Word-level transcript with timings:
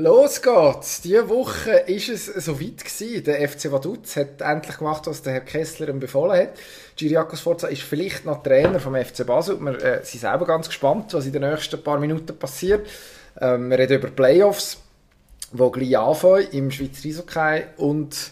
Los 0.00 0.40
geht's! 0.42 1.00
Diese 1.00 1.28
Woche 1.28 1.72
ist 1.88 2.08
es 2.08 2.26
so 2.44 2.60
weit 2.60 2.84
gewesen. 2.84 3.24
Der 3.24 3.48
FC 3.48 3.72
Vaduz 3.72 4.14
hat 4.14 4.40
endlich 4.42 4.78
gemacht, 4.78 5.08
was 5.08 5.22
der 5.22 5.32
Herr 5.32 5.40
Kessler 5.40 5.88
ihm 5.88 5.98
befohlen 5.98 6.40
hat. 6.40 6.50
Giriakos 6.94 7.40
Forza 7.40 7.66
ist 7.66 7.82
vielleicht 7.82 8.24
noch 8.24 8.44
Trainer 8.44 8.78
vom 8.78 8.94
FC 8.94 9.26
Basel. 9.26 9.58
Wir 9.58 9.82
äh, 9.82 10.04
sind 10.04 10.20
selber 10.20 10.46
ganz 10.46 10.68
gespannt, 10.68 11.14
was 11.14 11.26
in 11.26 11.32
den 11.32 11.42
nächsten 11.42 11.82
paar 11.82 11.98
Minuten 11.98 12.38
passiert. 12.38 12.86
Ähm, 13.40 13.70
wir 13.70 13.78
reden 13.80 13.98
über 13.98 14.06
Playoffs, 14.10 14.78
die 15.50 15.70
gleich 15.72 15.98
anfangen 15.98 16.46
im 16.52 16.70
Schweizer 16.70 17.08
Eishockey 17.08 17.64
und 17.78 18.30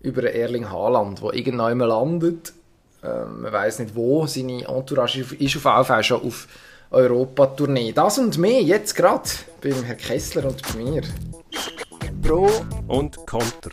über 0.00 0.22
Erling 0.22 0.70
Haaland, 0.70 1.22
der 1.22 1.34
irgendwann 1.34 1.80
landet. 1.80 2.54
Ähm, 3.02 3.42
man 3.42 3.52
weiß 3.52 3.80
nicht 3.80 3.94
wo. 3.94 4.26
Seine 4.26 4.66
Entourage 4.66 5.20
ist 5.20 5.26
auf 5.34 5.38
jeden 5.38 5.84
Fall 5.84 6.02
schon 6.02 6.22
auf 6.22 6.48
Europa-Tournee. 6.90 7.92
Das 7.92 8.18
und 8.18 8.38
mehr 8.38 8.62
jetzt 8.62 8.96
gerade 8.96 9.28
beim 9.64 9.82
Herrn 9.82 9.96
Kessler 9.96 10.44
und 10.44 10.60
bei 10.62 10.78
mir. 10.78 11.02
Pro 12.22 12.50
und 12.86 13.16
Konter. 13.26 13.70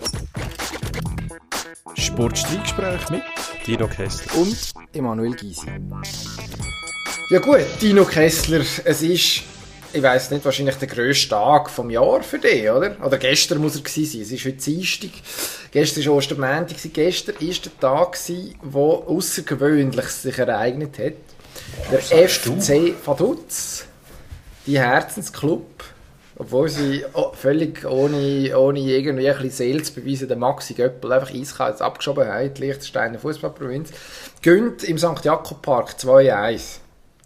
Sportstreitgespräch 1.95 3.09
mit 3.09 3.23
Dino 3.67 3.87
Kessler 3.87 4.37
und 4.37 4.57
Emanuel 4.93 5.35
Gysi. 5.35 5.67
Ja 7.29 7.39
gut, 7.39 7.65
Dino 7.81 8.05
Kessler, 8.05 8.61
es 8.85 9.01
ist, 9.01 9.41
ich 9.91 10.01
weiß 10.01 10.31
nicht, 10.31 10.45
wahrscheinlich 10.45 10.75
der 10.75 10.87
grösste 10.87 11.29
Tag 11.29 11.69
vom 11.69 11.89
Jahr 11.89 12.23
für 12.23 12.39
dich, 12.39 12.69
oder? 12.69 12.95
Oder 13.05 13.17
gestern 13.17 13.59
muss 13.59 13.75
er 13.75 13.81
gewesen 13.81 14.11
sein. 14.11 14.21
Es 14.21 14.31
ist 14.31 14.45
heute 14.45 14.57
Dienstag. 14.57 15.09
Gestern 15.71 16.05
war 16.05 16.13
Ostermontag. 16.13 16.93
Gestern 16.93 17.35
war 17.35 17.41
der 17.41 17.79
Tag, 17.79 18.17
der 18.27 18.81
außergewöhnlich 18.81 20.07
sich 20.07 20.37
ereignet 20.37 20.97
hat. 20.99 21.13
Der 21.91 22.29
FC 22.29 22.93
Vaduz, 23.05 23.85
die 24.65 24.79
Herzensclub, 24.79 25.65
obwohl 26.37 26.69
sie 26.69 27.03
völlig 27.33 27.85
ohne, 27.85 28.57
ohne 28.57 28.79
irgendwie 28.79 29.29
ein 29.29 29.35
bisschen 29.35 29.51
Seele 29.51 29.83
zu 29.83 29.93
beweisen, 29.93 30.27
den 30.27 30.39
Maxi 30.39 30.73
Göppel 30.73 31.11
einfach 31.11 31.33
eiskalt 31.33 31.81
abgeschoben 31.81 32.27
haben, 32.27 32.53
die 32.53 32.61
Liechtensteiner 32.61 33.19
Fußballprovinz, 33.19 33.91
gönnt 34.41 34.83
im 34.83 34.97
St. 34.97 35.23
Jakob 35.23 35.61
Park 35.61 35.95
2-1. 35.99 36.77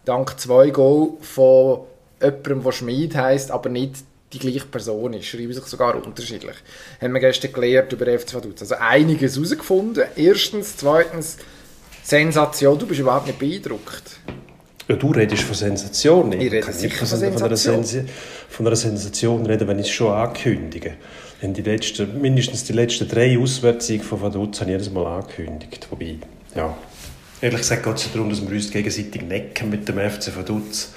Dank 0.03 0.39
zwei 0.39 0.69
Goal 0.69 1.13
von 1.21 1.81
jemandem, 2.21 2.63
der 2.63 2.71
Schmid 2.71 3.15
heisst, 3.15 3.51
aber 3.51 3.69
nicht 3.69 3.95
die 4.33 4.39
gleiche 4.39 4.65
Person 4.65 5.13
ist, 5.13 5.25
schreiben 5.25 5.53
sich 5.53 5.63
sogar 5.65 5.95
unterschiedlich. 5.95 6.55
Haben 7.01 7.13
wir 7.13 7.21
gestern 7.21 7.53
gelernt 7.53 7.93
über 7.93 8.05
FC 8.05 8.33
Vaduz. 8.33 8.61
Also 8.61 8.75
einiges 8.75 9.35
herausgefunden. 9.35 10.03
Erstens, 10.15 10.77
zweitens, 10.77 11.37
Sensation, 12.03 12.77
du 12.77 12.85
bist 12.85 12.99
überhaupt 12.99 13.27
nicht 13.27 13.39
beeindruckt. 13.39 14.19
Ja, 14.87 14.95
du 14.95 15.11
redest 15.11 15.43
von 15.43 15.55
Sensation. 15.55 16.31
Ich, 16.33 16.41
ich 16.41 16.51
rede 16.51 16.71
sicher 16.71 17.05
von, 17.05 17.07
Sensation. 17.07 17.39
Von 17.39 17.47
einer, 17.47 17.57
Sensi 17.57 18.03
von 18.49 18.67
einer 18.67 18.75
Sensation 18.75 19.45
reden, 19.45 19.67
wenn 19.67 19.79
ich 19.79 19.87
es 19.87 19.93
schon 19.93 20.13
ankündige. 20.13 20.93
Wenn 21.41 21.53
die 21.53 21.63
letzten, 21.63 22.21
mindestens 22.21 22.63
die 22.63 22.73
letzten 22.73 23.07
drei 23.07 23.37
Auswärtssiege 23.37 24.03
von 24.03 24.21
Vaduz 24.21 24.61
habe 24.61 24.71
ich 24.71 24.77
jedes 24.77 24.91
Mal 24.91 25.05
angekündigt. 25.05 25.87
Wobei, 25.89 26.17
ja, 26.55 26.77
ehrlich 27.41 27.59
gesagt 27.59 27.83
geht 27.83 27.97
es 27.97 28.11
darum, 28.11 28.29
dass 28.29 28.41
wir 28.41 28.49
uns 28.49 28.69
gegenseitig 28.69 29.21
necken 29.23 29.69
mit 29.69 29.87
dem 29.87 29.97
FC 29.97 30.35
Vaduz 30.35 30.89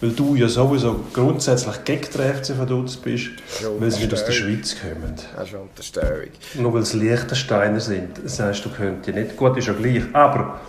weil 0.00 0.10
du 0.10 0.34
ja 0.34 0.48
sowieso 0.48 1.04
grundsätzlich 1.12 1.84
gegen 1.84 2.02
den 2.02 2.34
FC 2.34 2.58
Vaduz 2.58 2.96
bist, 2.96 3.30
weil 3.78 3.90
sie 3.90 4.00
nicht 4.00 4.12
aus 4.12 4.24
der 4.24 4.32
Schweiz 4.32 4.76
kommen. 4.78 5.14
Das 5.14 5.48
ist 5.48 5.54
eine 5.54 5.62
Unterstellung. 5.62 6.28
Nur 6.54 6.74
weil 6.74 6.84
sie 6.84 6.98
Liechtensteiner 6.98 7.80
sind, 7.80 8.10
das 8.22 8.38
heißt, 8.38 8.64
du 8.64 8.70
könntest 8.70 9.16
nicht. 9.16 9.36
Gut, 9.36 9.56
ist 9.56 9.66
ja 9.66 9.72
gleich. 9.72 10.02
Aber 10.12 10.60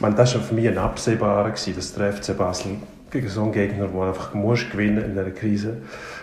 meine, 0.00 0.14
das 0.14 0.34
war 0.34 0.42
für 0.42 0.54
mich 0.54 0.68
ein 0.68 0.78
absehbarer, 0.78 1.50
dass 1.50 1.94
der 1.94 2.12
FC 2.12 2.36
Basel 2.36 2.76
gegen 3.14 3.28
so 3.28 3.42
einen 3.42 3.52
Gegner, 3.52 3.86
der 3.86 4.02
einfach 4.02 4.34
muss 4.34 4.68
gewinnen 4.70 5.04
in 5.04 5.10
dieser 5.12 5.30
Krise, 5.30 5.76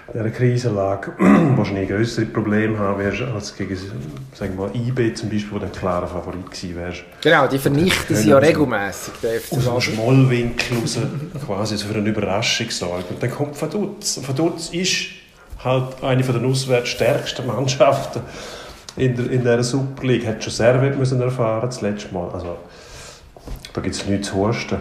in 0.07 0.13
dieser 0.13 0.29
Krisenlage, 0.29 1.13
wahrscheinlich 1.55 1.89
größere 1.89 2.25
Probleme 2.25 2.77
haben 2.77 2.99
wirst 2.99 3.21
als 3.21 3.55
gegen 3.55 3.77
sagen 4.33 4.57
wir 4.57 4.67
mal, 4.67 4.75
IB 4.75 5.13
zum 5.13 5.29
Beispiel, 5.29 5.53
wo 5.53 5.59
der 5.59 5.69
klare 5.69 6.05
Favorit 6.05 6.51
gewesen 6.51 6.75
wärst. 6.75 7.03
Genau, 7.21 7.47
die 7.47 7.59
vernichten 7.59 8.15
sie 8.15 8.29
ja 8.29 8.37
regelmäßig, 8.39 9.13
der 9.23 9.39
FC 9.39 9.51
Basel. 9.51 9.69
Aus 9.69 9.85
dem 9.85 9.93
Schmollwinkel 9.93 10.77
raus 10.79 10.99
quasi 11.45 11.77
für 11.77 11.95
eine 11.97 12.09
Überraschung 12.09 12.69
sorgen. 12.69 13.05
Und 13.09 13.23
dann 13.23 13.31
kommt 13.31 13.61
Vaduz. 13.61 14.19
Vaduz 14.27 14.69
ist 14.71 15.05
halt 15.63 16.03
eine 16.03 16.23
von 16.23 16.35
den 16.35 16.45
auswärts 16.45 16.97
Mannschaften 17.47 18.21
in 18.97 19.15
der, 19.15 19.31
in 19.31 19.41
dieser 19.41 19.63
Super 19.63 20.05
League. 20.05 20.27
Hat 20.27 20.43
schon 20.43 20.51
Servet 20.51 20.97
müssen 20.97 21.21
erfahren 21.21 21.67
das 21.67 21.81
letzte 21.81 22.13
Mal. 22.13 22.29
Also, 22.31 22.57
da 23.73 23.81
gibt 23.81 23.95
es 23.95 24.05
nichts 24.05 24.29
zu 24.29 24.35
husten. 24.35 24.79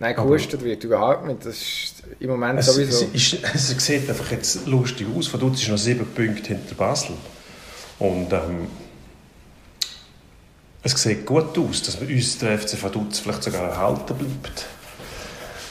Nein, 0.00 0.14
gehustet 0.14 0.62
wird 0.62 0.84
überhaupt 0.84 1.26
nicht. 1.26 1.44
Das 1.44 1.56
ist 1.56 2.02
im 2.20 2.30
Moment 2.30 2.60
es, 2.60 2.66
sowieso. 2.66 3.06
Es, 3.12 3.32
ist, 3.32 3.44
es 3.74 3.84
sieht 3.84 4.08
einfach 4.08 4.30
jetzt 4.30 4.66
lustig 4.66 5.06
aus. 5.16 5.32
Vaduz 5.32 5.60
ist 5.60 5.68
noch 5.68 5.78
sieben 5.78 6.06
Punkte 6.06 6.48
hinter 6.48 6.74
Basel. 6.76 7.16
Und 7.98 8.32
ähm, 8.32 8.68
es 10.84 10.92
sieht 10.92 11.26
gut 11.26 11.58
aus, 11.58 11.82
dass 11.82 12.00
wir 12.00 12.08
uns 12.14 12.38
der 12.38 12.58
FC 12.58 12.80
Vaduz 12.80 13.18
vielleicht 13.18 13.42
sogar 13.42 13.70
erhalten 13.70 14.14
bleibt. 14.14 14.66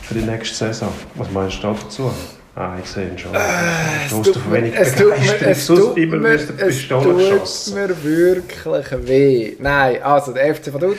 Für 0.01 0.13
die 0.13 0.21
nächste 0.21 0.55
Saison. 0.55 0.91
Was 1.15 1.31
meinst 1.31 1.63
du 1.63 1.67
dazu? 1.67 2.11
Ah, 2.55 2.75
ich 2.83 2.89
sehe 2.89 3.09
ihn 3.09 3.17
schon. 3.17 3.33
Äh, 3.33 3.37
es 4.05 4.11
tut, 4.11 4.49
mir, 4.49 4.73
es 4.73 4.95
tut 4.95 5.07
mir, 5.19 5.47
es 5.47 5.67
tut 5.67 5.97
mir, 5.97 6.33
es 6.33 7.65
tut 7.65 7.75
mir 7.75 8.03
wirklich 8.03 9.07
weh. 9.07 9.55
Nein, 9.59 10.01
also 10.01 10.33
der 10.33 10.55
FC 10.55 10.73
Vaduz 10.73 10.97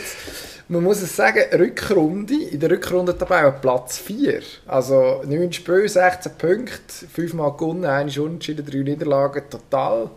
man 0.68 0.82
muss 0.82 1.02
es 1.02 1.16
sagen, 1.16 1.44
Rückrunde, 1.52 2.34
in 2.34 2.60
der 2.60 2.70
Rückrunde 2.70 3.14
dabei 3.14 3.50
Platz 3.50 3.98
4. 3.98 4.40
Also 4.66 5.22
9 5.26 5.52
Spiele, 5.52 5.88
16 5.88 6.32
Punkte, 6.36 7.06
5 7.12 7.34
Mal 7.34 7.50
gewonnen, 7.56 7.84
1 7.84 8.18
unentschieden, 8.18 8.66
3 8.66 8.78
Niederlagen, 8.78 9.44
total 9.50 10.10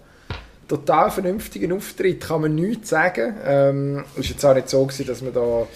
total 0.72 1.11
vernünftigen 1.11 1.73
Auftritt, 1.73 2.22
kann 2.22 2.41
man 2.41 2.56
nichts 2.56 2.90
sagen. 2.90 3.35
Ähm, 3.45 4.06
es 4.17 4.22
war 4.22 4.31
jetzt 4.31 4.45
auch 4.45 4.56
nicht 4.56 4.69
so, 4.69 4.85
gewesen, 4.85 5.06
dass 5.06 5.22
man 5.22 5.34
da 5.34 5.67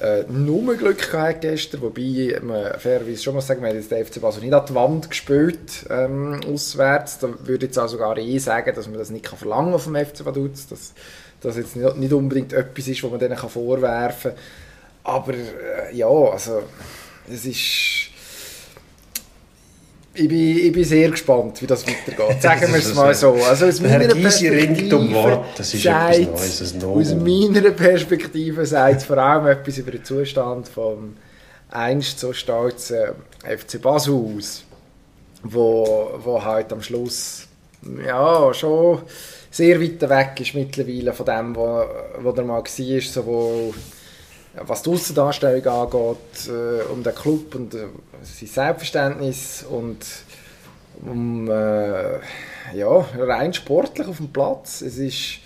äh, 0.00 0.24
nur 0.28 0.76
Glück 0.76 1.12
hatte 1.14 1.48
gestern, 1.48 1.80
wobei 1.80 2.38
man 2.42 2.78
fairerweise 2.78 3.22
schon 3.22 3.34
mal 3.34 3.40
sagen, 3.40 3.62
wir 3.62 3.70
haben 3.70 3.76
jetzt 3.76 3.90
den 3.90 4.04
FC 4.04 4.20
Basel 4.20 4.42
nicht 4.42 4.52
an 4.52 4.66
die 4.68 4.74
Wand 4.74 5.08
gespielt, 5.08 5.86
ähm, 5.88 6.40
auswärts. 6.46 7.18
Da 7.20 7.28
würde 7.28 7.64
ich 7.64 7.70
jetzt 7.70 7.78
auch 7.78 7.88
sogar 7.88 8.18
eh 8.18 8.38
sagen, 8.38 8.74
dass 8.74 8.86
man 8.86 8.98
das 8.98 9.10
nicht 9.10 9.24
kann 9.24 9.38
verlangen 9.38 9.78
vom 9.78 9.96
FC 9.96 10.24
Vaduz. 10.26 10.66
Das 11.40 11.54
dass 11.54 11.64
jetzt 11.64 11.76
nicht 11.76 12.12
unbedingt 12.12 12.52
etwas 12.52 12.88
ist, 12.88 13.02
was 13.02 13.10
man 13.10 13.20
denen 13.20 13.36
vorwerfen 13.36 14.32
kann. 14.32 14.40
Aber 15.04 15.32
äh, 15.34 15.94
ja, 15.94 16.08
also 16.08 16.62
es 17.32 17.44
ist... 17.44 18.08
Ich 20.14 20.28
bin, 20.28 20.58
ich 20.58 20.72
bin 20.72 20.82
sehr 20.82 21.10
gespannt, 21.10 21.62
wie 21.62 21.66
das 21.66 21.86
weitergeht. 21.86 22.42
Sagen 22.42 22.72
wir 22.72 22.80
es 22.80 22.92
mal 22.92 23.14
so. 23.14 23.34
Also 23.34 23.66
aus 23.66 23.80
meiner 23.80 24.08
Perspektive 24.08 24.96
um 24.96 25.14
Wort, 25.14 25.46
das 25.56 25.72
ist 25.72 25.86
etwas 25.86 26.74
Neues, 26.74 27.12
Aus 27.12 27.14
meiner 27.14 27.70
Perspektive 27.70 28.66
sagt 28.66 28.96
es 28.96 29.04
vor 29.04 29.18
allem 29.18 29.46
etwas 29.46 29.78
über 29.78 29.92
den 29.92 30.04
Zustand 30.04 30.66
vom 30.66 31.14
einst 31.70 32.18
so 32.18 32.32
stolzen 32.32 33.14
FC 33.44 33.80
Basel 33.80 34.14
aus, 34.14 34.64
wo, 35.44 36.18
wo 36.24 36.42
halt 36.42 36.72
am 36.72 36.82
Schluss 36.82 37.47
ja 38.04 38.52
schon 38.54 39.02
sehr 39.50 39.80
weit 39.80 40.08
weg 40.08 40.40
ist 40.40 40.54
mittlerweile 40.54 41.12
von 41.12 41.26
dem, 41.26 41.56
wo, 41.56 41.84
wo 42.20 42.30
er 42.30 42.44
mal 42.44 42.62
war, 42.62 43.00
sowohl 43.00 43.74
was 44.54 44.82
die 44.82 44.90
Aussendarstellung 44.90 45.66
angeht, 45.66 46.48
äh, 46.48 46.82
um 46.92 47.02
den 47.02 47.14
Club 47.14 47.54
und 47.54 47.74
äh, 47.74 47.86
sein 48.22 48.48
Selbstverständnis 48.48 49.64
und 49.68 50.04
um 51.02 51.48
äh, 51.48 52.18
ja, 52.74 53.06
rein 53.18 53.52
sportlich 53.52 54.08
auf 54.08 54.16
dem 54.16 54.32
Platz. 54.32 54.80
Es 54.80 54.98
ist, 54.98 55.38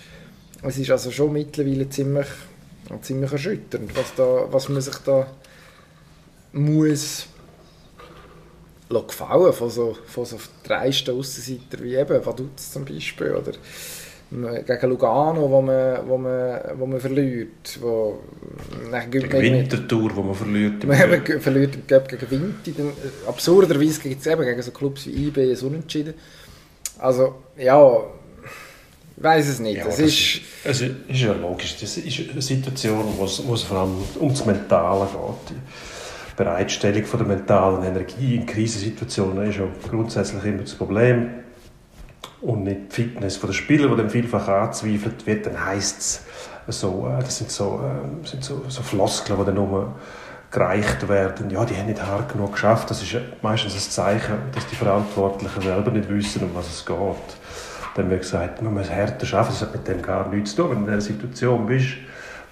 es 0.63 0.77
ist 0.77 0.91
also 0.91 1.11
schon 1.11 1.33
mittlerweile 1.33 1.89
ziemlich, 1.89 2.27
ziemlich 3.01 3.31
erschütternd, 3.31 3.95
was, 3.95 4.15
da, 4.15 4.47
was 4.49 4.69
man 4.69 4.81
sich 4.81 4.97
da 5.05 5.27
muss 6.53 7.27
gefallen 9.01 9.53
von 9.53 9.69
so, 9.69 9.97
von 10.05 10.25
so 10.25 10.37
dreisten 10.63 11.17
Aussenseiter 11.17 11.83
wie 11.83 11.95
eben 11.95 12.25
Vaduz 12.25 12.71
zum 12.71 12.85
Beispiel 12.85 13.31
oder 13.31 13.53
gegen 14.65 14.89
Lugano, 14.89 15.49
wo 15.49 15.61
man, 15.61 16.07
wo 16.07 16.17
man, 16.17 16.59
wo 16.75 16.85
man 16.85 16.99
verliert. 16.99 17.77
Wo, 17.79 18.19
gegen 19.09 19.31
Winterthur, 19.31 20.15
wo 20.15 20.23
man 20.23 20.35
verliert. 20.35 20.83
Man 20.85 20.97
verliert 21.39 21.87
gegen 21.87 22.31
Winter. 22.31 22.71
Dann, 22.77 22.93
absurderweise 23.27 24.01
gibt 24.01 24.21
es 24.21 24.27
eben 24.27 24.43
gegen 24.43 24.61
so 24.61 24.71
Clubs 24.71 25.05
wie 25.05 25.27
IB 25.27 25.51
ein 25.51 25.57
Unentschieden. 25.57 26.15
Also, 26.97 27.35
ja, 27.57 28.03
ich 29.17 29.23
weiß 29.23 29.47
es 29.49 29.59
nicht. 29.59 29.77
Ja, 29.77 29.87
es, 29.87 29.99
ist, 29.99 30.41
es 30.63 30.81
ist 30.81 31.21
ja 31.21 31.33
logisch. 31.33 31.77
Das 31.79 31.97
ist 31.97 32.29
eine 32.31 32.41
Situation, 32.41 33.05
wo 33.17 33.25
es, 33.25 33.45
wo 33.45 33.53
es 33.53 33.63
vor 33.63 33.77
allem 33.79 33.97
ums 34.19 34.45
Mentale 34.45 35.07
geht. 35.11 35.57
Bereitstellung 36.35 37.05
von 37.05 37.19
der 37.19 37.27
mentalen 37.27 37.83
Energie 37.83 38.35
in 38.35 38.45
Krisensituationen 38.45 39.49
ist 39.49 39.57
ja 39.57 39.65
grundsätzlich 39.89 40.43
immer 40.45 40.63
das 40.63 40.75
Problem. 40.75 41.29
Und 42.41 42.63
nicht 42.63 42.97
die 42.97 43.03
Fitness 43.03 43.39
der 43.39 43.53
Spieler, 43.53 43.89
die 43.89 43.95
dann 43.97 44.09
vielfach 44.09 44.47
angezweifelt 44.47 45.25
wird, 45.25 45.45
dann 45.45 45.65
heisst 45.65 46.23
es 46.67 46.79
so, 46.79 47.07
äh, 47.07 47.21
das 47.21 47.37
sind 47.37 47.51
so, 47.51 47.81
äh, 47.83 48.27
sind 48.27 48.43
so, 48.43 48.63
so 48.67 48.81
Floskeln, 48.81 49.39
die 49.39 49.45
dann 49.45 49.55
nur 49.55 49.95
gereicht 50.51 51.07
werden, 51.09 51.49
ja, 51.49 51.65
die 51.65 51.75
haben 51.75 51.87
nicht 51.87 52.05
hart 52.05 52.31
genug 52.31 52.53
geschafft. 52.53 52.89
Das 52.91 53.01
ist 53.01 53.15
meistens 53.41 53.73
ein 53.73 53.91
Zeichen, 53.91 54.35
dass 54.53 54.67
die 54.67 54.75
Verantwortlichen 54.75 55.61
selber 55.61 55.91
nicht 55.91 56.09
wissen, 56.09 56.43
um 56.43 56.53
was 56.53 56.67
es 56.67 56.85
geht. 56.85 56.97
Dann 57.95 58.09
wird 58.09 58.21
gesagt, 58.21 58.61
man 58.61 58.73
muss 58.73 58.89
härter 58.89 59.25
arbeiten, 59.37 59.53
das 59.53 59.61
hat 59.61 59.73
mit 59.73 59.87
dem 59.87 60.01
gar 60.01 60.29
nichts 60.29 60.55
zu 60.55 60.63
tun. 60.63 60.71
Wenn 60.71 60.85
du 60.85 60.91
in 60.91 60.99
dieser 60.99 61.13
Situation 61.13 61.65
bist, 61.65 61.95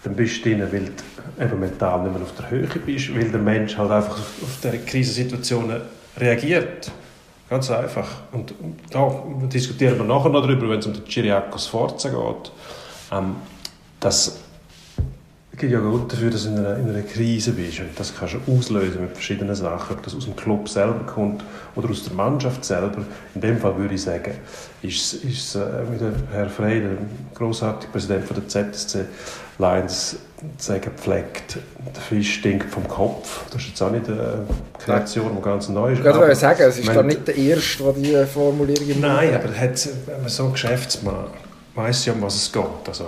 dann 0.03 0.15
bist 0.15 0.43
du 0.43 0.49
drin, 0.49 0.67
weil 0.71 0.85
du 0.85 1.43
eben 1.43 1.59
mental 1.59 2.01
nicht 2.03 2.13
mehr 2.13 2.21
auf 2.23 2.33
der 2.35 2.49
Höhe 2.49 2.67
bist, 2.85 3.15
weil 3.15 3.29
der 3.29 3.39
Mensch 3.39 3.77
halt 3.77 3.91
einfach 3.91 4.17
auf 4.17 4.59
diese 4.63 4.79
Krisensituationen 4.79 5.81
reagiert. 6.17 6.91
Ganz 7.49 7.69
einfach. 7.69 8.07
Und 8.31 8.53
da 8.89 9.23
diskutieren 9.53 9.97
wir 9.97 10.05
nachher 10.05 10.29
noch 10.29 10.41
darüber, 10.41 10.69
wenn 10.69 10.79
es 10.79 10.85
um 10.85 10.93
den 10.93 11.05
Chiriakos 11.05 11.67
Forza 11.67 12.09
geht. 12.09 12.51
Ähm, 13.11 13.35
das 13.99 14.39
gibt 15.61 15.73
ja 15.73 15.79
Grund 15.79 16.11
dafür, 16.11 16.31
dass 16.31 16.43
du 16.43 16.49
in 16.49 16.57
einer, 16.57 16.75
in 16.77 16.89
einer 16.89 17.03
Krise 17.03 17.51
bist. 17.51 17.79
Und 17.79 17.97
das 17.97 18.13
kannst 18.17 18.33
du 18.33 18.51
auslösen 18.51 19.01
mit 19.01 19.11
verschiedenen 19.11 19.55
Sachen. 19.55 19.95
Ob 19.95 20.03
das 20.03 20.15
aus 20.15 20.25
dem 20.25 20.35
Club 20.35 20.67
selber 20.67 21.05
kommt 21.05 21.43
oder 21.75 21.89
aus 21.89 22.03
der 22.03 22.13
Mannschaft 22.13 22.65
selber. 22.65 23.03
In 23.35 23.41
dem 23.41 23.59
Fall 23.59 23.77
würde 23.77 23.93
ich 23.93 24.01
sagen, 24.01 24.33
ist, 24.81 25.13
ist 25.23 25.55
äh, 25.55 25.59
wie 25.91 25.97
der 25.99 26.13
Herr 26.31 26.49
Frey, 26.49 26.81
der 26.81 26.97
großartige 27.35 27.91
Präsident 27.91 28.25
von 28.25 28.37
der 28.37 28.47
ZSC 28.47 29.05
Lions, 29.59 30.15
sagen 30.57 30.91
pflegt, 30.97 31.59
der 31.93 32.01
Fisch 32.01 32.39
stinkt 32.39 32.71
vom 32.71 32.87
Kopf. 32.87 33.43
Das 33.51 33.61
ist 33.61 33.69
jetzt 33.69 33.81
auch 33.83 33.91
nicht 33.91 34.09
eine 34.09 34.45
Kreation, 34.83 35.35
die 35.37 35.41
ganz 35.43 35.69
neu 35.69 35.91
ist. 35.91 35.99
Ich 35.99 36.03
würde 36.03 36.35
sagen, 36.35 36.63
es 36.63 36.79
ist 36.79 36.89
doch 36.89 37.03
nicht 37.03 37.27
der 37.27 37.37
Erste, 37.37 37.83
der 37.83 37.93
diese 37.93 38.25
Formulierung 38.25 38.99
Nein, 38.99 39.35
aber 39.35 39.53
hat, 39.55 39.87
wenn 40.07 40.21
man 40.21 40.29
so 40.29 40.45
ein 40.45 40.53
Geschäftsmann 40.53 41.25
weiß 41.75 42.07
ja, 42.07 42.13
um 42.13 42.21
was 42.23 42.35
es 42.35 42.51
geht. 42.51 42.63
Also, 42.87 43.05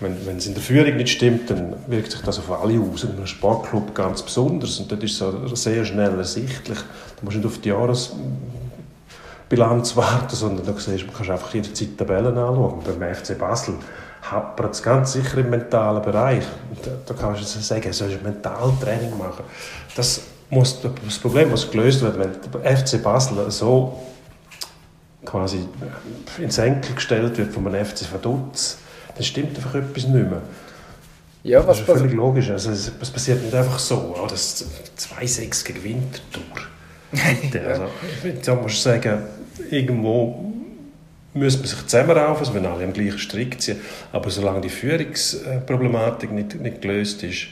wenn, 0.00 0.26
wenn 0.26 0.38
es 0.38 0.46
in 0.46 0.54
der 0.54 0.62
Führung 0.62 0.96
nicht 0.96 1.10
stimmt, 1.10 1.50
dann 1.50 1.74
wirkt 1.86 2.12
sich 2.12 2.22
das 2.22 2.38
auf 2.38 2.50
alle 2.50 2.80
aus. 2.80 3.04
In 3.04 3.10
einem 3.10 3.26
Sportclub 3.26 3.94
ganz 3.94 4.22
besonders. 4.22 4.80
Und 4.80 4.90
das 4.90 4.98
ist 5.00 5.18
so 5.18 5.54
sehr 5.54 5.84
schnell 5.84 6.16
ersichtlich. 6.16 6.78
Du 7.18 7.24
musst 7.24 7.36
nicht 7.36 7.46
auf 7.46 7.58
die 7.58 7.68
Jahresbilanz 7.68 9.96
warten, 9.96 10.34
sondern 10.34 10.64
du 10.64 10.72
siehst, 10.78 11.04
du 11.04 11.12
kannst 11.12 11.30
einfach 11.30 11.52
jederzeit 11.52 11.98
Tabellen 11.98 12.38
anschauen. 12.38 12.80
Beim 12.84 13.14
FC 13.14 13.38
Basel 13.38 13.74
happert 14.22 14.74
es 14.74 14.82
ganz 14.82 15.12
sicher 15.12 15.36
im 15.38 15.50
mentalen 15.50 16.02
Bereich. 16.02 16.44
Da, 16.82 16.90
da 17.06 17.14
kannst 17.14 17.42
du 17.42 17.46
sagen, 17.60 17.82
du 17.82 17.92
sollst 17.92 18.22
Mentaltraining 18.22 19.18
machen. 19.18 19.44
Das, 19.94 20.22
muss, 20.48 20.80
das 20.80 21.18
Problem 21.18 21.50
muss 21.50 21.70
gelöst 21.70 22.00
werden, 22.02 22.20
wenn 22.20 22.30
der 22.62 22.76
FC 22.76 23.02
Basel 23.02 23.50
so 23.50 24.00
quasi 25.24 25.66
ins 26.38 26.58
Enkel 26.58 26.94
gestellt 26.94 27.36
wird 27.36 27.52
von 27.52 27.66
einem 27.66 27.84
FC 27.84 28.10
Vaduz 28.10 28.78
dann 29.20 29.24
stimmt 29.26 29.54
einfach 29.56 29.74
etwas 29.74 30.06
nicht 30.06 30.30
mehr. 30.30 30.40
Ja, 31.42 31.58
was 31.66 31.78
das 31.78 31.80
ist 31.80 31.98
völlig 31.98 32.14
logisch. 32.14 32.50
Also, 32.50 32.70
es, 32.70 32.90
passiert 32.90 33.42
nicht 33.42 33.54
einfach 33.54 33.78
so. 33.78 34.16
Oh, 34.18 34.26
das 34.26 34.64
2-6 34.98 35.64
gegen 35.66 35.84
Winterthur. 35.84 36.42
also, 37.68 37.84
da 38.44 38.54
musst 38.54 38.76
du 38.76 38.80
sagen, 38.80 39.22
irgendwo 39.70 40.52
müsste 41.34 41.60
man 41.60 41.68
sich 41.68 41.86
zusammenraufen, 41.86 42.40
also 42.40 42.54
wenn 42.54 42.64
alle 42.64 42.84
am 42.84 42.92
gleichen 42.94 43.18
Strick 43.18 43.60
ziehen. 43.60 43.78
Aber 44.10 44.30
solange 44.30 44.62
die 44.62 44.70
Führungsproblematik 44.70 46.32
nicht, 46.32 46.60
nicht 46.60 46.80
gelöst 46.80 47.22
ist, 47.22 47.48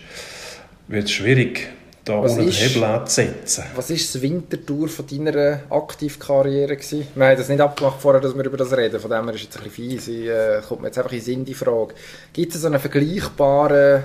wird 0.87 1.05
es 1.05 1.11
schwierig 1.11 1.69
da 2.09 2.23
was 2.23 2.33
unter 2.33 2.45
den 2.45 2.53
Hebel 2.53 2.85
anzusetzen. 2.85 3.65
Was 3.75 3.91
war 3.91 3.97
das 3.97 4.23
Wintertour 4.23 4.89
von 4.89 5.07
deiner 5.07 5.61
Aktivkarriere? 5.71 6.77
Gewesen? 6.77 7.07
Wir 7.15 7.27
haben 7.27 7.37
das 7.37 7.49
nicht 7.49 7.61
abgemacht 7.61 8.01
vorher, 8.01 8.21
dass 8.21 8.35
wir 8.35 8.45
über 8.45 8.57
das 8.57 8.77
reden, 8.77 9.01
von 9.01 9.11
dem 9.11 9.25
her 9.25 9.35
ist 9.35 9.43
jetzt 9.43 9.59
ein 9.59 9.65
bisschen 9.65 9.91
fies. 9.91 10.09
Ich, 10.09 10.27
äh, 10.27 10.61
kommt 10.67 10.81
mir 10.81 10.89
jetzt 10.89 10.99
einfach 10.99 11.13
in 11.13 11.21
Sinn 11.21 11.45
die 11.45 11.55
Frage. 11.55 11.95
Gibt 12.33 12.55
es 12.55 12.63
so 12.63 12.67
einen 12.67 12.81
vergleichbaren, 12.81 14.05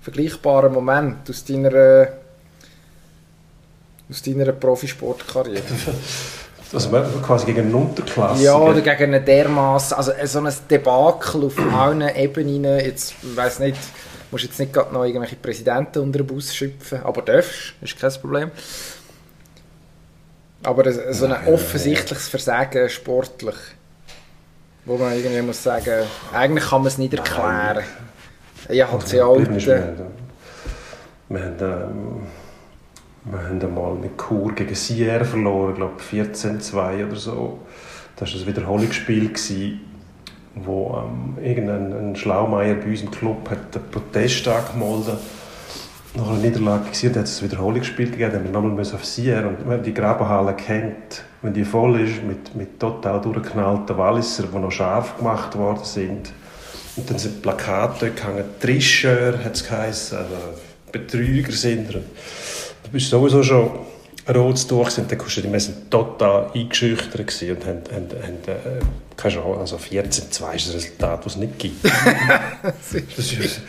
vergleichbaren 0.00 0.72
Moment 0.72 1.28
aus 1.28 1.44
deiner, 1.44 2.08
aus 4.08 4.22
deiner 4.22 4.52
Profisportkarriere? 4.52 5.62
Also 6.72 6.88
quasi 7.26 7.46
gegen 7.46 7.66
eine 7.66 7.76
Unterklasse? 7.76 8.44
Ja, 8.44 8.56
oder 8.56 8.80
gegen 8.80 9.02
eine 9.02 9.20
dermaßen, 9.20 9.96
also 9.96 10.12
so 10.24 10.38
ein 10.38 10.54
Debakel 10.70 11.44
auf 11.46 11.58
allen 11.58 12.08
Ebenen, 12.14 12.78
jetzt, 12.78 13.14
ich 13.24 13.36
weiss 13.36 13.58
nicht, 13.58 13.76
musst 14.30 14.44
jetzt 14.44 14.58
nicht 14.58 14.72
gerade 14.72 14.92
noch 14.92 15.04
irgendwelche 15.04 15.36
Präsidenten 15.36 16.00
unter 16.00 16.18
den 16.18 16.26
Bus 16.26 16.54
schöpfen, 16.54 17.02
aber 17.02 17.22
darfst, 17.22 17.74
ist 17.80 17.98
kein 17.98 18.12
Problem. 18.12 18.50
Aber 20.62 20.92
so 21.12 21.26
ein 21.26 21.46
offensichtliches 21.46 22.28
Versagen 22.28 22.88
sportlich, 22.88 23.56
wo 24.84 24.96
man 24.96 25.14
irgendwie 25.14 25.42
muss 25.42 25.62
sagen, 25.62 26.04
eigentlich 26.32 26.68
kann 26.68 26.82
man 26.82 26.88
es 26.88 26.98
nicht 26.98 27.14
erklären. 27.14 27.84
Ja, 28.68 28.92
hat 28.92 29.08
sie 29.08 29.20
alte... 29.20 30.06
Wir 31.28 31.44
haben, 31.44 31.56
ähm, 31.60 32.26
wir 33.24 33.38
haben 33.38 33.62
einmal 33.62 33.94
mit 33.94 34.18
Chur 34.18 34.52
gegen 34.52 34.74
Sierra 34.74 35.24
verloren, 35.24 35.70
ich 35.70 35.76
glaube 35.76 35.94
14-2 36.02 37.06
oder 37.06 37.16
so. 37.16 37.58
Das 38.16 38.34
war 38.34 38.40
ein 38.40 38.46
Wiederholungsspiel. 38.48 39.28
Gewesen 39.28 39.89
wo 40.54 40.98
ähm, 40.98 41.44
irgendein 41.44 41.92
ein 41.92 42.16
Schlaumeier 42.16 42.74
bei 42.74 42.90
uns 42.90 43.02
im 43.02 43.10
Club 43.10 43.48
hat 43.50 43.76
einen 43.76 43.90
Protest 43.90 44.46
angemeldet 44.48 45.18
nach 46.14 46.28
einer 46.28 46.38
Niederlage 46.38 46.90
gesehen, 46.90 47.14
hat 47.14 47.24
es 47.24 47.40
ein 47.40 47.50
Wiederholungsspiel 47.50 48.10
gegeben, 48.10 48.34
haben 48.34 48.44
wir 48.44 48.50
nochmal 48.50 48.80
auf 48.80 49.04
Sierra 49.04 49.46
und 49.46 49.68
wenn 49.68 49.82
die 49.82 49.94
Grabenhalle 49.94 50.54
kennt, 50.54 51.22
wenn 51.42 51.54
die 51.54 51.64
voll 51.64 52.00
ist 52.00 52.24
mit, 52.24 52.54
mit 52.56 52.80
total 52.80 53.20
durchgeknallten 53.20 53.96
Walliser, 53.96 54.44
die 54.52 54.58
noch 54.58 54.72
scharf 54.72 55.16
gemacht 55.18 55.56
worden 55.56 55.84
sind 55.84 56.32
und 56.96 57.08
dann 57.08 57.18
sind 57.18 57.42
Plakate 57.42 58.10
gehangen, 58.10 58.44
Tricheur 58.60 59.38
hat 59.44 59.54
es 59.54 59.68
geheißen, 59.68 60.18
also 60.18 60.34
Betrüger 60.90 61.52
sind. 61.52 61.92
Du 61.92 62.00
bist 62.90 63.08
sowieso 63.08 63.44
schon 63.44 63.70
rotes 64.34 64.66
Tuch 64.66 64.90
sind, 64.90 65.10
dann 65.10 65.18
die 65.18 65.52
wir 65.52 65.90
total 65.90 66.50
eingeschüchtert 66.54 67.26
gewesen 67.26 67.56
und 67.56 67.66
haben, 67.66 67.82
haben, 67.92 68.08
haben 68.22 68.38
äh, 68.46 68.80
keine 69.16 69.34
Chance, 69.34 69.60
also 69.60 69.76
14-2 69.76 70.54
ist 70.54 70.68
das 70.68 70.74
Resultat, 70.74 71.26
das 71.26 71.32
es 71.32 71.38
nicht 71.38 71.58
gibt. 71.58 71.84
das 73.16 73.32
ist, 73.32 73.60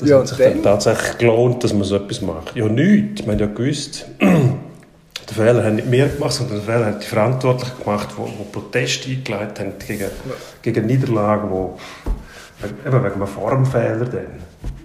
das 0.00 0.08
ja, 0.08 0.18
hat 0.18 0.28
sich 0.28 0.38
dann 0.38 0.62
tatsächlich 0.62 1.18
gelohnt, 1.18 1.62
dass 1.64 1.72
man 1.72 1.84
so 1.84 1.96
etwas 1.96 2.20
macht. 2.20 2.56
Ja, 2.56 2.66
nichts. 2.66 3.24
Wir 3.24 3.32
haben 3.32 3.38
ja 3.38 3.46
gewusst, 3.46 4.06
die 4.20 5.34
Fehler 5.34 5.64
haben 5.64 5.76
nicht 5.76 5.90
wir 5.90 6.08
gemacht, 6.08 6.32
sondern 6.32 6.60
die 6.60 6.66
Fehler 6.66 6.86
haben 6.86 7.00
die 7.00 7.06
Verantwortlichen 7.06 7.78
gemacht, 7.78 8.08
die, 8.16 8.22
die 8.22 8.50
Proteste 8.50 9.10
eingeleitet 9.10 9.60
haben 9.60 9.72
gegen, 9.86 10.10
gegen 10.62 10.86
Niederlagen, 10.86 11.50
wo, 11.50 11.78
eben 12.64 13.04
wegen 13.04 13.14
einem 13.14 13.26
Formfehler 13.26 14.06
dann. 14.06 14.77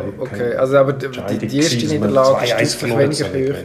Kein, 0.00 0.20
okay, 0.20 0.54
also 0.54 0.76
aber 0.78 0.92
die, 0.92 1.08
die, 1.08 1.46
die 1.46 1.58
erste 1.58 1.86
Niederlage 1.86 2.62
ist 2.62 2.82
deutlich 2.82 2.98
weniger 2.98 3.54
hoch. 3.54 3.64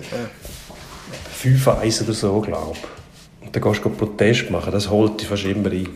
Fünf 1.34 1.68
Eis 1.68 2.02
oder 2.02 2.14
so, 2.14 2.42
glaube 2.42 2.74
ich. 2.74 3.46
Und 3.46 3.56
dann 3.56 3.64
gehst 3.64 3.86
du 3.86 3.90
Protest 3.90 4.50
machen, 4.50 4.72
das 4.72 4.90
holt 4.90 5.22
dich 5.22 5.28
fast 5.28 5.46
immer 5.46 5.72
ein. 5.72 5.88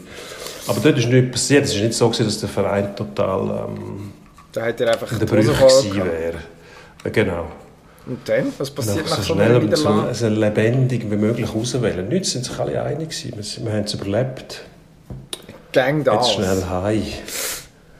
Aber 0.67 0.79
dort 0.81 0.97
ist 0.97 1.07
nichts 1.07 1.31
passiert. 1.31 1.65
Es 1.65 1.73
ist 1.73 1.81
nicht 1.81 1.93
so, 1.93 2.09
dass 2.09 2.39
der 2.39 2.49
Verein 2.49 2.95
total 2.95 3.67
ähm, 3.67 4.11
da 4.51 4.65
hat 4.65 4.81
er 4.81 4.93
einfach 4.93 5.11
in 5.11 5.19
der 5.19 5.25
Brüche 5.25 5.51
gewesen 5.51 5.95
wäre. 5.95 6.37
Genau. 7.11 7.47
Und 8.05 8.27
dann? 8.27 8.51
Was 8.57 8.71
passiert 8.71 9.09
nach 9.09 9.21
so 9.21 9.33
einer 9.35 9.59
Niederlage? 9.59 10.13
So, 10.13 10.27
so 10.27 10.33
lebendig 10.33 11.09
wie 11.09 11.15
möglich 11.15 11.53
auswählen. 11.53 12.07
Nichts 12.07 12.31
sind 12.31 12.45
sich 12.45 12.57
alle 12.59 12.81
einig 12.81 13.09
gewesen. 13.09 13.33
Wir, 13.35 13.65
wir 13.65 13.73
haben 13.77 13.83
es 13.83 13.93
überlebt. 13.93 14.63
Gang 15.71 16.03
das. 16.03 16.15
Jetzt 16.15 16.35
schnell 16.35 16.65
heim. 16.65 17.03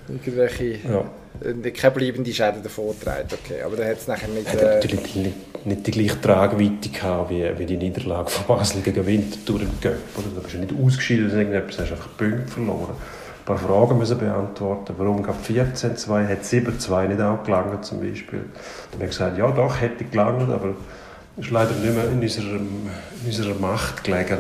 Irgendwelche... 0.08 0.65
Ja. 0.65 1.05
Äh, 1.43 1.72
keine 1.72 1.93
bleibende 1.93 2.34
Schäden 2.34 2.62
davon 2.63 2.96
trägt. 3.00 3.34
Okay, 3.34 3.62
aber 3.65 3.75
dann 3.75 3.88
hat 3.88 3.98
es 3.98 4.08
nachher 4.08 4.27
nicht... 4.27 4.53
Äh... 4.53 4.75
Natürlich 4.75 5.15
nicht, 5.15 5.65
nicht 5.65 5.88
die 5.88 5.91
gleiche 5.91 6.22
Tragweite 6.22 6.89
gehabt 6.89 7.29
wie, 7.29 7.58
wie 7.58 7.65
die 7.65 7.77
Niederlage 7.77 8.29
von 8.29 8.46
Basel 8.46 8.81
gegen 8.81 9.05
Winterthur 9.05 9.62
im 9.62 9.72
Göpp. 9.81 9.98
Da 10.15 10.41
bist 10.41 10.53
du 10.53 10.60
nicht 10.60 10.74
ausgeschieden, 10.74 11.29
irgendetwas, 11.29 11.79
hast 11.79 11.91
einfach 11.91 12.10
Punkte 12.17 12.48
verloren. 12.48 12.91
Ein 12.91 13.46
paar 13.46 13.58
Fragen 13.58 13.98
müssen 13.98 14.17
beantworten. 14.17 14.93
Warum 14.98 15.24
gab 15.24 15.43
14-2, 15.43 16.27
hat 16.27 16.43
7-2 16.43 17.08
nicht 17.08 17.22
auch 17.22 17.43
gelangt 17.43 17.86
zum 17.86 18.00
Beispiel? 18.01 18.39
Dann 18.39 18.93
haben 18.93 19.00
wir 19.00 19.08
gesagt, 19.08 19.38
ja 19.38 19.50
doch, 19.50 19.79
hätte 19.81 20.03
gelangt, 20.03 20.51
aber 20.51 20.75
es 21.38 21.46
ist 21.46 21.51
leider 21.51 21.72
nicht 21.72 21.96
mehr 21.96 22.10
in 22.12 22.22
unserer, 22.22 22.55
in 22.55 22.89
unserer 23.25 23.55
Macht 23.55 24.03
gelegen, 24.03 24.39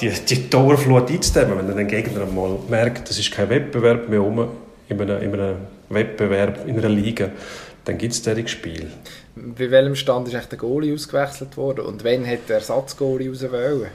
die, 0.00 0.08
die 0.08 0.48
Torflut 0.48 1.10
einzudämmen, 1.10 1.58
wenn 1.58 1.66
dann 1.66 1.76
der 1.76 1.84
Gegner 1.86 2.24
mal 2.24 2.56
merkt, 2.68 3.10
es 3.10 3.18
ist 3.18 3.32
kein 3.32 3.50
Wettbewerb 3.50 4.08
mehr 4.08 4.22
um, 4.22 4.48
in 4.90 5.00
einem, 5.00 5.22
in 5.22 5.40
einem 5.40 5.56
Wettbewerb, 5.88 6.66
in 6.66 6.78
einer 6.78 6.88
Liga, 6.88 7.30
dann 7.84 7.98
gibt 7.98 8.12
es 8.12 8.22
solche 8.22 8.48
Spiele. 8.48 8.88
Bei 9.34 9.70
welchem 9.70 9.94
Stand 9.94 10.28
ist 10.32 10.50
der 10.50 10.58
Goalie 10.58 10.92
ausgewechselt 10.92 11.56
worden 11.56 11.86
und 11.86 12.04
wann 12.04 12.26
hat 12.26 12.48
der 12.48 12.56
Ersatzgoalie 12.56 13.30
rauswählen? 13.30 13.86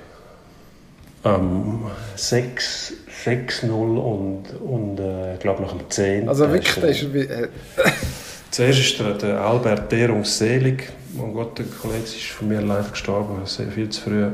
Ähm, 1.23 1.85
6-0 2.17 3.69
und, 3.69 4.43
und 4.61 4.99
äh, 4.99 5.33
ich 5.33 5.39
glaube 5.39 5.63
nach 5.63 5.71
dem 5.71 5.89
10. 5.89 6.29
Also 6.29 6.51
wirklich, 6.51 6.75
das 6.75 7.01
ist... 7.01 7.15
Äh, 7.15 7.47
Zuerst 8.51 8.79
ist 8.79 8.99
der, 8.99 9.13
der 9.15 9.41
Albert 9.41 9.91
Derungsselig, 9.91 10.89
mein 11.13 11.33
Gott, 11.33 11.57
der 11.57 11.65
Kollege 11.65 12.03
ist 12.03 12.23
von 12.27 12.47
mir 12.47 12.61
leider 12.61 12.89
gestorben, 12.89 13.45
sehr 13.45 13.67
viel 13.67 13.89
zu 13.89 14.01
früh. 14.01 14.27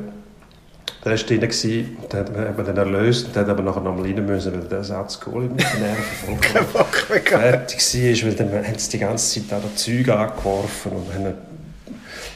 Der 1.04 1.14
war 1.14 1.18
drin, 1.18 1.40
den 1.40 2.20
hat 2.20 2.58
man 2.58 2.66
dann 2.66 2.78
erlöst 2.78 3.28
und 3.28 3.36
hat 3.36 3.50
aber 3.50 3.64
nachher 3.64 3.82
nochmal 3.82 4.06
rein 4.06 4.24
müssen, 4.24 4.54
weil 4.54 4.62
der 4.62 4.80
Ersatzgoal 4.80 5.44
mit 5.44 5.62
den 5.62 5.82
Nerven 5.82 6.38
vollkommen 7.08 7.42
fertig 7.42 7.80
war, 7.80 8.28
weil 8.28 8.36
dann 8.36 8.68
haben 8.68 8.78
sie 8.78 8.92
die 8.92 9.00
ganze 9.00 9.42
Zeit 9.42 9.60
auch 9.60 9.76
Zeug 9.76 10.10
angeworfen 10.10 10.92
und 10.92 11.14
haben 11.14 11.34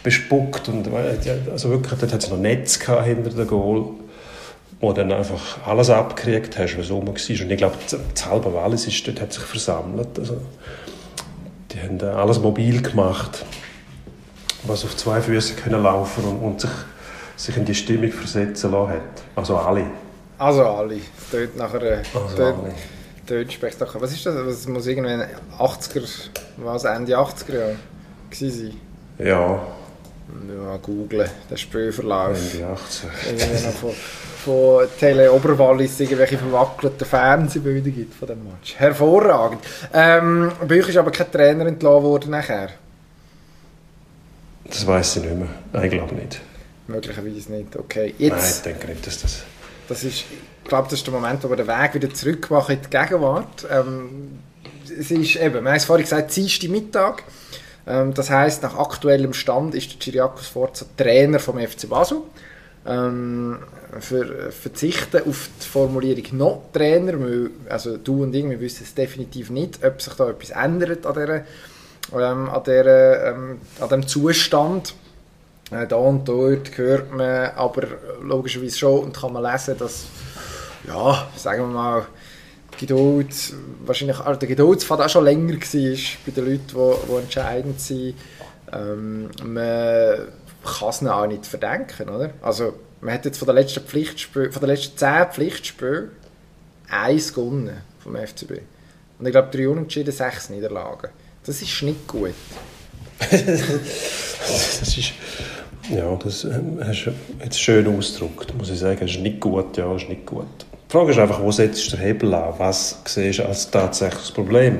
bespuckt 0.01 0.67
und 0.69 0.87
also 1.51 1.69
wirklich, 1.69 1.99
dort 1.99 2.13
hat 2.13 2.23
es 2.23 2.29
noch 2.29 2.37
Netz 2.37 2.79
hinter 2.79 3.29
dem 3.29 3.47
Goal 3.47 3.85
wo 4.79 4.93
dann 4.93 5.11
einfach 5.11 5.65
alles 5.65 5.89
abgekriegt 5.89 6.57
hast, 6.57 6.77
was 6.77 6.91
rum 6.91 7.07
war. 7.07 7.13
Und 7.13 7.51
ich 7.51 7.57
glaube, 7.57 7.75
das 7.87 8.25
halbe 8.25 8.53
Wallis 8.53 8.87
ist, 8.87 9.07
dort 9.07 9.21
hat 9.21 9.33
sich 9.33 9.43
versammelt. 9.43 10.19
Also, 10.19 10.37
die 11.71 11.79
haben 11.79 11.99
alles 12.01 12.39
mobil 12.39 12.81
gemacht, 12.81 13.45
was 14.63 14.83
auf 14.83 14.95
zwei 14.95 15.21
Füßen 15.21 15.55
können 15.55 15.81
laufen 15.81 16.23
und, 16.25 16.37
und 16.37 16.61
sich, 16.61 16.69
sich 17.35 17.57
in 17.57 17.65
die 17.65 17.75
Stimmung 17.75 18.11
versetzen 18.11 18.71
lassen 18.71 18.93
hat. 18.93 19.23
Also 19.35 19.57
alle. 19.57 19.85
Also 20.37 20.63
alle. 20.63 20.99
Dort 21.31 21.55
nachher... 21.55 22.03
Also 22.13 22.37
dort, 22.37 22.55
alle. 22.59 22.73
Dort 23.27 23.53
spektakulär. 23.53 24.01
Was 24.01 24.11
ist 24.13 24.25
das? 24.25 24.35
Das 24.35 24.67
muss 24.67 24.85
irgendwann 24.87 25.25
80er, 25.57 26.03
was, 26.57 26.83
Ende 26.83 27.17
80er 27.17 27.53
Jahre 27.53 27.75
sein? 28.31 28.73
Ja. 29.17 29.61
Ja, 30.47 30.77
googeln, 30.81 31.29
der 31.49 31.55
Spielverlauf. 31.55 32.37
Ende 32.53 32.67
80. 32.67 33.09
von, 33.79 33.91
von 34.43 34.87
Tele 34.99 35.31
Oberwallis 35.31 35.99
irgendwelche 35.99 36.37
verwackelten 36.37 37.05
Fernsehbilder 37.05 37.91
gibt 37.91 38.13
von 38.13 38.27
dem 38.27 38.43
Match. 38.43 38.75
Hervorragend. 38.75 39.61
Ähm, 39.93 40.51
bei 40.67 40.79
euch 40.79 40.89
ist 40.89 40.97
aber 40.97 41.11
kein 41.11 41.31
Trainer 41.31 41.67
entlassen 41.67 42.03
worden 42.03 42.31
nachher? 42.31 42.69
Das 44.65 44.85
weiß 44.85 45.17
ich 45.17 45.23
nicht 45.23 45.35
mehr. 45.37 45.47
Nein, 45.73 45.83
ich 45.85 45.91
glaube 45.91 46.15
nicht. 46.15 46.41
Möglicherweise 46.87 47.51
nicht, 47.51 47.75
okay. 47.75 48.13
Jetzt, 48.17 48.31
Nein, 48.31 48.51
ich 48.55 48.61
denke 48.61 48.87
nicht, 48.87 49.07
dass 49.07 49.21
das... 49.21 49.43
Das 49.87 50.03
ist, 50.03 50.25
ich 50.63 50.69
glaube, 50.69 50.87
das 50.89 50.99
ist 50.99 51.05
der 51.05 51.13
Moment, 51.13 51.43
wo 51.43 51.49
wir 51.49 51.57
den 51.57 51.67
Weg 51.67 51.93
wieder 51.93 52.11
zurück 52.11 52.49
machen 52.49 52.75
in 52.75 52.81
die 52.81 52.89
Gegenwart. 52.89 53.67
Ähm, 53.69 54.39
es 54.85 55.11
ist 55.11 55.35
eben, 55.35 55.63
wir 55.63 55.69
haben 55.69 55.77
es 55.77 55.85
vorhin 55.85 56.03
gesagt, 56.03 56.35
Dienstag 56.35 56.69
Mittag. 56.69 57.23
Ähm, 57.87 58.13
das 58.13 58.29
heisst, 58.29 58.63
nach 58.63 58.77
aktuellem 58.77 59.33
Stand 59.33 59.75
ist 59.75 59.91
der 59.91 59.99
Chiriakos 59.99 60.47
Forza 60.47 60.85
Trainer 60.97 61.39
vom 61.39 61.59
FC 61.59 61.87
Basel. 61.87 62.21
Ähm, 62.87 63.59
für, 63.99 64.51
verzichten 64.51 65.21
auf 65.27 65.49
die 65.61 65.67
Formulierung 65.67 66.37
noch 66.37 66.63
Trainer, 66.73 67.19
weil, 67.19 67.49
also 67.69 67.97
du 67.97 68.23
und 68.23 68.35
ich, 68.35 68.47
wir 68.47 68.59
wissen 68.59 68.83
es 68.83 68.93
definitiv 68.93 69.49
nicht, 69.49 69.83
ob 69.83 70.01
sich 70.01 70.13
da 70.13 70.29
etwas 70.29 70.51
ändert 70.51 71.05
an, 71.05 71.13
dieser, 71.13 71.43
ähm, 72.13 72.49
an, 72.49 72.63
dieser, 72.63 73.25
ähm, 73.31 73.61
an 73.79 73.89
dem 73.89 74.07
Zustand. 74.07 74.93
Äh, 75.71 75.87
da 75.87 75.95
und 75.95 76.27
dort 76.27 76.77
hört 76.77 77.11
man 77.11 77.51
aber 77.51 77.87
logischerweise 78.21 78.77
schon 78.77 79.05
und 79.05 79.17
kann 79.17 79.33
man 79.33 79.43
lesen, 79.43 79.77
dass, 79.77 80.05
ja, 80.87 81.27
sagen 81.35 81.63
wir 81.63 81.67
mal, 81.67 82.05
Geduld, 82.77 83.33
wahrscheinlich, 83.85 84.19
also 84.19 84.37
der 84.37 84.49
Geduldsfad 84.49 84.99
auch 84.99 85.09
schon 85.09 85.23
länger 85.23 85.53
war 85.53 85.59
bei 86.25 86.31
den 86.31 86.45
Leuten, 86.45 86.67
die, 86.67 87.07
die 87.07 87.15
entscheidend 87.15 87.79
sind. 87.79 88.15
Ähm, 88.71 89.29
man 89.43 90.27
kann 90.63 90.89
es 90.89 91.05
auch 91.05 91.27
nicht 91.27 91.45
verdenken, 91.45 92.09
oder? 92.09 92.31
Also, 92.41 92.73
man 93.01 93.13
hat 93.13 93.25
jetzt 93.25 93.37
von 93.37 93.45
den 93.45 93.55
letzten 93.55 93.81
Pflichtspielen, 93.81 94.51
von 94.51 94.61
den 94.61 94.69
letzten 94.71 94.97
zehn 94.97 95.25
Pflichtspielen 95.31 96.11
eins 96.89 97.33
gewonnen 97.33 97.77
vom 97.99 98.15
FCB. 98.15 98.61
Und 99.19 99.25
ich 99.25 99.31
glaube, 99.31 99.49
drei 99.55 99.69
Unentschieden, 99.69 100.11
sechs 100.11 100.49
Niederlagen. 100.49 101.09
Das 101.45 101.61
ist 101.61 101.81
nicht 101.83 102.07
gut. 102.07 102.33
das 103.19 104.81
ist, 104.81 105.13
ja, 105.89 106.15
das 106.23 106.43
ähm, 106.43 106.79
hast 106.83 107.05
du 107.05 107.11
jetzt 107.43 107.59
schön 107.59 107.87
ausgedrückt, 107.87 108.53
muss 108.57 108.69
ich 108.69 108.79
sagen. 108.79 108.99
Es 109.03 109.11
ist 109.11 109.21
nicht 109.21 109.39
gut, 109.39 109.77
ja, 109.77 109.91
es 109.93 110.03
ist 110.03 110.09
nicht 110.09 110.25
gut. 110.25 110.45
Die 110.87 110.91
Frage 110.91 111.11
ist 111.11 111.19
einfach, 111.19 111.41
wo 111.41 111.51
setzt 111.51 111.91
du 111.91 111.97
den 111.97 112.05
Hebel 112.05 112.33
an? 112.33 112.53
Was 112.57 113.01
siehst 113.05 113.39
du 113.39 113.45
als 113.45 113.69
tatsächliches 113.69 114.31
Problem? 114.31 114.79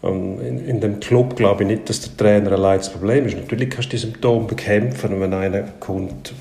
Und 0.00 0.40
in, 0.40 0.64
in 0.64 0.80
dem 0.80 1.00
Club 1.00 1.34
glaube 1.34 1.64
ich 1.64 1.68
nicht, 1.68 1.88
dass 1.88 2.00
der 2.00 2.16
Trainer 2.16 2.52
allein 2.52 2.78
das 2.78 2.90
Problem 2.90 3.26
ist. 3.26 3.36
Natürlich 3.36 3.68
kannst 3.68 3.88
du 3.88 3.90
die 3.90 3.98
Symptome 3.98 4.46
bekämpfen 4.46 5.20
wenn 5.20 5.34
einer 5.34 5.62
kommt, 5.80 6.32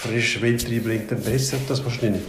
frisch 0.00 0.40
Wind 0.40 0.64
reinbringt, 0.70 1.10
dann 1.10 1.20
bessert 1.20 1.62
das 1.68 1.84
wahrscheinlich. 1.84 2.22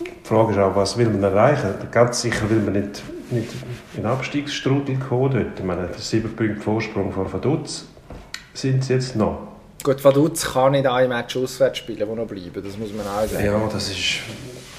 Die 0.00 0.28
Frage 0.28 0.52
ist 0.52 0.58
auch, 0.58 0.76
was 0.76 0.98
will 0.98 1.08
man 1.08 1.22
erreichen? 1.22 1.74
Ganz 1.90 2.20
sicher 2.20 2.50
will 2.50 2.58
man 2.58 2.74
nicht, 2.74 3.02
nicht 3.30 3.48
in 3.96 4.04
Abstiegsstrudel 4.04 4.96
kommen 4.96 5.32
dort. 5.32 5.58
Ich 5.58 5.64
meine, 5.64 5.88
sieben 5.96 6.36
Punkte 6.36 6.60
Vorsprung 6.60 7.10
vor 7.10 7.32
Vaduz 7.32 7.86
sind 8.52 8.84
sie 8.84 8.92
jetzt 8.92 9.16
noch. 9.16 9.57
Gut, 9.82 10.02
Vaduz 10.04 10.44
kann 10.44 10.72
nicht 10.72 10.86
ein 10.86 11.08
Match 11.08 11.36
auswärts 11.36 11.78
spielen, 11.78 12.08
die 12.08 12.14
noch 12.14 12.26
bleiben, 12.26 12.62
das 12.62 12.76
muss 12.76 12.92
man 12.92 13.06
auch 13.06 13.26
sagen. 13.28 13.44
Ja, 13.44 13.68
das 13.72 13.90
ist, 13.90 14.20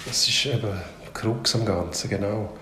das 0.06 0.27
ist 0.27 0.46
eben 0.46 0.70
Krux 1.13 1.56
am 1.56 1.65
Ganzen, 1.65 2.10
genau. 2.10 2.58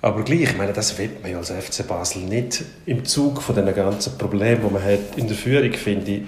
Aber 0.00 0.22
gleich, 0.22 0.42
ich 0.42 0.56
meine, 0.56 0.72
das 0.72 0.96
will 0.98 1.10
man 1.22 1.34
als 1.34 1.50
FC 1.50 1.86
Basel 1.86 2.22
nicht 2.22 2.64
im 2.86 3.04
Zug 3.04 3.42
von 3.42 3.54
den 3.54 3.72
ganzen 3.74 4.16
Problemen, 4.16 4.62
die 4.66 4.72
man 4.72 4.82
hat 4.82 5.16
in 5.16 5.26
der 5.26 5.36
Führung, 5.36 5.72
finde 5.72 6.10
ich, 6.10 6.22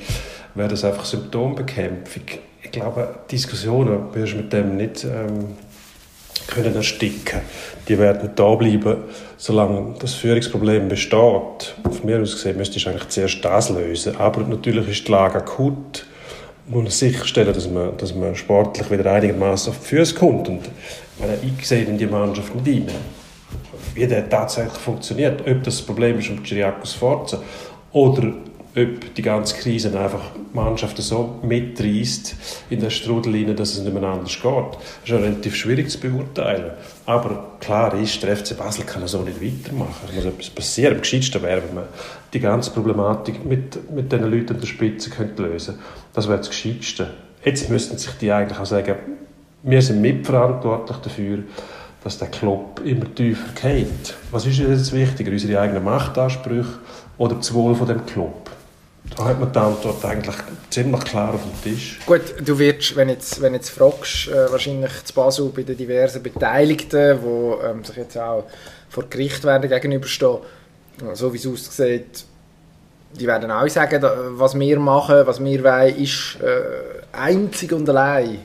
wäre 0.54 0.68
das 0.68 0.84
einfach 0.84 1.04
Symptombekämpfung. 1.04 2.24
Ich 2.62 2.70
glaube, 2.72 3.20
Diskussionen 3.30 4.14
wirst 4.14 4.32
du 4.32 4.36
mit 4.38 4.52
dem 4.52 4.76
nicht 4.76 5.04
ähm, 5.04 5.56
können 6.48 6.74
ersticken. 6.74 7.40
Die 7.90 7.98
werden 7.98 8.30
da 8.36 8.54
bleiben, 8.54 8.98
solange 9.36 9.96
das 9.98 10.14
Führungsproblem 10.14 10.86
besteht. 10.86 11.74
Von 11.82 12.06
mir 12.06 12.20
aus 12.20 12.34
gesehen 12.34 12.56
müsste 12.56 12.76
ich 12.76 12.88
eigentlich 12.88 13.08
zuerst 13.08 13.44
das 13.44 13.68
lösen. 13.70 14.16
Aber 14.16 14.42
natürlich 14.42 14.88
ist 14.88 15.08
die 15.08 15.10
Lage 15.10 15.38
akut. 15.38 16.06
Man 16.68 16.84
muss 16.84 17.00
sicherstellen, 17.00 17.52
dass 17.52 17.68
man, 17.68 17.96
dass 17.96 18.14
man 18.14 18.36
sportlich 18.36 18.88
wieder 18.92 19.10
einigermaßen 19.10 19.72
auf 19.72 19.80
die 19.80 19.86
Füße 19.96 20.14
kommt. 20.14 20.48
Und 20.48 20.60
ich 21.42 21.66
sehe 21.66 21.82
in 21.82 21.98
die 21.98 22.06
Mannschaft 22.06 22.54
nicht 22.54 22.88
rein 22.88 22.94
wie 23.92 24.06
der 24.06 24.28
tatsächlich 24.28 24.78
funktioniert. 24.78 25.42
Ob 25.44 25.64
das 25.64 25.82
Problem 25.82 26.16
ist 26.20 26.30
um 26.30 26.44
Chiriakos 26.44 26.92
Forza 26.92 27.42
oder 27.92 28.32
ob 28.76 29.14
die 29.14 29.22
ganze 29.22 29.56
Krise 29.56 29.98
einfach 29.98 30.22
Mannschaften 30.52 31.02
so 31.02 31.40
mitreißt 31.42 32.36
in 32.70 32.80
der 32.80 32.90
Strudel 32.90 33.34
rein, 33.34 33.56
dass 33.56 33.74
es 33.74 33.80
nicht 33.80 33.92
mehr 33.92 34.02
anders 34.02 34.40
geht. 34.40 34.44
Das 34.44 35.04
ist 35.04 35.08
ja 35.08 35.16
relativ 35.16 35.56
schwierig 35.56 35.90
zu 35.90 35.98
beurteilen. 35.98 36.72
Aber 37.06 37.56
klar 37.60 37.94
ist, 37.94 38.22
der 38.22 38.36
FC 38.36 38.56
Basel 38.56 38.84
kann 38.84 39.06
so 39.08 39.22
nicht 39.22 39.42
weitermachen. 39.42 40.08
Es 40.08 40.14
muss 40.14 40.24
etwas 40.24 40.50
passieren. 40.50 40.94
Am 40.94 41.00
gescheitsten 41.00 41.42
wäre, 41.42 41.62
wenn 41.66 41.74
man 41.74 41.84
die 42.32 42.40
ganze 42.40 42.70
Problematik 42.70 43.44
mit, 43.44 43.90
mit 43.92 44.12
den 44.12 44.22
Leuten 44.30 44.54
an 44.54 44.60
der 44.60 44.66
Spitze 44.66 45.10
könnte 45.10 45.42
lösen 45.42 45.74
könnte. 45.74 45.88
Das 46.14 46.28
wäre 46.28 46.38
das 46.38 46.50
Gescheitste. 46.50 47.10
Jetzt 47.44 47.70
müssten 47.70 47.98
sich 47.98 48.12
die 48.20 48.30
eigentlich 48.30 48.58
auch 48.58 48.66
sagen, 48.66 48.96
wir 49.62 49.82
sind 49.82 50.00
mitverantwortlich 50.00 50.98
dafür, 50.98 51.38
dass 52.02 52.18
der 52.18 52.28
Club 52.28 52.80
immer 52.84 53.14
tiefer 53.14 53.48
geht. 53.60 54.14
Was 54.30 54.46
ist 54.46 54.58
jetzt 54.58 54.92
wichtiger, 54.92 55.32
unsere 55.32 55.60
eigenen 55.60 55.84
Machtansprüche 55.84 56.78
oder 57.18 57.34
das 57.34 57.52
Wohl 57.52 57.74
von 57.74 57.86
dem 57.86 58.06
Club? 58.06 58.49
Da 59.16 59.24
hat 59.24 59.40
man 59.40 59.52
die 59.52 59.58
Antwort 59.58 60.04
eigentlich 60.04 60.36
ziemlich 60.70 61.04
klar 61.04 61.34
auf 61.34 61.42
dem 61.42 61.72
Tisch. 61.72 61.98
Gut, 62.06 62.22
du 62.42 62.58
wirst, 62.58 62.96
wenn 62.96 63.08
jetzt, 63.08 63.40
wenn 63.42 63.54
jetzt 63.54 63.70
fragst, 63.70 64.28
äh, 64.28 64.50
wahrscheinlich 64.50 65.04
zu 65.04 65.14
Basel 65.14 65.50
bei 65.54 65.62
den 65.62 65.76
diversen 65.76 66.22
Beteiligten, 66.22 67.18
die 67.20 67.66
ähm, 67.66 67.84
sich 67.84 67.96
jetzt 67.96 68.16
auch 68.16 68.44
vor 68.88 69.04
Gericht 69.10 69.44
werden 69.44 69.68
gegenüberstehen, 69.68 70.38
so 71.14 71.32
wie 71.32 71.38
es 71.38 71.46
aussieht, 71.46 72.24
die 73.12 73.26
werden 73.26 73.50
auch 73.50 73.68
sagen, 73.68 74.02
was 74.38 74.58
wir 74.58 74.78
machen, 74.78 75.26
was 75.26 75.42
wir 75.42 75.64
wollen, 75.64 75.96
ist 75.96 76.38
äh, 76.40 77.16
einzig 77.16 77.72
und 77.72 77.88
allein 77.88 78.38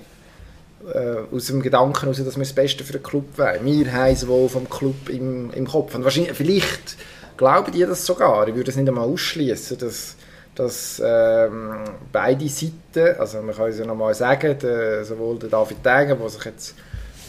äh, 0.92 1.36
aus 1.36 1.48
dem 1.48 1.62
Gedanken 1.62 2.00
heraus, 2.02 2.18
dass 2.18 2.36
wir 2.36 2.44
das 2.44 2.54
Beste 2.54 2.84
für 2.84 2.94
den 2.94 3.04
Club 3.04 3.38
wollen. 3.38 3.66
Wir 3.66 3.94
haben 3.94 4.14
es 4.14 4.28
wohl 4.28 4.50
vom 4.50 4.70
Club 4.70 5.10
im, 5.10 5.52
im 5.52 5.68
Kopf. 5.68 5.96
Und 5.96 6.04
wahrscheinlich, 6.04 6.34
vielleicht 6.34 6.98
glauben 7.38 7.72
die 7.72 7.82
das 7.82 8.06
sogar. 8.06 8.48
Ich 8.48 8.56
würde 8.56 8.72
es 8.72 8.78
nicht 8.78 8.88
einmal 8.88 9.08
ausschließen, 9.08 9.78
dass, 9.78 10.16
dass 10.56 11.02
ähm, 11.04 11.84
beide 12.12 12.48
Seiten, 12.48 13.20
also 13.20 13.42
man 13.42 13.56
kann 13.56 13.70
es 13.70 13.80
ja 13.80 13.86
nochmal 13.86 14.14
sagen, 14.14 14.58
der, 14.60 15.04
sowohl 15.04 15.38
der 15.38 15.50
David 15.50 15.86
Degen, 15.86 16.18
der 16.18 16.30
sich 16.30 16.46
jetzt 16.46 16.76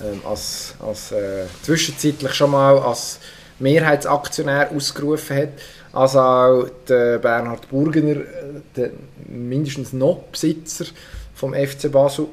ähm, 0.02 0.20
als, 0.24 0.74
als 0.78 1.12
äh, 1.12 1.46
zwischenzeitlich 1.62 2.34
schon 2.34 2.52
mal 2.52 2.78
als 2.78 3.18
Mehrheitsaktionär 3.58 4.70
ausgerufen 4.74 5.36
hat, 5.36 5.48
als 5.92 6.14
auch 6.16 6.66
der 6.88 7.18
Bernhard 7.18 7.68
Burgener, 7.68 8.20
äh, 8.20 8.60
der 8.76 8.90
mindestens 9.26 9.92
noch 9.92 10.24
Besitzer 10.30 10.86
vom 11.34 11.54
FC 11.54 11.90
Basel, 11.90 12.28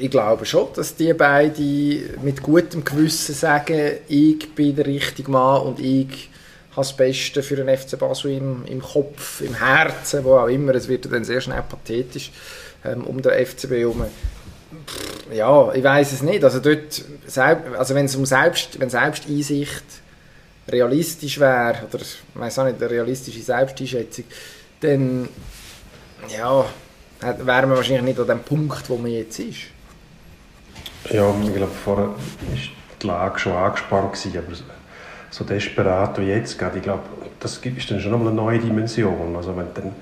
ich 0.00 0.10
glaube 0.10 0.44
schon, 0.44 0.68
dass 0.74 0.94
die 0.94 1.12
beiden 1.12 2.22
mit 2.22 2.42
gutem 2.42 2.84
Gewissen 2.84 3.34
sagen, 3.34 3.92
ich 4.08 4.54
bin 4.54 4.76
der 4.76 4.86
richtige 4.86 5.30
Mann 5.30 5.62
und 5.62 5.80
ich 5.80 6.30
habe 6.78 6.86
das 6.86 6.96
Beste 6.96 7.42
für 7.42 7.56
den 7.56 7.76
FC 7.76 7.98
Basel 7.98 8.32
im, 8.32 8.64
im 8.66 8.80
Kopf, 8.80 9.40
im 9.40 9.54
Herzen, 9.54 10.24
wo 10.24 10.36
auch 10.36 10.46
immer. 10.46 10.74
Es 10.74 10.88
wird 10.88 11.12
dann 11.12 11.24
sehr 11.24 11.40
schnell 11.40 11.62
pathetisch 11.62 12.30
ähm, 12.84 13.04
um 13.04 13.20
den 13.20 13.32
FCB 13.46 13.72
herum. 13.72 14.04
Ja, 15.32 15.72
ich 15.72 15.82
weiß 15.82 16.12
es 16.12 16.22
nicht. 16.22 16.44
Also 16.44 16.60
also 16.60 17.94
wenn 17.94 18.06
es 18.06 18.14
um 18.14 18.24
Selbst, 18.24 18.78
wenn 18.78 18.90
Selbsteinsicht 18.90 19.84
realistisch 20.68 21.40
wäre, 21.40 21.86
oder 21.92 22.02
ich 22.02 22.18
weiß 22.34 22.60
auch 22.60 22.64
nicht, 22.64 22.80
eine 22.80 22.90
realistische 22.90 23.42
Selbsteinschätzung, 23.42 24.24
dann 24.80 25.28
ja, 26.28 26.64
wären 27.20 27.70
wir 27.70 27.76
wahrscheinlich 27.76 28.02
nicht 28.02 28.20
an 28.20 28.28
dem 28.28 28.40
Punkt, 28.40 28.88
wo 28.88 28.96
man 28.96 29.10
jetzt 29.10 29.38
ist. 29.40 29.58
Ja, 31.10 31.34
ich 31.42 31.54
glaube, 31.54 31.72
vorher 31.72 32.08
war 32.08 32.16
die 33.02 33.06
Lage 33.06 33.38
schon 33.38 33.52
angespannt, 33.52 34.16
aber 34.36 34.77
so 35.30 35.44
desperat 35.44 36.18
wie 36.18 36.26
jetzt 36.26 36.58
geht, 36.58 36.76
ich 36.76 36.82
glaube, 36.82 37.02
das 37.40 37.58
ist 37.58 37.90
dann 37.90 38.00
schon 38.00 38.12
nochmal 38.12 38.28
eine 38.28 38.36
neue 38.36 38.58
Dimension. 38.58 39.36
Also 39.36 39.56
wenn 39.56 39.66
dann 39.74 39.92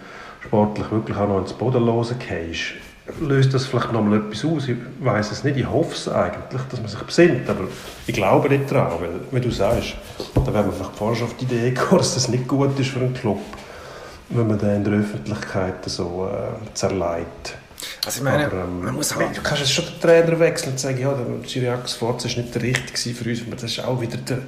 sportlich 0.44 0.90
wirklich 0.90 1.16
auch 1.16 1.28
noch 1.28 1.40
ins 1.40 1.52
Bodenlose 1.52 2.14
gehst, 2.14 2.74
löst 3.20 3.54
das 3.54 3.66
vielleicht 3.66 3.92
nochmal 3.92 4.18
etwas 4.18 4.44
aus. 4.44 4.68
Ich 4.68 4.76
weiß 5.00 5.30
es 5.30 5.44
nicht, 5.44 5.56
ich 5.56 5.68
hoffe 5.68 5.92
es 5.92 6.08
eigentlich, 6.08 6.62
dass 6.70 6.80
man 6.80 6.88
sich 6.88 7.02
besinnt, 7.02 7.48
aber 7.48 7.64
ich 8.06 8.14
glaube 8.14 8.48
nicht 8.48 8.70
daran, 8.70 9.00
weil, 9.00 9.20
wie 9.30 9.40
du 9.40 9.50
sagst, 9.50 9.94
da 10.34 10.46
wäre 10.52 10.64
man 10.64 10.72
vielleicht 10.72 10.96
vorher 10.96 11.16
schon 11.16 11.28
auf 11.28 11.36
die 11.36 11.44
Idee 11.44 11.70
gekommen, 11.70 11.98
dass 11.98 12.14
das 12.14 12.28
nicht 12.28 12.48
gut 12.48 12.78
ist 12.78 12.90
für 12.90 13.00
einen 13.00 13.14
Club, 13.14 13.40
wenn 14.30 14.46
man 14.46 14.58
den 14.58 14.76
in 14.76 14.84
der 14.84 14.92
Öffentlichkeit 14.94 15.84
so 15.86 16.28
äh, 16.32 16.74
zerleiht. 16.74 17.56
Also 18.06 18.18
ich 18.18 18.24
meine, 18.24 18.46
Aber, 18.46 18.58
ähm, 18.58 18.84
man 18.84 18.94
muss 18.94 19.14
halt... 19.14 19.36
Du 19.36 19.42
kannst 19.42 19.62
jetzt 19.62 19.72
schon 19.72 19.84
den 19.84 20.00
Trainer 20.00 20.38
wechseln 20.38 20.72
und 20.72 20.78
sagen, 20.80 21.00
ja, 21.00 21.12
der 21.12 21.48
Cyriakus 21.48 21.94
Forza 21.94 22.28
ist 22.28 22.36
nicht 22.36 22.54
der 22.54 22.62
richtige 22.62 23.14
für 23.14 23.28
uns. 23.28 23.40
Das 23.50 23.64
ist 23.64 23.84
auch 23.84 24.00
wieder 24.00 24.16
der, 24.16 24.38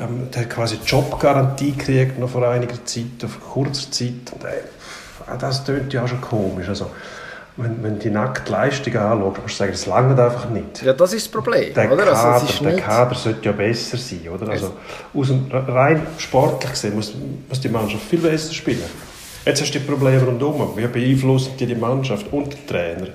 ähm, 0.00 0.28
der 0.34 0.42
hat 0.42 0.50
quasi 0.50 0.78
Jobgarantie 0.84 1.72
gekriegt 1.72 2.18
noch 2.18 2.28
vor 2.28 2.46
einiger 2.48 2.84
Zeit, 2.84 3.24
auf 3.24 3.38
kurzer 3.52 3.90
Zeit. 3.92 4.32
Und, 4.32 4.44
äh, 4.44 5.38
das 5.38 5.64
tönt 5.64 5.92
ja 5.92 6.02
auch 6.02 6.08
schon 6.08 6.20
komisch. 6.20 6.68
Also, 6.68 6.90
wenn, 7.56 7.82
wenn 7.82 7.94
du 7.94 8.00
die 8.00 8.10
nackte 8.10 8.50
Leistung 8.50 8.96
anschaust, 8.96 9.42
musst 9.42 9.54
du 9.54 9.58
sagen, 9.58 9.72
das 9.72 9.86
langt 9.86 10.18
einfach 10.18 10.50
nicht. 10.50 10.82
Ja, 10.82 10.92
das 10.92 11.12
ist 11.12 11.26
das 11.26 11.32
Problem, 11.32 11.72
Der, 11.74 11.90
oder? 11.90 12.04
Kader, 12.04 12.32
Also, 12.32 12.46
es 12.46 12.52
ist 12.54 12.60
der 12.60 12.72
nicht... 12.72 12.84
Kader 12.84 13.14
sollte 13.14 13.44
ja 13.44 13.52
besser 13.52 13.96
sein, 13.96 14.28
oder? 14.28 14.48
Also, 14.48 14.74
aus 15.14 15.28
dem, 15.28 15.46
rein 15.50 16.04
sportlich 16.18 16.72
gesehen 16.72 16.96
muss, 16.96 17.14
muss 17.48 17.60
die 17.60 17.68
Mannschaft 17.68 18.02
viel 18.04 18.18
besser 18.18 18.52
spielen. 18.52 18.82
Jetzt 19.46 19.62
hast 19.62 19.72
du 19.72 19.78
die 19.78 19.84
Probleme 19.84 20.24
rundherum. 20.24 20.76
Wie 20.76 20.86
beeinflussen 20.88 21.52
die 21.56 21.66
die 21.66 21.76
Mannschaft 21.76 22.26
und 22.32 22.52
den 22.52 22.66
Trainer? 22.66 23.06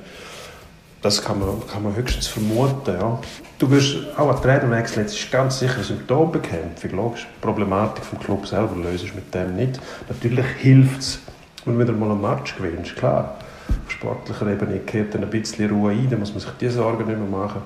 Das 1.01 1.21
kann 1.21 1.39
man, 1.39 1.49
kann 1.67 1.83
man 1.83 1.93
höchstens 1.93 2.27
vermuten. 2.27 2.93
Ja. 2.93 3.19
Du 3.59 3.69
wirst 3.69 3.97
auch 4.15 4.29
einen 4.29 4.41
Trainerwechsel, 4.41 5.03
jetzt 5.03 5.13
ist 5.19 5.29
ganz 5.29 5.59
sicher 5.59 5.83
Symptombekämpfung. 5.83 6.91
Logisch, 6.91 7.27
die 7.35 7.41
Problematik 7.45 8.05
vom 8.05 8.17
Club 8.19 8.47
selber 8.47 8.77
löst 8.77 9.03
es 9.03 9.13
mit 9.13 9.33
dem 9.33 9.57
nicht. 9.57 9.81
Natürlich 10.07 10.45
hilft 10.59 11.01
es, 11.01 11.19
wenn 11.65 11.77
du 11.77 11.83
wieder 11.83 11.91
mal 11.93 12.11
einen 12.11 12.21
Match 12.21 12.55
gewinnst, 12.55 12.95
klar. 12.95 13.37
Auf 13.85 13.91
sportlicher 13.91 14.47
Ebene 14.47 14.79
kehrt 14.79 15.13
dann 15.13 15.23
ein 15.25 15.29
bisschen 15.29 15.69
Ruhe 15.69 15.91
ein, 15.91 16.09
dann 16.09 16.19
muss 16.19 16.31
man 16.31 16.39
sich 16.39 16.51
diese 16.61 16.75
Sorgen 16.75 17.05
nicht 17.05 17.17
mehr 17.19 17.27
machen. 17.27 17.61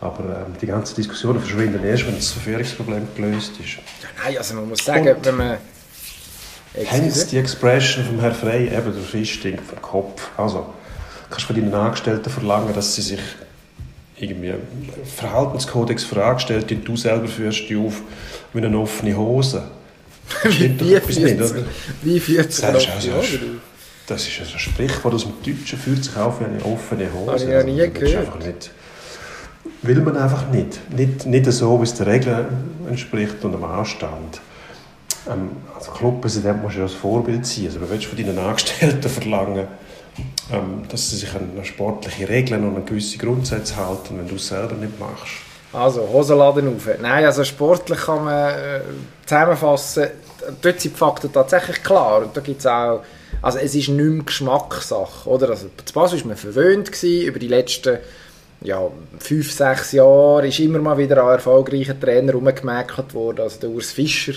Aber 0.00 0.24
ähm, 0.24 0.54
die 0.60 0.66
ganzen 0.66 0.96
Diskussionen 0.96 1.38
verschwinden 1.38 1.84
erst, 1.84 2.06
wenn 2.08 2.16
das 2.16 2.32
Verführungsproblem 2.32 3.06
gelöst 3.14 3.52
ist. 3.62 3.74
Ja, 3.76 4.08
nein, 4.24 4.36
also 4.38 4.54
man 4.54 4.68
muss 4.68 4.84
sagen, 4.84 5.06
Und- 5.06 5.24
wenn 5.26 5.36
man... 5.36 5.56
Kennst 6.74 6.94
Excuse? 6.94 7.26
die 7.28 7.38
Expression 7.38 8.04
vom 8.04 8.20
Herrn 8.20 8.34
Frey, 8.34 8.66
eben 8.66 8.92
der 8.92 9.02
Fisch 9.02 9.34
stinkt 9.34 9.66
vom 9.66 9.82
Kopf. 9.82 10.28
Also, 10.36 10.66
kannst 11.28 11.46
von 11.46 11.56
deinen 11.56 11.74
Angestellten 11.74 12.30
verlangen, 12.30 12.72
dass 12.74 12.94
sie 12.94 13.02
sich 13.02 13.20
irgendwie 14.16 14.50
einen 14.50 14.90
Verhaltenskodex 15.16 16.04
für 16.04 16.24
Angestellte 16.24 16.74
und 16.74 16.84
du 16.86 16.96
selber 16.96 17.26
führst 17.26 17.68
die 17.68 17.76
auf 17.76 18.02
mit 18.52 18.64
einer 18.64 18.78
offenen 18.78 19.16
Hose. 19.16 19.62
Stimmt 20.50 20.80
doch 20.80 20.86
Wie 20.86 21.00
führt 21.00 21.50
oder? 21.50 21.64
Wie 22.02 22.20
führt 22.20 22.52
sich 22.52 22.64
Das 22.64 22.88
also 22.88 23.10
Das 24.06 24.28
ist 24.28 24.40
also 24.40 24.52
ein 24.52 24.58
Sprichwort 24.58 25.14
aus 25.14 25.24
dem 25.24 25.32
Deutschen, 25.42 25.78
fühlt 25.78 26.04
sich 26.04 26.16
auf 26.16 26.40
wie 26.40 26.44
eine 26.44 26.64
offene 26.64 27.12
Hose. 27.12 27.32
Habe 27.32 27.42
ich 27.42 27.48
ja 27.48 27.62
nie 27.64 27.80
Also, 27.80 27.92
das 27.94 28.02
ist 28.02 28.10
gehört. 28.12 28.46
Nicht, 28.46 28.70
will 29.82 30.00
man 30.02 30.16
einfach 30.16 30.48
nicht. 30.50 30.90
nicht. 30.96 31.26
Nicht 31.26 31.52
so, 31.52 31.80
wie 31.80 31.84
es 31.84 31.94
der 31.94 32.06
Regel 32.06 32.46
entspricht 32.88 33.42
und 33.42 33.52
dem 33.52 33.64
Anstand. 33.64 34.40
Ähm, 35.28 35.50
als 35.74 35.90
Clubpräsident 35.92 36.62
musst 36.62 36.76
du 36.76 36.78
ja 36.78 36.84
als 36.84 36.94
Vorbild 36.94 37.46
sein. 37.46 37.66
Also, 37.66 37.78
du 37.78 37.90
willst 37.90 38.06
von 38.06 38.16
deinen 38.16 38.38
Angestellten 38.38 39.08
verlangen, 39.08 39.68
ähm, 40.52 40.82
dass 40.88 41.10
sie 41.10 41.16
sich 41.16 41.34
an 41.34 41.50
sportliche 41.62 42.28
Regeln 42.28 42.66
und 42.66 42.76
an 42.76 42.86
gewisse 42.86 43.18
Grundsätze 43.18 43.76
halten, 43.76 44.18
wenn 44.18 44.28
du 44.28 44.36
es 44.36 44.48
selber 44.48 44.74
nicht 44.74 44.98
machst. 44.98 45.32
Also, 45.72 46.08
Hosenladen 46.08 46.74
auf. 46.74 46.88
Nein, 47.00 47.24
also 47.24 47.44
sportlich 47.44 48.00
kann 48.00 48.24
man 48.24 48.50
äh, 48.50 48.80
zusammenfassen, 49.24 50.08
dort 50.62 50.80
sind 50.80 50.94
die 50.94 50.98
Fakten 50.98 51.32
tatsächlich 51.32 51.82
klar. 51.82 52.22
Und 52.22 52.36
da 52.36 52.40
gibt's 52.40 52.66
auch, 52.66 53.02
also 53.42 53.58
es 53.58 53.74
ist 53.74 53.88
nicht 53.88 53.98
mehr 53.98 54.24
Geschmackssache, 54.24 55.28
oder? 55.28 55.50
Also, 55.50 55.68
zu 55.84 55.94
Basel 55.94 56.20
war 56.20 56.28
man 56.28 56.36
verwöhnt 56.36 56.90
gewesen, 56.90 57.26
über 57.26 57.38
die 57.38 57.48
letzten 57.48 57.98
ja, 58.62 58.82
fünf, 59.18 59.52
sechs 59.52 59.92
Jahre 59.92 60.46
ist 60.46 60.58
immer 60.58 60.78
mal 60.78 60.98
wieder 60.98 61.22
ein 61.24 61.34
erfolgreicher 61.34 61.98
Trainer 61.98 62.32
rumgemäkelt 62.32 63.14
worden, 63.14 63.40
also 63.40 63.58
der 63.60 63.70
Urs 63.70 63.92
Fischer, 63.92 64.34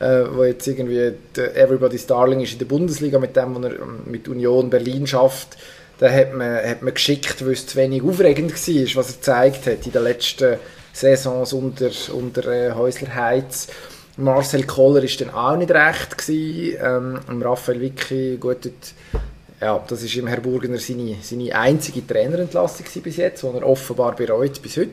äh, 0.00 0.24
wo 0.32 0.44
jetzt 0.44 0.66
irgendwie 0.66 1.12
Everybody's 1.54 2.06
Darling 2.06 2.40
ist 2.40 2.52
in 2.52 2.58
der 2.58 2.66
Bundesliga 2.66 3.18
mit 3.18 3.36
dem, 3.36 3.54
was 3.54 3.64
er 3.64 3.80
ähm, 3.80 4.00
mit 4.06 4.28
Union 4.28 4.70
Berlin 4.70 5.06
schafft. 5.06 5.56
Da 5.98 6.10
hat 6.10 6.34
man, 6.34 6.56
hat 6.56 6.82
man 6.82 6.94
geschickt, 6.94 7.44
weil 7.44 7.52
es 7.52 7.66
zu 7.66 7.76
wenig 7.76 8.02
aufregend 8.02 8.52
war, 8.52 8.96
was 8.96 9.10
er 9.10 9.14
gezeigt 9.14 9.66
hat 9.66 9.86
in 9.86 9.92
den 9.92 10.02
letzten 10.02 10.56
Saisons 10.92 11.52
unter, 11.52 11.90
unter 12.12 12.46
äh, 12.46 12.72
Häusler 12.72 13.14
Heiz. 13.14 13.68
Marcel 14.16 14.64
Kohler 14.64 15.02
war 15.02 15.10
dann 15.18 15.30
auch 15.30 15.56
nicht 15.56 15.70
recht. 15.70 16.18
Gewesen. 16.18 16.78
Ähm, 17.28 17.42
Raphael 17.42 17.80
Vicky, 17.80 18.36
gut, 18.38 18.64
dort, 18.64 18.94
ja, 19.60 19.82
das 19.88 20.02
ist 20.02 20.14
im 20.16 20.26
Herr 20.26 20.40
Burgener 20.40 20.78
seine, 20.78 21.16
seine 21.22 21.54
einzige 21.54 22.06
Trainerentlassung 22.06 22.86
bis 23.02 23.16
jetzt, 23.16 23.42
die 23.42 23.46
er 23.46 23.66
offenbar 23.66 24.14
bereut 24.14 24.62
bis 24.62 24.76
heute. 24.76 24.90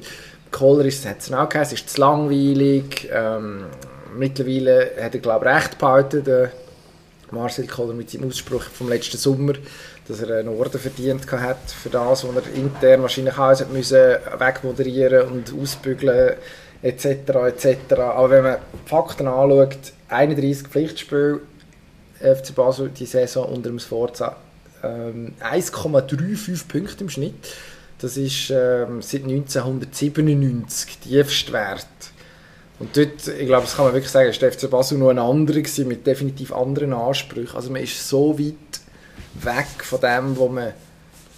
Kohler 0.51 0.85
ist, 0.85 1.05
es 1.05 1.33
auch 1.33 1.49
geheißen, 1.49 1.75
ist 1.75 1.89
zu 1.89 2.01
langweilig. 2.01 3.09
Ähm, 3.11 3.65
mittlerweile 4.15 4.91
hat 5.01 5.15
er, 5.15 5.21
glaube 5.21 5.45
ich, 5.45 5.55
recht 5.55 5.77
behalten, 5.77 6.23
der 6.23 6.51
Marcel 7.31 7.67
Kohler 7.67 7.93
mit 7.93 8.09
seinem 8.09 8.27
Ausspruch 8.27 8.63
vom 8.63 8.89
letzten 8.89 9.17
Sommer, 9.17 9.53
dass 10.07 10.21
er 10.21 10.39
einen 10.39 10.49
Orden 10.49 10.79
verdient 10.79 11.29
hat 11.31 11.71
für 11.71 11.89
das, 11.89 12.25
was 12.25 12.35
er 12.35 12.53
intern 12.53 13.01
wahrscheinlich 13.01 13.35
auch 13.35 13.59
hat 13.59 13.71
müssen 13.71 14.15
wegmoderieren 14.37 15.27
und 15.27 15.53
ausbügeln 15.53 16.35
etc. 16.81 17.05
etc. 17.05 17.93
Aber 17.93 18.29
wenn 18.29 18.43
man 18.43 18.57
die 18.85 18.89
Fakten 18.89 19.27
anschaut, 19.27 19.93
31 20.09 20.67
Pflichtspiele 20.67 21.39
FC 22.19 22.53
Basel 22.53 22.89
die 22.89 23.05
Saison 23.05 23.45
unter 23.45 23.69
dem 23.69 23.79
Sforza 23.79 24.35
ähm, 24.83 25.33
1,35 25.41 26.67
Punkte 26.67 27.03
im 27.03 27.09
Schnitt. 27.09 27.55
Das 27.99 28.17
ist 28.17 28.49
ähm, 28.49 29.01
seit 29.01 29.23
1997 29.23 30.97
Tiefstwert. 30.99 31.85
Und 32.81 32.97
dort, 32.97 33.27
ich 33.27 33.45
glaube, 33.45 33.61
das 33.61 33.75
kann 33.75 33.85
man 33.85 33.93
wirklich 33.93 34.11
sagen, 34.11 34.27
ist 34.27 34.41
der 34.41 34.51
FC 34.51 34.67
Basel 34.67 34.97
nur 34.97 35.11
ein 35.11 35.19
anderer 35.19 35.59
gewesen, 35.59 35.87
mit 35.87 36.07
definitiv 36.07 36.51
anderen 36.51 36.93
Ansprüchen. 36.93 37.55
Also 37.55 37.69
man 37.69 37.83
ist 37.83 38.09
so 38.09 38.39
weit 38.39 38.55
weg 39.35 39.83
von 39.83 40.01
dem, 40.01 40.35
wo 40.35 40.47
man 40.47 40.73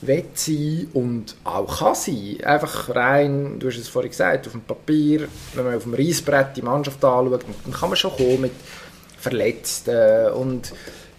will 0.02 0.24
sein 0.36 0.88
und 0.94 1.36
auch 1.44 1.80
kann 1.80 1.96
sein. 1.96 2.38
Einfach 2.46 2.96
rein, 2.96 3.60
du 3.60 3.68
hast 3.68 3.78
es 3.78 3.90
vorhin 3.90 4.12
gesagt, 4.12 4.48
auf 4.48 4.54
dem 4.54 4.62
Papier, 4.62 5.28
wenn 5.54 5.66
man 5.66 5.76
auf 5.76 5.84
dem 5.84 5.94
Reisbrett 5.94 6.56
die 6.56 6.62
Mannschaft 6.62 7.04
anschaut, 7.04 7.44
dann 7.66 7.74
kann 7.74 7.90
man 7.90 7.98
schon 7.98 8.16
kommen 8.16 8.40
mit 8.40 8.54
Verletzten 9.20 10.32
und 10.32 10.72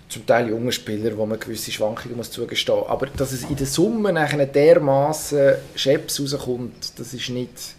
zum 0.09 0.25
Teil 0.25 0.49
jungen 0.49 0.73
Spielern, 0.73 1.19
wo 1.19 1.27
man 1.27 1.39
gewisse 1.39 1.71
Schwankungen 1.71 2.17
muss 2.17 2.31
zugestehen 2.31 2.79
muss. 2.79 2.89
Aber 2.89 3.09
dass 3.09 3.33
es 3.33 3.43
in 3.43 3.57
der 3.57 3.67
Summe 3.67 4.11
nachher 4.11 4.47
dermaßen 4.47 5.57
Scheps 5.75 6.19
rauskommt, 6.19 6.99
das 6.99 7.13
ist 7.13 7.29
nicht, 7.29 7.75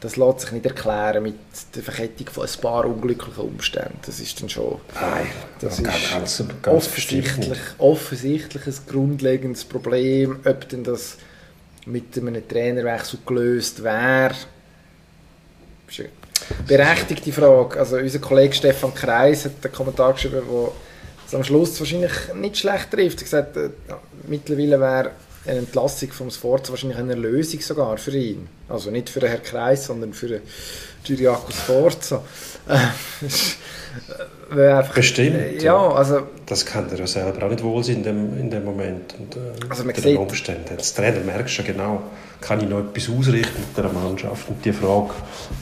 das 0.00 0.16
lässt 0.16 0.40
sich 0.40 0.52
nicht 0.52 0.64
erklären 0.64 1.22
mit 1.22 1.34
der 1.74 1.82
Verkettung 1.82 2.28
von 2.28 2.46
ein 2.46 2.60
paar 2.60 2.84
unglücklichen 2.86 3.44
Umständen. 3.44 3.98
Das 4.06 4.18
ist 4.18 4.40
dann 4.40 4.48
schon... 4.48 4.80
Nein, 4.94 5.26
Das 5.60 5.78
ist 5.78 5.84
ganz, 5.84 6.42
ganz 6.62 6.86
offensichtlich, 6.86 7.58
offensichtlich 7.78 8.66
ein 8.66 8.74
grundlegendes 8.88 9.64
Problem. 9.64 10.40
Ob 10.44 10.68
denn 10.70 10.84
das 10.84 11.18
mit 11.84 12.16
einem 12.16 12.46
Trainerwechsel 12.46 13.18
gelöst 13.26 13.82
wäre, 13.82 14.34
ist 15.88 16.00
eine 16.00 16.08
berechtigte 16.66 17.32
Frage. 17.32 17.78
Also 17.78 17.96
unser 17.96 18.18
Kollege 18.20 18.54
Stefan 18.54 18.94
Kreis 18.94 19.44
hat 19.44 19.52
einen 19.62 19.72
Kommentar 19.72 20.14
geschrieben, 20.14 20.42
wo 20.46 20.72
es 21.26 21.34
am 21.34 21.44
Schluss 21.44 21.78
wahrscheinlich 21.78 22.12
nicht 22.34 22.56
schlecht 22.56 22.90
trifft. 22.90 23.18
Er 23.20 23.40
hat 23.42 23.54
gesagt, 23.54 23.56
äh, 23.56 23.70
mittlerweile 24.26 24.80
wäre 24.80 25.10
eine 25.46 25.60
Entlassung 25.60 26.12
vom 26.12 26.30
Sforza 26.30 26.70
wahrscheinlich 26.70 26.98
eine 26.98 27.14
Lösung 27.14 27.60
sogar 27.60 27.96
für 27.98 28.10
ihn. 28.16 28.46
Also 28.68 28.90
nicht 28.90 29.08
für 29.08 29.20
den 29.20 29.30
Herrn 29.30 29.42
Kreis, 29.42 29.86
sondern 29.86 30.12
für 30.12 30.28
den 30.28 30.42
Gyriakos 31.04 31.54
Sforza. 31.56 32.22
Äh, 32.68 32.76
einfach- 34.70 34.94
Bestimmt, 34.94 35.62
Ja, 35.62 35.76
also 35.92 36.22
Das 36.46 36.66
kann 36.66 36.90
er 36.90 36.98
ja 36.98 37.06
selber 37.06 37.46
auch 37.46 37.50
nicht 37.50 37.62
wohl 37.62 37.82
sein 37.84 37.96
in 37.96 38.02
dem, 38.02 38.38
in 38.38 38.50
dem 38.50 38.64
Moment. 38.64 39.14
Und, 39.18 39.36
äh, 39.36 39.38
Also 39.68 39.84
man 39.84 39.94
sieht- 39.94 40.04
den 40.04 40.16
Umständen. 40.18 40.76
Als 40.76 40.94
Trainer 40.94 41.20
merkst 41.20 41.58
du 41.58 41.62
genau, 41.64 42.02
kann 42.40 42.60
ich 42.60 42.68
noch 42.68 42.80
etwas 42.80 43.08
ausrichten 43.08 43.60
mit 43.60 43.76
dieser 43.76 43.92
Mannschaft? 43.92 44.48
Und 44.48 44.64
die 44.64 44.72
Frage 44.72 45.10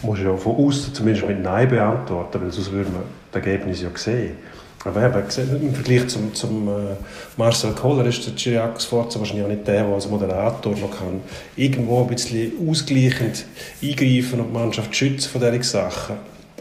musst 0.03 0.23
du 0.23 0.27
ja 0.27 0.37
von 0.37 0.57
außen 0.57 0.95
zumindest 0.95 1.27
mit 1.27 1.43
Nein 1.43 1.69
beantworten, 1.69 2.41
weil 2.43 2.51
sonst 2.53 2.73
würde 2.73 2.91
man 2.91 3.03
das 3.33 3.43
Ergebnis 3.45 3.83
ja 3.83 3.89
sehen. 3.95 4.37
Aber 4.85 5.05
eben, 5.05 5.63
im 5.63 5.75
Vergleich 5.75 6.07
zum, 6.09 6.35
zum 6.35 6.69
äh, 6.69 6.97
Marcel 7.37 7.73
Kohler 7.73 8.07
ist 8.07 8.25
der 8.27 8.35
Chiriakos 8.37 8.85
Forza 8.85 9.19
wahrscheinlich 9.19 9.45
auch 9.45 9.51
nicht 9.51 9.67
der, 9.67 9.83
der 9.83 9.93
als 9.93 10.09
Moderator 10.09 10.73
noch 10.77 10.91
kann 10.91 11.21
irgendwo 11.57 12.03
ein 12.03 12.07
bisschen 12.07 12.53
ausgleichend 12.69 13.45
eingreifen 13.83 14.41
und 14.41 14.49
die 14.49 14.53
Mannschaft 14.53 14.95
schützen 14.95 15.31
von 15.31 15.41
diesen 15.41 15.63
Sachen. 15.63 16.17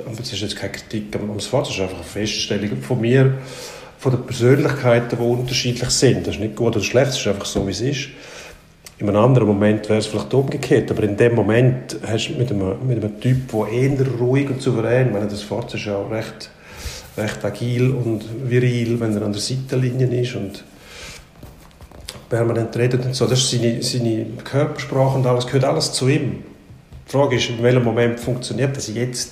Aber 0.06 0.16
das 0.16 0.34
ist 0.34 0.42
jetzt 0.42 0.56
keine 0.56 0.72
Kritik 0.74 1.16
am 1.16 1.40
Sforza, 1.40 1.70
das 1.70 1.78
ist 1.78 1.82
einfach 1.82 1.96
eine 1.96 2.04
Feststellung 2.04 2.82
von 2.82 3.02
mir. 3.02 3.38
von 3.98 4.12
den 4.12 4.26
Persönlichkeiten, 4.26 5.18
die 5.18 5.24
unterschiedlich 5.24 5.90
sind. 5.90 6.28
Das 6.28 6.36
ist 6.36 6.40
nicht 6.40 6.56
gut 6.56 6.76
oder 6.76 6.86
schlecht, 6.86 7.10
es 7.10 7.18
ist 7.18 7.28
einfach 7.28 7.46
so, 7.46 7.66
wie 7.68 7.72
es 7.72 7.82
ist. 7.82 8.10
In 9.00 9.08
einem 9.10 9.18
anderen 9.18 9.48
Moment 9.48 9.90
wäre 9.90 10.00
es 10.00 10.08
vielleicht 10.08 10.34
umgekehrt, 10.34 10.90
aber 10.90 11.04
in 11.04 11.18
dem 11.18 11.36
Moment 11.36 11.98
hast 12.06 12.30
du 12.30 12.34
mit 12.34 12.52
einem, 12.52 12.88
mit 12.88 13.04
einem 13.04 13.20
Typ, 13.20 13.52
der 13.52 13.68
eher 13.68 14.08
ruhig 14.20 14.50
und 14.50 14.62
souverän, 14.62 15.08
ich 15.08 15.14
meine, 15.14 15.28
das 15.28 15.44
Forza 15.44 15.78
ist 15.78 15.86
ja 15.86 15.98
auch 15.98 16.10
recht, 16.10 16.50
recht 17.18 17.44
agil 17.44 17.92
und 17.92 18.24
viril, 18.50 19.00
wenn 19.00 19.16
er 19.16 19.24
an 19.24 19.34
der 19.34 19.42
Seitenlinie 19.42 20.22
ist 20.22 20.36
und 20.36 20.64
permanent 22.30 22.76
redet 22.76 23.06
und 23.06 23.16
so. 23.16 23.26
Das 23.26 23.40
ist 23.40 23.52
seine, 23.52 23.82
seine 23.82 24.26
Körpersprache 24.44 25.18
und 25.18 25.26
alles, 25.26 25.46
gehört 25.46 25.66
alles 25.66 25.92
zu 25.94 26.08
ihm. 26.08 26.44
Die 27.08 27.12
Frage 27.12 27.38
ist, 27.38 27.50
in 27.50 27.64
welchem 27.64 27.84
Moment 27.84 28.20
funktioniert 28.20 28.76
das 28.76 28.94
jetzt 28.94 29.32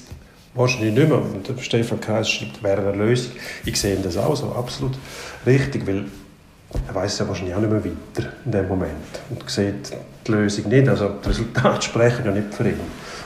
wahrscheinlich 0.54 0.94
nicht 0.94 1.10
mehr. 1.10 1.18
Und 1.18 1.62
Stefan 1.62 2.00
Kreis 2.00 2.30
schreibt, 2.30 2.64
wäre 2.64 2.82
eine 2.82 2.98
Lösung. 2.98 3.34
Ich 3.66 3.80
sehe 3.80 3.98
das 3.98 4.18
auch 4.18 4.36
so, 4.36 4.52
absolut 4.54 4.98
richtig, 5.46 5.86
weil 5.86 6.06
er 6.88 6.96
weiß 6.96 7.20
ja 7.20 7.28
wahrscheinlich 7.28 7.56
auch 7.56 7.60
nicht 7.60 7.72
mehr 7.72 7.84
weiter 7.84 8.30
in 8.46 8.52
dem 8.52 8.68
Moment 8.68 8.92
und 9.30 9.50
sieht 9.50 9.92
die 10.26 10.32
Lösung 10.32 10.70
nicht. 10.70 10.88
Also 10.88 11.10
die 11.24 11.28
Resultate 11.30 11.82
sprechen 11.86 12.26
ja 12.26 12.32
nicht 12.32 12.54
für 12.54 12.68
ihn. 12.68 12.80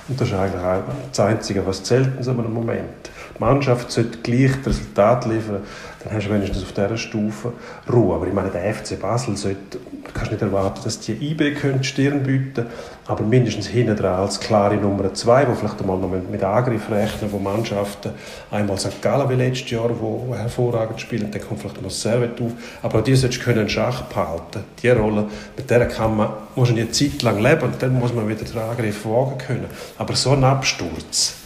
Und 0.08 0.20
das 0.20 0.28
ist 0.28 0.34
eigentlich 0.34 0.64
auch 0.64 0.84
das 1.10 1.20
Einzige, 1.20 1.66
was 1.66 1.84
zählt 1.84 2.10
in 2.18 2.24
so 2.24 2.32
einem 2.32 2.54
Moment. 2.54 3.12
Die 3.40 3.44
Mannschaft 3.44 3.92
sollte 3.92 4.18
gleich 4.20 4.52
das 4.64 4.76
Resultat 4.76 5.26
liefern, 5.26 5.62
dann 6.04 6.14
hast 6.14 6.28
du 6.28 6.34
wenigstens 6.34 6.62
auf 6.64 6.74
dieser 6.74 6.98
Stufe 6.98 7.54
Ruhe. 7.92 8.16
Aber 8.16 8.28
ich 8.28 8.34
meine, 8.34 8.50
der 8.50 8.74
FC 8.74 9.00
Basel 9.00 9.38
sollte, 9.38 9.78
du 9.80 10.12
kannst 10.14 10.32
nicht 10.32 10.42
erwarten, 10.42 10.82
dass 10.84 11.00
die 11.00 11.14
IB 11.14 11.56
die 11.56 11.84
Stirn 11.84 12.24
bieten 12.24 12.66
aber 13.10 13.24
mindestens 13.24 13.66
hinten 13.66 13.96
dran 13.96 14.20
als 14.20 14.40
klare 14.40 14.76
Nummer 14.76 15.12
zwei, 15.16 15.48
wo 15.48 15.56
vielleicht 15.56 15.82
einmal 15.82 15.98
noch 15.98 16.10
mit 16.10 16.44
Angriff 16.44 16.92
rechnen, 16.92 17.32
wo 17.32 17.40
Mannschaften, 17.40 18.12
einmal 18.52 18.78
St. 18.78 19.02
Gallen 19.02 19.28
wie 19.32 19.34
letztes 19.34 19.72
Jahr, 19.72 19.90
wo 20.00 20.36
hervorragend 20.36 21.02
spielen, 21.02 21.32
dann 21.32 21.42
kommt 21.42 21.60
vielleicht 21.60 21.82
mal 21.82 21.90
Servet 21.90 22.40
auf, 22.40 22.52
aber 22.84 23.00
auch 23.00 23.04
die 23.04 23.16
solltest 23.16 23.44
du 23.44 23.50
in 23.50 23.68
Schach 23.68 24.04
behalten. 24.04 24.64
Die 24.84 24.90
Rolle, 24.90 25.26
mit 25.58 25.68
der 25.72 25.88
kann 25.88 26.18
man, 26.18 26.30
muss 26.56 26.70
eine 26.70 26.92
Zeit 26.92 27.24
lang 27.24 27.40
leben 27.40 27.74
dann 27.80 27.98
muss 27.98 28.14
man 28.14 28.30
wieder 28.30 28.46
den 28.46 28.60
Angriff 28.60 29.04
wagen 29.06 29.40
können. 29.40 29.66
Aber 29.98 30.16
so 30.16 30.30
ein 30.30 30.44
Absturz, 30.44 31.39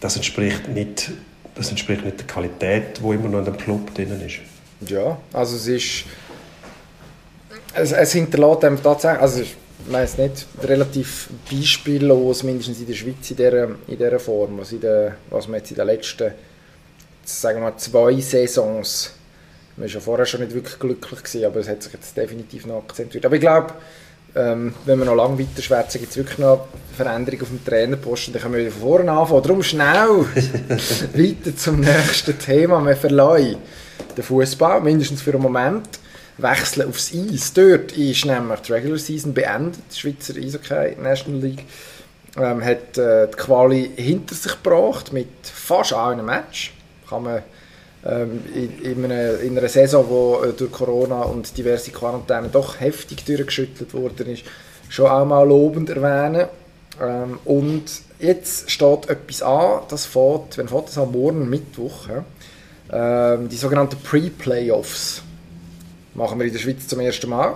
das 0.00 0.16
entspricht 0.16 0.68
nicht, 0.68 1.10
das 1.54 1.70
entspricht 1.70 2.04
nicht 2.04 2.20
der 2.20 2.26
Qualität, 2.26 3.00
die 3.02 3.14
immer 3.14 3.28
noch 3.28 3.38
in 3.40 3.44
dem 3.44 3.56
Club 3.56 3.94
drin 3.94 4.20
ist. 4.24 4.38
Ja, 4.88 5.18
also 5.32 5.56
es 5.56 5.66
ist 5.66 6.04
es, 7.74 7.92
es 7.92 8.12
hinterlässt 8.12 8.64
einem 8.64 8.82
tatsächlich, 8.82 9.20
also 9.20 9.40
ich 9.42 9.56
weiß 9.88 10.18
nicht, 10.18 10.46
relativ 10.62 11.28
beispiellos, 11.50 12.42
mindestens 12.42 12.80
in 12.80 12.86
der 12.86 12.94
Schweiz 12.94 13.30
in 13.30 13.36
dieser, 13.36 13.64
in 13.64 13.76
dieser 13.98 14.18
Form, 14.18 14.58
was, 14.58 14.72
in 14.72 14.80
der, 14.80 15.16
was 15.30 15.48
man 15.48 15.60
jetzt 15.60 15.70
in 15.70 15.76
den 15.76 15.86
letzten 15.86 16.32
sagen 17.24 17.60
wir, 17.60 17.76
zwei 17.76 18.20
Saisons, 18.20 19.12
man 19.76 19.86
war 19.86 19.94
ja 19.94 20.00
vorher 20.00 20.26
schon 20.26 20.40
nicht 20.40 20.54
wirklich 20.54 20.78
glücklich 20.78 21.22
gewesen, 21.22 21.44
aber 21.44 21.60
es 21.60 21.68
hat 21.68 21.82
sich 21.82 21.92
jetzt 21.92 22.16
definitiv 22.16 22.66
noch 22.66 22.84
akzentuiert. 22.84 23.26
Aber 23.26 23.34
ich 23.34 23.40
glaube, 23.40 23.74
ähm, 24.34 24.74
wenn 24.84 24.98
wir 24.98 25.06
noch 25.06 25.14
lange 25.14 25.38
weiter 25.38 25.62
schwätzen, 25.62 26.00
gibt 26.00 26.10
es 26.10 26.16
wirklich 26.16 26.38
noch 26.38 26.68
Veränderungen 26.96 27.42
auf 27.42 27.48
dem 27.48 27.64
Trainerposten, 27.64 28.32
dann 28.32 28.42
können 28.42 28.54
wir 28.54 28.60
wieder 28.60 28.72
von 28.72 28.82
vorne 28.82 29.12
anfangen. 29.12 29.42
Darum 29.42 29.62
schnell 29.62 30.08
weiter 31.14 31.56
zum 31.56 31.80
nächsten 31.80 32.38
Thema. 32.38 32.84
Wir 32.84 32.96
verleihen 32.96 33.58
den 34.16 34.24
Fußball, 34.24 34.80
mindestens 34.80 35.22
für 35.22 35.32
einen 35.32 35.42
Moment 35.42 35.88
wechseln 36.38 36.88
aufs 36.88 37.12
Eis. 37.12 37.52
Dort 37.52 37.92
ist 37.92 38.24
nämlich 38.24 38.60
die 38.60 38.72
Regular 38.72 38.98
Season 38.98 39.34
beendet, 39.34 39.80
die 39.92 39.98
Schweizer 39.98 40.36
Eishockey 40.36 40.96
National 41.00 41.40
League. 41.40 41.64
Ähm, 42.36 42.62
hat 42.64 42.96
äh, 42.98 43.26
die 43.28 43.36
Quali 43.36 43.90
hinter 43.96 44.34
sich 44.34 44.52
gebracht 44.62 45.12
mit 45.12 45.28
fast 45.42 45.92
einem 45.92 46.26
Match. 46.26 46.72
Kann 47.08 47.24
man 47.24 47.42
in, 48.54 48.82
in, 48.82 49.04
einer, 49.04 49.38
in, 49.40 49.58
einer, 49.58 49.68
Saison, 49.68 50.06
wo 50.08 50.42
äh, 50.42 50.52
durch 50.52 50.72
Corona 50.72 51.22
und 51.22 51.56
diverse 51.56 51.90
Quarantäne 51.90 52.48
doch 52.48 52.80
heftig 52.80 53.24
durchgeschüttelt 53.24 53.92
worden 53.94 54.28
ist, 54.28 54.44
schon 54.88 55.06
auch 55.06 55.24
mal 55.24 55.46
lobend 55.46 55.90
erwähnen. 55.90 56.46
Ähm, 57.00 57.38
und 57.44 57.84
jetzt 58.18 58.70
steht 58.70 59.08
etwas 59.08 59.42
an, 59.42 59.82
das 59.88 60.06
fährt, 60.06 60.56
wenn 60.56 60.68
fährt 60.68 60.88
das 60.88 60.98
am 60.98 61.12
Morgen 61.12 61.48
Mittwoch, 61.50 62.08
ja? 62.08 63.34
ähm, 63.34 63.48
die 63.48 63.56
sogenannten 63.56 63.96
Pre-Playoffs 64.02 65.22
machen 66.14 66.38
wir 66.38 66.46
in 66.46 66.52
der 66.52 66.60
Schweiz 66.60 66.86
zum 66.88 67.00
ersten 67.00 67.30
Mal. 67.30 67.54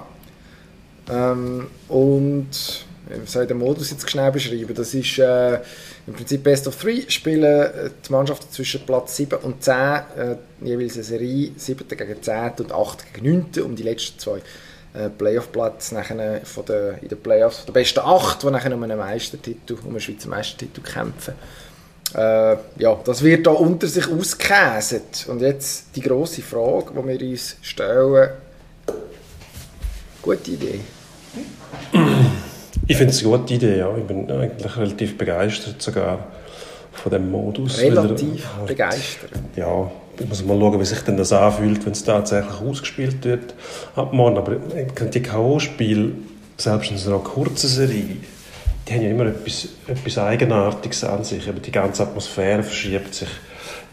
Ähm, 1.11 1.67
und 1.89 2.87
wie 3.21 3.27
soll 3.27 3.47
den 3.47 3.59
Modus 3.59 3.91
jetzt 3.91 4.09
schnell 4.11 4.31
beschreiben? 4.31 4.75
Das 4.75 4.95
ist 4.95 5.19
äh, 5.19 5.55
im 6.07 6.15
Prinzip 6.15 6.43
Best 6.43 6.67
of 6.67 6.77
Three, 6.77 7.03
spielen 7.09 7.43
äh, 7.43 7.91
die 8.07 8.13
Mannschaften 8.13 8.51
zwischen 8.51 8.85
Platz 8.87 9.17
7 9.17 9.39
und 9.41 9.63
10, 9.63 9.75
äh, 9.75 10.37
jeweils 10.63 10.95
eine 10.95 11.05
Serie 11.05 11.53
7 11.57 11.89
gegen 11.89 12.23
10 12.23 12.53
und 12.59 12.73
8 12.73 13.15
gegen 13.15 13.51
9 13.55 13.65
um 13.65 13.77
die 13.77 13.83
letzten 13.83 14.19
zwei 14.19 14.39
äh, 14.95 15.09
Playoff-Plätze 15.09 16.03
der, 16.67 17.03
in 17.03 17.09
den 17.09 17.23
Playoffs 17.23 17.65
der 17.65 17.73
besten 17.73 18.01
8, 18.01 18.43
die 18.43 18.51
nachher 18.51 18.75
um 18.75 18.83
einen 18.83 18.99
Meistertitel, 18.99 19.79
um 19.83 19.91
einen 19.91 20.01
Schweizer 20.01 20.29
Meistertitel 20.29 20.81
kämpfen. 20.81 21.35
Äh, 22.15 22.57
ja, 22.77 23.01
das 23.05 23.23
wird 23.23 23.47
da 23.47 23.53
unter 23.53 23.87
sich 23.87 24.07
ausgekäset. 24.11 25.27
Und 25.29 25.41
jetzt 25.41 25.97
die 25.97 26.03
grosse 26.03 26.43
Frage, 26.43 26.93
die 26.93 27.21
wir 27.21 27.31
uns 27.31 27.57
stellen, 27.63 28.31
Gute 30.23 30.53
Idee. 30.53 30.81
Ich 32.87 32.97
finde 32.97 33.13
es 33.13 33.25
eine 33.25 33.37
gute 33.37 33.55
Idee, 33.55 33.79
ja. 33.79 33.97
Ich 33.97 34.05
bin 34.05 34.31
eigentlich 34.31 34.77
relativ 34.77 35.17
begeistert 35.17 35.81
sogar 35.81 36.27
von 36.93 37.13
dem 37.13 37.31
Modus. 37.31 37.79
Relativ 37.79 38.47
er, 38.61 38.67
begeistert? 38.67 39.31
Ja, 39.57 39.91
ich 40.19 40.29
muss 40.29 40.45
mal 40.45 40.59
schauen, 40.59 40.81
wie 40.81 40.85
sich 40.85 41.01
denn 41.01 41.17
das 41.17 41.33
anfühlt, 41.33 41.85
wenn 41.85 41.93
es 41.93 42.05
tatsächlich 42.05 42.61
ausgespielt 42.61 43.25
wird 43.25 43.55
ab 43.97 44.13
morgen. 44.13 44.37
Aber 44.37 44.57
die 44.57 45.23
K.O.-Spiele, 45.23 46.13
selbst 46.57 46.91
in 46.91 46.99
so 46.99 47.11
einer 47.11 47.23
kurzen 47.23 47.69
Serie, 47.69 48.17
die 48.89 48.93
haben 48.93 49.03
ja 49.03 49.11
immer 49.11 49.27
etwas, 49.27 49.69
etwas 49.87 50.19
Eigenartiges 50.19 51.05
an 51.05 51.25
sich. 51.25 51.49
Aber 51.49 51.61
die 51.61 51.73
ganze 51.73 52.03
Atmosphäre 52.03 52.63
verschiebt 52.63 53.15
sich 53.15 53.29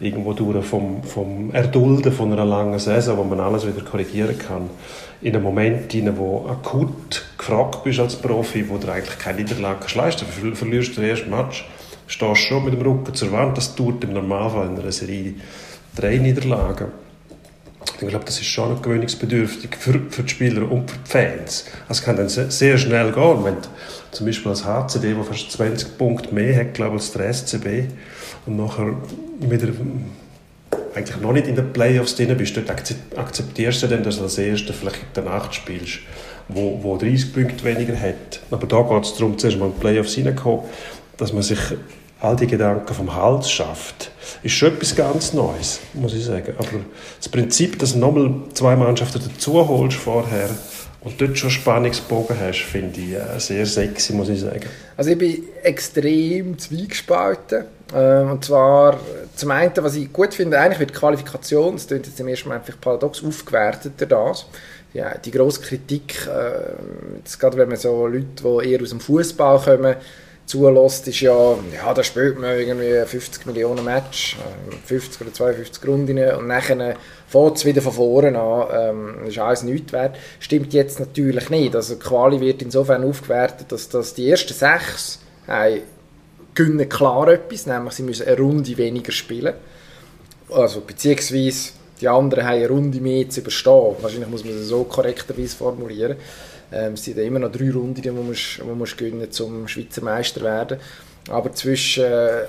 irgendwo 0.00 0.32
durch 0.32 0.64
vom, 0.64 1.02
vom 1.02 1.54
Erdulden 1.54 2.12
von 2.12 2.32
einer 2.32 2.44
langen 2.44 2.78
Saison, 2.78 3.18
wo 3.18 3.24
man 3.24 3.40
alles 3.40 3.66
wieder 3.66 3.84
korrigieren 3.84 4.38
kann, 4.38 4.70
in 5.20 5.34
einen 5.34 5.44
Moment 5.44 5.92
hinein, 5.92 6.16
wo 6.16 6.46
akut 6.48 7.24
gefragt 7.36 7.84
bist 7.84 8.00
als 8.00 8.16
Profi, 8.16 8.68
wo 8.68 8.78
du 8.78 8.90
eigentlich 8.90 9.18
keine 9.18 9.42
Niederlage 9.42 9.86
leisten 9.94 10.26
kannst. 10.26 10.58
Verlierst 10.58 10.96
den 10.96 11.04
ersten 11.04 11.30
Match, 11.30 11.68
stehst 12.06 12.40
schon 12.40 12.64
mit 12.64 12.72
dem 12.72 12.80
Rücken 12.80 13.14
zur 13.14 13.30
Wand. 13.32 13.56
Das 13.58 13.74
tut 13.74 14.02
im 14.04 14.14
Normalfall 14.14 14.68
in 14.68 14.78
einer 14.78 14.92
Serie 14.92 15.34
drei 15.94 16.16
Niederlagen. 16.16 16.88
Ich 18.00 18.08
glaube, 18.08 18.24
das 18.24 18.38
ist 18.40 18.46
schon 18.46 18.76
ein 18.76 18.82
gewöhnungsbedürftig 18.82 19.76
für, 19.76 20.00
für 20.08 20.22
die 20.22 20.28
Spieler 20.28 20.70
und 20.70 20.90
für 20.90 20.98
die 20.98 21.10
Fans. 21.10 21.66
Es 21.88 22.02
kann 22.02 22.16
dann 22.16 22.28
sehr 22.28 22.78
schnell 22.78 23.12
gehen, 23.12 23.44
wenn 23.44 23.56
zum 24.10 24.26
Beispiel 24.26 24.50
als 24.50 24.64
HCD, 24.64 25.14
der 25.14 25.24
fast 25.24 25.52
20 25.52 25.98
Punkte 25.98 26.34
mehr 26.34 26.56
hat, 26.56 26.74
glaube 26.74 26.96
ich, 26.96 27.02
als 27.02 27.12
der 27.12 27.32
SCB, 27.32 27.88
und 28.46 28.56
nachher 28.56 28.94
wieder 29.40 29.68
eigentlich 30.94 31.20
noch 31.20 31.32
nicht 31.32 31.46
in 31.46 31.56
den 31.56 31.72
Playoffs 31.72 32.16
drin 32.16 32.36
bist, 32.36 32.56
dort 32.56 32.70
akzeptierst 33.16 33.82
du 33.82 33.86
dann, 33.86 34.02
dass 34.02 34.18
du 34.18 34.24
als 34.24 34.38
Erster 34.38 34.72
vielleicht 34.72 35.06
danach 35.14 35.52
spielst, 35.52 36.00
wo, 36.48 36.78
wo 36.82 36.96
30 36.96 37.32
Punkte 37.32 37.64
weniger 37.64 37.98
hat. 37.98 38.40
Aber 38.50 38.66
da 38.66 38.82
geht 38.82 39.04
es 39.04 39.14
darum, 39.14 39.38
zuerst 39.38 39.58
mal 39.58 39.66
in 39.66 39.74
die 39.74 39.80
Playoffs 39.80 40.16
reinzukommen, 40.16 40.64
dass 41.16 41.32
man 41.32 41.42
sich 41.42 41.58
all 42.20 42.36
die 42.36 42.46
Gedanken 42.46 42.92
vom 42.92 43.14
Hals 43.14 43.50
schafft, 43.50 44.10
ist 44.42 44.52
schon 44.52 44.74
etwas 44.74 44.94
ganz 44.94 45.32
Neues, 45.32 45.80
muss 45.94 46.14
ich 46.14 46.24
sagen. 46.24 46.54
Aber 46.58 46.68
das 47.18 47.28
Prinzip, 47.28 47.78
dass 47.78 47.94
du 47.94 47.98
nochmal 47.98 48.32
zwei 48.52 48.76
Mannschaften 48.76 49.22
dazu 49.22 49.66
holst 49.66 49.96
vorher, 49.96 50.50
und 51.02 51.20
dort 51.20 51.38
schon 51.38 51.50
Spannungsbogen 51.50 52.36
hast, 52.38 52.60
finde 52.60 53.00
ich 53.00 53.12
äh, 53.12 53.38
sehr 53.38 53.64
sexy, 53.64 54.12
muss 54.12 54.28
ich 54.28 54.40
sagen. 54.40 54.66
Also 54.96 55.10
ich 55.10 55.18
bin 55.18 55.44
extrem 55.62 56.58
zweigespalten. 56.58 57.64
Äh, 57.94 58.20
und 58.22 58.44
zwar 58.44 59.00
zum 59.34 59.50
einen, 59.50 59.72
was 59.76 59.96
ich 59.96 60.12
gut 60.12 60.34
finde, 60.34 60.58
eigentlich 60.58 60.78
wird 60.78 60.90
die 60.90 60.94
Qualifikation, 60.94 61.74
das 61.74 61.86
klingt 61.86 62.06
jetzt 62.06 62.20
im 62.20 62.28
ersten 62.28 62.50
vielleicht 62.50 62.80
paradox, 62.80 63.24
aufgewertet 63.24 63.94
durch 63.96 64.10
das. 64.10 64.46
Ja, 64.92 65.16
die 65.16 65.30
grosse 65.30 65.60
Kritik, 65.60 66.26
äh, 66.26 67.16
jetzt 67.16 67.38
gerade 67.38 67.56
wenn 67.56 67.68
man 67.68 67.78
so 67.78 68.06
Leute, 68.06 68.26
die 68.42 68.70
eher 68.70 68.82
aus 68.82 68.90
dem 68.90 69.00
Fußball 69.00 69.60
kommen, 69.60 69.96
zulässt, 70.50 71.06
ist 71.08 71.20
ja, 71.20 71.54
ja, 71.74 71.94
da 71.94 72.02
spielt 72.02 72.38
man 72.38 72.58
irgendwie 72.58 73.06
50 73.06 73.46
Millionen 73.46 73.84
Match, 73.84 74.36
50 74.84 75.20
äh, 75.20 75.24
oder 75.24 75.32
52 75.32 75.86
Runden 75.86 76.18
und 76.18 76.46
nachher 76.46 76.96
fängt 77.28 77.56
es 77.56 77.64
wieder 77.64 77.80
von 77.80 77.92
vorne 77.92 78.38
an, 78.38 78.66
ähm, 78.72 79.26
ist 79.26 79.38
alles 79.38 79.62
nichts 79.62 79.92
wert. 79.92 80.16
Stimmt 80.40 80.72
jetzt 80.72 80.98
natürlich 80.98 81.50
nicht. 81.50 81.76
Also 81.76 81.94
die 81.94 82.00
Quali 82.00 82.40
wird 82.40 82.62
insofern 82.62 83.04
aufgewertet, 83.04 83.70
dass, 83.70 83.88
dass 83.88 84.14
die 84.14 84.28
ersten 84.28 84.52
sechs 84.52 85.20
haben, 85.46 85.82
gönnen 86.54 86.88
klar 86.88 87.28
etwas, 87.28 87.66
nämlich 87.66 87.94
sie 87.94 88.02
müssen 88.02 88.26
eine 88.26 88.36
Runde 88.36 88.76
weniger 88.76 89.12
spielen. 89.12 89.54
Also 90.50 90.80
beziehungsweise 90.80 91.70
die 92.00 92.08
anderen 92.08 92.44
haben 92.44 92.56
eine 92.56 92.68
Runde 92.68 93.00
mehr 93.00 93.28
zu 93.28 93.40
überstehen. 93.40 93.94
Wahrscheinlich 94.00 94.28
muss 94.28 94.44
man 94.44 94.54
es 94.54 94.66
so 94.66 94.82
korrekterweise 94.84 95.56
formulieren. 95.56 96.16
Ähm, 96.72 96.94
es 96.94 97.04
sind 97.04 97.18
immer 97.18 97.38
noch 97.38 97.52
drei 97.52 97.70
Runden, 97.70 98.00
die 98.00 98.10
man, 98.10 98.26
muss, 98.26 98.96
gewinnen 98.96 99.26
muss, 99.26 99.40
um 99.40 99.66
Schweizer 99.68 100.02
Meister 100.02 100.40
zu 100.40 100.46
werden. 100.46 100.78
Aber 101.28 101.52
zwischen 101.52 102.04
äh, 102.04 102.44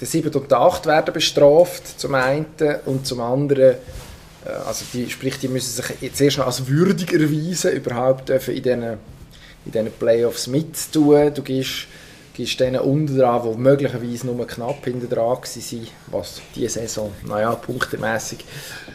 der 0.00 0.06
7 0.06 0.32
und 0.32 0.50
der 0.50 0.58
8 0.58 0.86
werden 0.86 1.14
bestraft, 1.14 1.98
zum 1.98 2.14
einen, 2.14 2.46
und 2.84 3.06
zum 3.06 3.20
anderen 3.20 3.76
Äh, 4.44 4.50
also 4.66 4.84
die, 4.92 5.08
sprich, 5.10 5.38
die 5.38 5.48
müssen 5.48 5.82
sich 5.82 6.14
zuerst 6.14 6.38
noch 6.38 6.46
als 6.46 6.66
würdig 6.66 7.12
erweisen, 7.12 7.72
überhaupt 7.72 8.28
dürfen 8.28 8.54
in 8.54 8.62
diesen, 8.62 8.98
in 9.86 9.92
Playoffs 9.92 10.46
mitzutun. 10.46 11.34
Du 11.34 11.42
gehst, 11.42 11.86
gehst 12.34 12.60
denen 12.60 12.80
unten 12.80 13.18
dran, 13.18 13.42
die 13.42 13.58
möglicherweise 13.58 14.26
nur 14.26 14.46
knapp 14.46 14.84
hinter 14.84 15.06
dran 15.06 15.38
waren, 15.38 15.86
was 16.08 16.40
diese 16.54 16.80
Saison, 16.80 17.12
naja, 17.26 17.54
punktemässig 17.54 18.44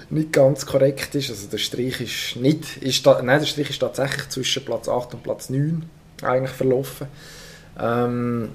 nicht 0.10 0.34
ganz 0.34 0.66
korrekt 0.66 1.16
ist. 1.16 1.30
Also 1.30 1.48
der 1.48 1.58
Strich 1.58 2.02
ist 2.02 2.42
nicht, 2.42 2.78
ist 2.78 3.06
da, 3.06 3.22
nein, 3.22 3.40
der 3.40 3.48
Strich 3.48 3.70
ist 3.70 3.80
tatsächlich 3.80 4.30
zwischen 4.30 4.66
Platz 4.66 4.88
8 4.88 5.16
und 5.16 5.24
Platz 5.24 5.50
9 5.50 5.84
eigentlich 6.22 6.52
verlaufen. 6.52 7.08
Ähm, 7.80 8.50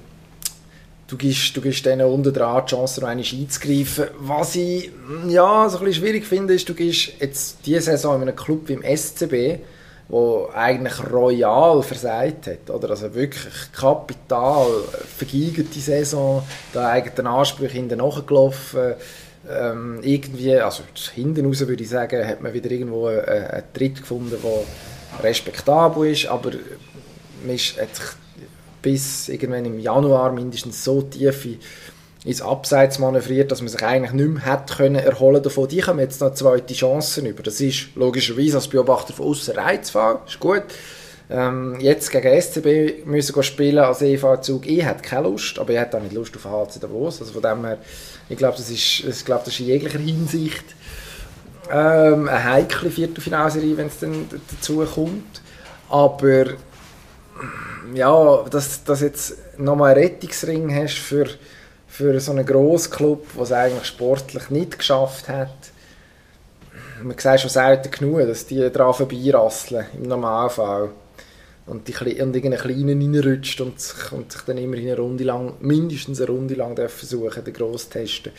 du 1.09 1.17
gibst, 1.17 1.57
du 1.57 1.61
gibst 1.61 1.85
denen 1.85 2.07
unten 2.07 2.33
dran 2.33 2.65
die 2.65 2.71
Chance, 2.71 3.01
noch 3.01 3.09
einmal 3.09 3.27
einzugreifen. 3.27 4.07
Was 4.21 4.57
ich 4.57 4.91
ja, 5.29 5.69
so 5.69 5.79
ein 5.79 5.85
bisschen 5.85 6.03
schwierig 6.03 6.25
finde, 6.25 6.55
ist, 6.55 6.69
du 6.69 6.75
gehst 6.75 7.13
jetzt 7.21 7.59
diese 7.67 7.83
Saison 7.83 8.17
in 8.17 8.29
einem 8.29 8.37
Club 8.37 8.69
wie 8.69 8.75
im 8.75 8.83
SCB, 8.83 9.61
wo 10.11 10.49
eigentlich 10.53 11.13
royal 11.13 11.83
versagt 11.83 12.49
hat, 12.49 12.71
oder? 12.71 12.91
Also 12.91 13.15
wirklich 13.15 13.73
Kapital, 13.73 14.67
vergeigerte 15.17 15.79
Saison, 15.79 16.43
da 16.73 16.89
eigenen 16.89 17.29
Ansprüche 17.29 17.75
hinten 17.75 17.99
nachgelaufen, 17.99 18.95
ähm, 19.49 20.01
irgendwie, 20.03 20.57
also 20.57 20.83
hinten 21.15 21.47
raus 21.47 21.67
würde 21.67 21.83
ich 21.83 21.89
sagen, 21.89 22.27
hat 22.27 22.43
man 22.43 22.53
wieder 22.53 22.71
irgendwo 22.71 23.07
einen, 23.07 23.25
einen 23.25 23.73
Tritt 23.73 24.01
gefunden, 24.01 24.37
der 24.43 25.23
respektabel 25.23 26.11
ist, 26.11 26.27
aber 26.27 26.53
man 27.45 27.55
ist, 27.55 27.81
hat 27.81 27.95
sich 27.95 28.07
bis 28.83 29.29
irgendwann 29.29 29.65
im 29.65 29.79
Januar 29.79 30.33
mindestens 30.33 30.83
so 30.83 31.03
tief 31.03 31.47
ins 32.25 32.43
Abseits 32.43 32.99
manövriert, 32.99 33.51
dass 33.51 33.63
man 33.63 33.69
sich 33.69 33.83
eigentlich 33.83 34.13
nicht 34.13 34.29
mehr 34.29 34.45
hätte 34.45 34.75
können 34.75 34.97
erholen 34.97 35.43
davon. 35.43 35.69
Die 35.69 35.83
haben 35.83 35.99
jetzt 35.99 36.21
noch 36.21 36.35
zweite 36.35 36.75
Chancen 36.75 37.27
über. 37.27 37.43
Das 37.43 37.61
ist 37.61 37.95
logischerweise 37.95 38.57
als 38.57 38.69
Beobachter 38.69 39.15
von 39.15 39.27
außen 39.27 39.55
reizvoll, 39.57 40.19
ist 40.27 40.39
gut. 40.39 40.65
Ähm, 41.31 41.79
jetzt 41.79 42.11
gegen 42.11 42.41
SCB 42.41 43.07
müssen 43.07 43.43
spielen 43.43 43.79
als 43.79 44.03
EV-Zug. 44.03 44.67
Ich 44.67 44.85
hätte 44.85 45.03
keine 45.03 45.29
Lust, 45.29 45.59
aber 45.59 45.73
ich 45.73 45.79
hätte 45.79 45.97
auch 45.97 46.03
nicht 46.03 46.13
Lust 46.13 46.35
auf 46.37 46.45
HC 46.45 46.81
Davos. 46.81 47.21
Also 47.21 47.33
von 47.33 47.43
dem 47.43 47.65
her, 47.65 47.79
ich 48.29 48.37
glaube, 48.37 48.57
das 48.57 48.69
ist, 48.69 49.01
ich 49.01 49.25
glaube, 49.25 49.43
das 49.45 49.55
ist 49.55 49.61
in 49.61 49.67
jeglicher 49.67 50.01
Hinsicht 50.01 50.65
ähm, 51.71 52.29
eine 52.29 52.45
heikle 52.45 52.91
Viertelfinalserie, 52.91 53.77
wenn 53.77 53.87
es 53.87 54.01
dann 54.01 54.27
dazu 54.51 54.85
kommt. 54.85 55.41
Aber 55.89 56.47
ja, 57.95 58.45
dass, 58.51 58.83
dass 58.85 59.01
jetzt 59.01 59.37
nochmal 59.57 59.95
einen 59.95 60.03
Rettungsring 60.03 60.75
hast 60.75 60.99
für, 60.99 61.27
für 61.91 62.19
so 62.21 62.33
einen 62.33 62.47
Grossclub, 62.47 63.27
der 63.35 63.43
es 63.43 63.53
eigentlich 63.53 63.85
sportlich 63.85 64.49
nicht 64.51 64.79
geschafft 64.79 65.29
hat. 65.29 65.51
Man 67.03 67.19
sieht 67.19 67.41
schon 67.41 67.51
selten 67.51 67.91
genug, 67.91 68.27
dass 68.27 68.47
die 68.47 68.71
daran 68.71 68.95
vorbeirasseln 68.95 69.87
im 69.95 70.05
Normalfall. 70.05 70.91
Und, 71.67 71.87
die, 71.87 71.95
und 71.95 72.35
irgendeinen 72.35 72.59
Kleinen 72.59 73.15
reinrutscht 73.15 73.61
und 73.61 73.81
sich, 73.81 74.13
und 74.13 74.33
sich 74.33 74.43
dann 74.43 74.59
immerhin 74.59 74.89
eine 74.89 74.97
Runde 74.97 75.25
lang, 75.25 75.55
mindestens 75.61 76.21
eine 76.21 76.31
Runde 76.31 76.55
lang 76.55 76.77
versuchen, 76.89 77.45
den 77.45 77.55
Gross 77.55 77.89
testen. 77.89 78.33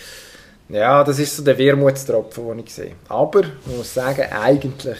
Ja, 0.67 1.03
das 1.03 1.19
ist 1.19 1.35
so 1.35 1.43
der 1.43 1.57
Wermutstropfen, 1.57 2.47
den 2.47 2.59
ich 2.59 2.73
sehe. 2.73 2.95
Aber, 3.07 3.43
man 3.65 3.77
muss 3.77 3.93
sagen, 3.93 4.25
eigentlich, 4.31 4.97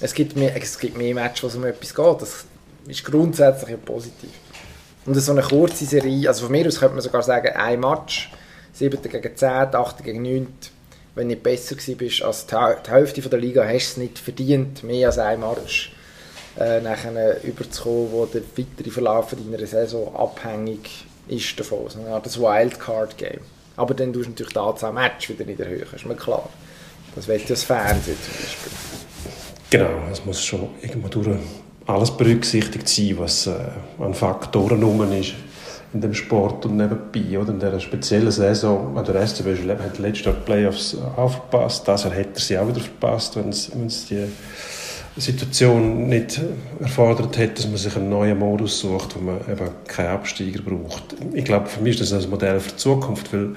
es 0.00 0.14
gibt 0.14 0.36
mehr, 0.36 0.56
es 0.56 0.78
gibt 0.78 0.96
mehr 0.96 1.14
Matches, 1.14 1.42
wo 1.42 1.46
es 1.48 1.56
um 1.56 1.64
etwas 1.64 1.94
geht. 1.94 2.22
Das, 2.22 2.44
ist 2.86 3.04
grundsätzlich 3.04 3.70
ja 3.70 3.76
positiv. 3.76 4.30
Und 5.06 5.14
so 5.14 5.32
eine 5.32 5.42
kurze 5.42 5.84
Serie, 5.84 6.28
also 6.28 6.44
von 6.44 6.52
mir 6.52 6.66
aus 6.66 6.78
könnte 6.78 6.94
man 6.94 7.02
sogar 7.02 7.22
sagen, 7.22 7.54
ein 7.54 7.80
Match, 7.80 8.30
7. 8.72 9.02
gegen 9.02 9.36
10, 9.36 9.48
8. 9.48 10.02
gegen 10.02 10.22
9. 10.22 10.46
Wenn 11.14 11.28
du 11.28 11.34
nicht 11.34 11.42
besser 11.42 11.76
bist 11.96 12.22
als 12.22 12.46
die 12.46 12.56
Hälfte 12.90 13.20
der 13.20 13.38
Liga, 13.38 13.64
hast 13.64 13.72
du 13.72 13.76
es 13.76 13.96
nicht 13.98 14.18
verdient, 14.18 14.82
mehr 14.82 15.08
als 15.08 15.18
ein 15.18 15.40
Match 15.40 15.92
äh, 16.58 16.80
nachher 16.80 17.42
überzukommen, 17.44 18.12
wo 18.12 18.26
der 18.26 18.42
weitere 18.56 18.90
Verlauf 18.90 19.30
deiner 19.30 19.66
Saison 19.66 20.14
abhängig 20.16 21.06
ist 21.28 21.58
davon. 21.58 21.88
So 21.88 22.00
eine 22.00 22.10
Art 22.10 22.38
Wildcard-Game. 22.38 23.40
Aber 23.76 23.94
dann 23.94 24.12
tust 24.12 24.26
du 24.26 24.30
natürlich 24.30 24.52
die 24.52 24.58
Anzahl 24.58 24.92
Match 24.92 25.28
wieder 25.28 25.44
nicht 25.44 25.60
erhöhen, 25.60 25.86
ist 25.94 26.06
mir 26.06 26.16
klar. 26.16 26.48
Das 27.14 27.28
wird 27.28 27.48
das 27.48 27.62
Fernsehen 27.62 28.16
zum 28.22 28.34
Beispiel. 28.34 28.72
Genau, 29.70 30.08
es 30.10 30.24
muss 30.24 30.44
schon 30.44 30.68
irgendwo 30.82 31.08
durch 31.08 31.38
alles 31.86 32.10
berücksichtigt 32.10 32.88
sein, 32.88 33.16
was 33.18 33.46
äh, 33.46 33.52
an 33.98 34.14
Faktoren 34.14 34.82
rum 34.82 35.12
ist 35.12 35.34
in 35.92 36.00
dem 36.00 36.12
Sport 36.12 36.66
und 36.66 36.76
nebenbei. 36.76 37.38
Oder 37.38 37.52
in 37.52 37.60
dieser 37.60 37.80
speziellen 37.80 38.32
Saison, 38.32 39.00
der 39.06 39.26
SCB 39.26 39.68
hat 39.78 39.98
letztes 39.98 40.26
Jahr 40.26 40.34
die 40.34 40.44
Playoffs 40.44 40.96
aufgepasst, 41.16 41.86
das 41.86 42.04
Jahr 42.04 42.12
hätte 42.12 42.34
er 42.34 42.40
sie 42.40 42.58
auch 42.58 42.68
wieder 42.68 42.80
verpasst, 42.80 43.36
wenn 43.36 43.50
es 43.50 44.06
die 44.08 44.26
Situation 45.16 46.08
nicht 46.08 46.40
erfordert 46.80 47.38
hätte, 47.38 47.62
dass 47.62 47.68
man 47.68 47.76
sich 47.76 47.94
einen 47.96 48.08
neuen 48.08 48.36
Modus 48.36 48.80
sucht, 48.80 49.14
wo 49.14 49.20
man 49.20 49.36
eben 49.48 49.70
keinen 49.86 50.08
Absteiger 50.08 50.60
braucht. 50.60 51.14
Ich 51.32 51.44
glaube, 51.44 51.68
für 51.68 51.80
mich 51.80 52.00
ist 52.00 52.12
das 52.12 52.24
ein 52.24 52.30
Modell 52.30 52.58
für 52.58 52.70
die 52.70 52.76
Zukunft, 52.76 53.32
weil 53.32 53.50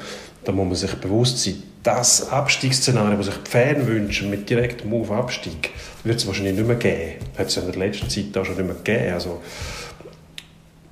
da 0.44 0.52
muss 0.52 0.66
man 0.68 0.76
sich 0.76 0.94
bewusst 0.94 1.44
sein, 1.44 1.56
das 1.82 2.30
Abstiegsszenario, 2.30 3.18
das 3.18 3.28
sich 3.28 3.36
die 3.38 3.50
Fans 3.50 3.88
wünschen, 3.88 4.30
mit 4.30 4.50
direktem 4.50 4.90
Move-Abstieg, 4.90 5.72
wird 6.08 6.20
es 6.20 6.28
wahrscheinlich 6.28 6.56
nicht 6.56 6.68
mehr 6.68 6.76
geben. 6.76 7.14
Hat 7.38 7.48
es 7.48 7.56
ja 7.56 7.62
in 7.64 7.72
der 7.72 7.80
letzten 7.80 8.10
Zeit 8.10 8.38
auch 8.38 8.46
schon 8.46 8.56
nicht 8.56 8.66
mehr 8.66 8.76
gegeben. 8.76 9.14
Also, 9.14 9.42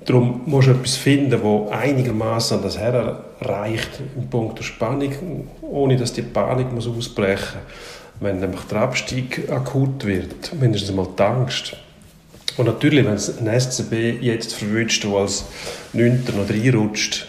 darum 0.04 0.42
musst 0.46 0.68
du 0.68 0.72
etwas 0.72 0.96
finden, 0.96 1.30
das 1.30 1.72
einigermaßen 1.72 2.58
an 2.58 2.62
das 2.62 2.78
herreicht 2.78 4.00
im 4.16 4.28
Punkt 4.28 4.58
der 4.58 4.64
Spannung, 4.64 5.48
ohne 5.62 5.96
dass 5.96 6.12
die 6.12 6.22
Panik 6.22 6.72
muss 6.72 6.86
ausbrechen 6.86 7.60
muss. 7.64 8.20
Wenn 8.20 8.40
nämlich 8.40 8.62
der 8.62 8.78
Abstieg 8.78 9.50
akut 9.50 10.04
wird, 10.04 10.54
mindestens 10.58 10.94
mal 10.94 11.06
die 11.18 11.22
Angst. 11.22 11.76
Und 12.56 12.66
natürlich, 12.66 13.04
wenn 13.04 13.12
es 13.12 13.38
ein 13.38 13.60
SCB 13.60 14.22
jetzt 14.22 14.54
verwünscht, 14.54 15.04
der 15.04 15.10
als 15.12 15.44
Neunter 15.92 16.32
noch 16.32 16.48
reinrutscht, 16.48 17.26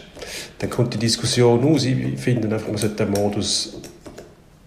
dann 0.60 0.70
kommt 0.70 0.94
die 0.94 0.98
Diskussion 0.98 1.64
aus. 1.66 1.84
Ich 1.84 2.20
finde 2.20 2.48
einfach, 2.48 2.68
man 2.68 2.78
sollte 2.78 3.06
den 3.06 3.12
Modus 3.12 3.82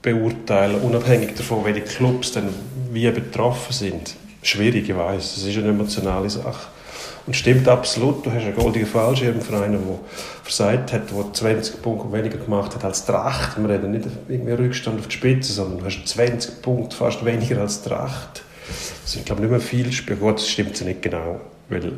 beurteilen, 0.03 0.81
unabhängig 0.81 1.35
davon, 1.35 1.65
welche 1.65 1.83
Clubs 1.83 2.33
dann 2.33 2.49
wie 2.93 3.11
betroffen 3.11 3.73
sind. 3.73 4.15
Schwierig, 4.43 4.89
ich 4.89 4.97
weiß, 4.97 5.37
es 5.37 5.45
ist 5.45 5.59
eine 5.59 5.69
emotionale 5.69 6.31
Sache. 6.31 6.69
Und 7.27 7.35
stimmt 7.37 7.69
absolut, 7.69 8.25
du 8.25 8.33
hast 8.33 8.45
einen 8.45 8.57
goldenen 8.57 8.87
Fallschirmverein, 8.87 9.73
der 9.73 9.81
versagt 10.43 10.93
hat, 10.93 11.03
der 11.11 11.33
20 11.33 11.83
Punkte 11.83 12.11
weniger 12.13 12.39
gemacht 12.39 12.75
hat 12.75 12.85
als 12.85 13.05
Tracht. 13.05 13.61
Wir 13.61 13.69
reden 13.69 13.91
nicht 13.91 14.07
irgendwie 14.29 14.53
Rückstand 14.53 14.99
auf 14.99 15.07
die 15.07 15.17
Spitze, 15.17 15.53
sondern 15.53 15.79
du 15.79 15.85
hast 15.85 16.09
20 16.09 16.63
Punkte 16.63 16.97
fast 16.97 17.25
weniger 17.25 17.61
als 17.61 17.83
Tracht. 17.83 18.43
Das 19.03 19.13
sind, 19.13 19.27
glaube 19.27 19.43
ich, 19.43 19.51
nicht 19.51 19.51
mehr 19.51 19.61
viele 19.61 19.93
Spiele. 19.93 20.17
Gut, 20.17 20.37
das 20.37 20.49
stimmt 20.49 20.81
ja 20.81 20.87
nicht 20.87 21.03
genau, 21.03 21.41
weil 21.69 21.93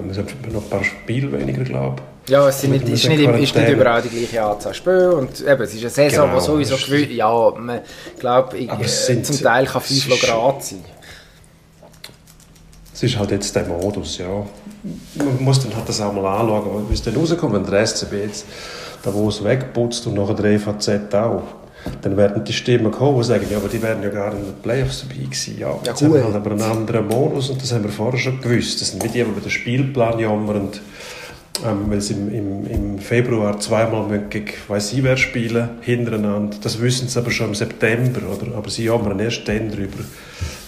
wir 0.00 0.14
sind 0.14 0.52
noch 0.52 0.62
ein 0.62 0.70
paar 0.70 0.84
Spiele 0.84 1.32
weniger, 1.32 1.64
glaube 1.64 2.02
ich. 2.02 2.11
Ja, 2.28 2.48
es 2.48 2.60
sind 2.60 2.70
nicht, 2.70 2.88
ist, 2.88 3.08
nicht, 3.08 3.20
ist 3.20 3.54
nicht 3.56 3.68
überall 3.68 4.00
die 4.00 4.08
gleiche 4.08 4.44
Anzahl 4.44 4.74
Spiele 4.74 5.14
und 5.16 5.40
eben, 5.40 5.62
es 5.62 5.74
ist 5.74 5.80
eine 5.80 5.90
Saison, 5.90 6.28
genau, 6.28 6.38
die 6.38 6.44
sowieso 6.44 6.76
gewöhnt, 6.76 7.10
ja, 7.10 7.52
man 7.56 7.80
glaube, 8.18 8.56
zum 9.22 9.42
Teil 9.42 9.66
kann 9.66 9.80
5 9.80 10.20
Grad 10.20 10.64
sein. 10.64 10.84
Es 12.94 13.02
ist 13.02 13.18
halt 13.18 13.32
jetzt 13.32 13.56
der 13.56 13.64
Modus, 13.64 14.18
ja. 14.18 14.46
Man 15.14 15.42
muss 15.42 15.60
dann 15.60 15.74
halt 15.74 15.88
das 15.88 16.00
auch 16.00 16.12
mal 16.12 16.24
anschauen, 16.24 16.88
wie 16.88 16.94
es 16.94 17.02
dann 17.02 17.16
rauskommt, 17.16 17.54
wenn 17.54 17.66
der 17.66 17.84
SCB 17.86 18.12
jetzt 18.12 18.46
da 19.02 19.12
wo 19.12 19.28
es 19.28 19.42
wegputzt 19.42 20.06
und 20.06 20.14
nachher 20.14 20.34
der 20.34 20.52
EVZ 20.52 21.12
auch 21.14 21.42
dann 22.00 22.16
werden 22.16 22.44
die 22.44 22.52
Stimmen 22.52 22.92
kommen, 22.92 23.18
die 23.18 23.24
sagen, 23.24 23.46
ja, 23.50 23.56
aber 23.56 23.68
die 23.68 23.82
wären 23.82 24.02
ja 24.02 24.08
gar 24.08 24.32
in 24.32 24.44
den 24.44 24.54
Playoffs 24.62 25.02
dabei 25.02 25.24
gewesen. 25.24 25.58
Ja, 25.58 25.70
ja 25.70 25.78
jetzt 25.86 26.02
haben 26.02 26.14
wir 26.14 26.24
halt 26.24 26.34
aber 26.34 26.52
einen 26.52 26.62
anderen 26.62 27.08
Modus 27.08 27.50
und 27.50 27.60
das 27.60 27.72
haben 27.72 27.84
wir 27.84 27.90
vorher 27.90 28.18
schon 28.18 28.40
gewusst. 28.40 28.80
Das 28.80 28.90
sind 28.90 29.02
wie 29.02 29.08
die, 29.08 29.14
die 29.14 29.20
über 29.20 29.40
den 29.40 29.50
Spielplan 29.50 30.18
jammern, 30.18 30.68
ähm, 31.64 31.90
weil 31.90 32.00
sie 32.00 32.14
im, 32.14 32.32
im, 32.32 32.66
im 32.66 32.98
Februar 32.98 33.60
zweimal 33.60 34.08
gegen 34.30 34.52
wer 34.68 35.16
spielen, 35.16 35.70
hintereinander. 35.80 36.56
Das 36.62 36.80
wissen 36.80 37.08
sie 37.08 37.18
aber 37.18 37.30
schon 37.30 37.48
im 37.48 37.54
September, 37.54 38.20
oder? 38.28 38.56
aber 38.56 38.70
sie 38.70 38.84
jammern 38.84 39.20
erst 39.20 39.46
dann 39.46 39.70
darüber, 39.70 39.98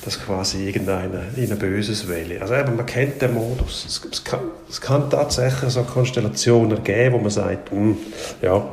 dass 0.04 0.20
quasi 0.22 0.66
irgendeiner 0.66 1.22
ihnen 1.36 1.58
Böses 1.58 2.06
wähle. 2.08 2.40
Also 2.42 2.54
eben, 2.54 2.76
man 2.76 2.86
kennt 2.86 3.22
den 3.22 3.34
Modus. 3.34 3.84
Es, 3.86 4.08
es, 4.12 4.22
kann, 4.22 4.40
es 4.68 4.80
kann 4.80 5.08
tatsächlich 5.08 5.70
so 5.70 5.82
Konstellationen 5.82 6.84
geben, 6.84 7.14
wo 7.14 7.18
man 7.18 7.30
sagt, 7.30 7.72
mh, 7.72 7.78
hm, 7.78 7.96
ja, 8.42 8.64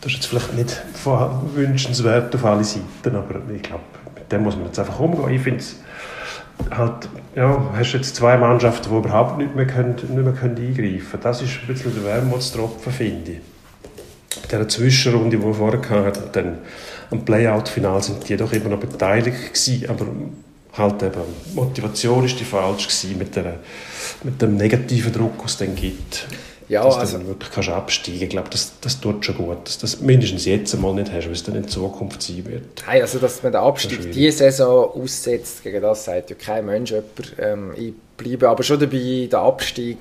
das 0.00 0.12
ist 0.12 0.18
jetzt 0.18 0.26
vielleicht 0.26 0.54
nicht 0.54 0.82
wünschenswert 1.54 2.32
auf 2.34 2.44
alle 2.44 2.62
Seiten, 2.62 3.16
aber 3.16 3.40
ich 3.52 3.62
glaube, 3.62 3.82
mit 4.14 4.30
dem 4.30 4.44
muss 4.44 4.54
man 4.54 4.66
jetzt 4.66 4.78
einfach 4.78 5.00
umgehen. 5.00 5.30
Ich 5.30 5.42
finde 5.42 5.64
halt, 6.70 7.08
ja, 7.34 7.70
hast 7.76 7.92
jetzt 7.92 8.16
zwei 8.16 8.36
Mannschaften, 8.36 8.88
die 8.90 8.96
überhaupt 8.96 9.38
nicht 9.38 9.54
mehr, 9.54 9.66
können, 9.66 9.94
nicht 9.94 10.10
mehr 10.10 10.32
können 10.32 10.56
eingreifen 10.56 11.10
können. 11.10 11.22
Das 11.22 11.42
ist 11.42 11.60
ein 11.60 11.72
bisschen 11.72 11.94
der 11.94 12.04
Wermutstropfen, 12.04 12.92
finde 12.92 13.32
ich. 13.32 13.38
Bei 14.42 14.48
dieser 14.48 14.68
Zwischenrunde, 14.68 15.36
die 15.36 15.42
wir 15.42 15.54
vorher 15.54 16.06
hatten, 16.06 16.22
dann 16.32 16.58
am 17.10 17.24
Playout-Final 17.24 18.02
sind 18.02 18.28
die 18.28 18.36
doch 18.36 18.52
immer 18.52 18.70
noch 18.70 18.80
beteiligt 18.80 19.54
gewesen, 19.54 19.88
aber 19.88 20.06
halt 20.76 21.02
eben, 21.02 21.22
Motivation 21.54 22.24
ist 22.24 22.38
die 22.38 22.44
falsch 22.44 22.86
gewesen 22.86 23.18
mit, 23.18 23.34
der, 23.34 23.56
mit 24.22 24.40
dem 24.40 24.56
negativen 24.56 25.12
Druck, 25.12 25.38
den 25.38 25.46
es 25.46 25.56
dann 25.56 25.74
gibt. 25.74 26.26
Ja, 26.68 26.84
dass 26.84 26.96
also- 26.96 27.12
du 27.12 27.18
dann 27.18 27.28
wirklich 27.28 27.50
kannst 27.50 27.68
absteigen 27.70 28.22
Ich 28.22 28.28
glaube, 28.28 28.50
das, 28.50 28.72
das 28.80 29.00
tut 29.00 29.24
schon 29.24 29.36
gut. 29.36 29.66
Dass 29.66 29.78
das 29.78 30.00
mindestens 30.00 30.44
jetzt 30.44 30.74
einmal 30.74 30.94
nicht 30.94 31.10
hast, 31.10 31.26
weil 31.26 31.32
es 31.32 31.42
dann 31.42 31.56
in 31.56 31.66
Zukunft 31.66 32.22
sein 32.22 32.44
wird. 32.46 32.82
Nein, 32.86 33.00
also 33.02 33.18
dass 33.18 33.42
man 33.42 33.52
den 33.52 33.60
Abstieg 33.60 34.12
diese 34.12 34.38
Saison 34.38 34.90
aussetzt, 34.92 35.62
gegen 35.62 35.80
das 35.80 36.04
sagt 36.04 36.30
ja 36.30 36.36
kein 36.36 36.66
Mensch 36.66 36.90
jemand. 36.90 37.34
Ähm, 37.38 37.72
ich 37.76 37.94
bleibe 38.16 38.48
aber 38.48 38.62
schon 38.62 38.78
dabei, 38.80 39.28
der 39.30 39.40
Abstieg, 39.40 39.98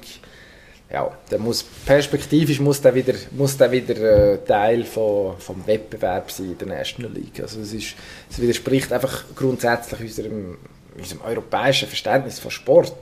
ja, 0.91 1.09
der 1.31 1.39
muss, 1.39 1.63
perspektivisch 1.63 2.59
muss 2.59 2.81
der 2.81 2.95
wieder, 2.95 3.13
muss 3.31 3.57
der 3.57 3.71
wieder 3.71 4.33
äh, 4.33 4.37
Teil 4.45 4.83
von, 4.83 5.37
vom 5.37 5.65
Wettbewerb 5.65 6.31
sein 6.31 6.51
in 6.51 6.57
der 6.57 6.67
National 6.67 7.13
League. 7.13 7.39
Also 7.41 7.61
es, 7.61 7.73
ist, 7.73 7.95
es 8.29 8.41
widerspricht 8.41 8.91
einfach 8.91 9.23
grundsätzlich 9.35 10.01
unserem, 10.01 10.57
unserem 10.97 11.21
europäischen 11.21 11.87
Verständnis 11.87 12.39
von 12.39 12.51
Sport. 12.51 12.93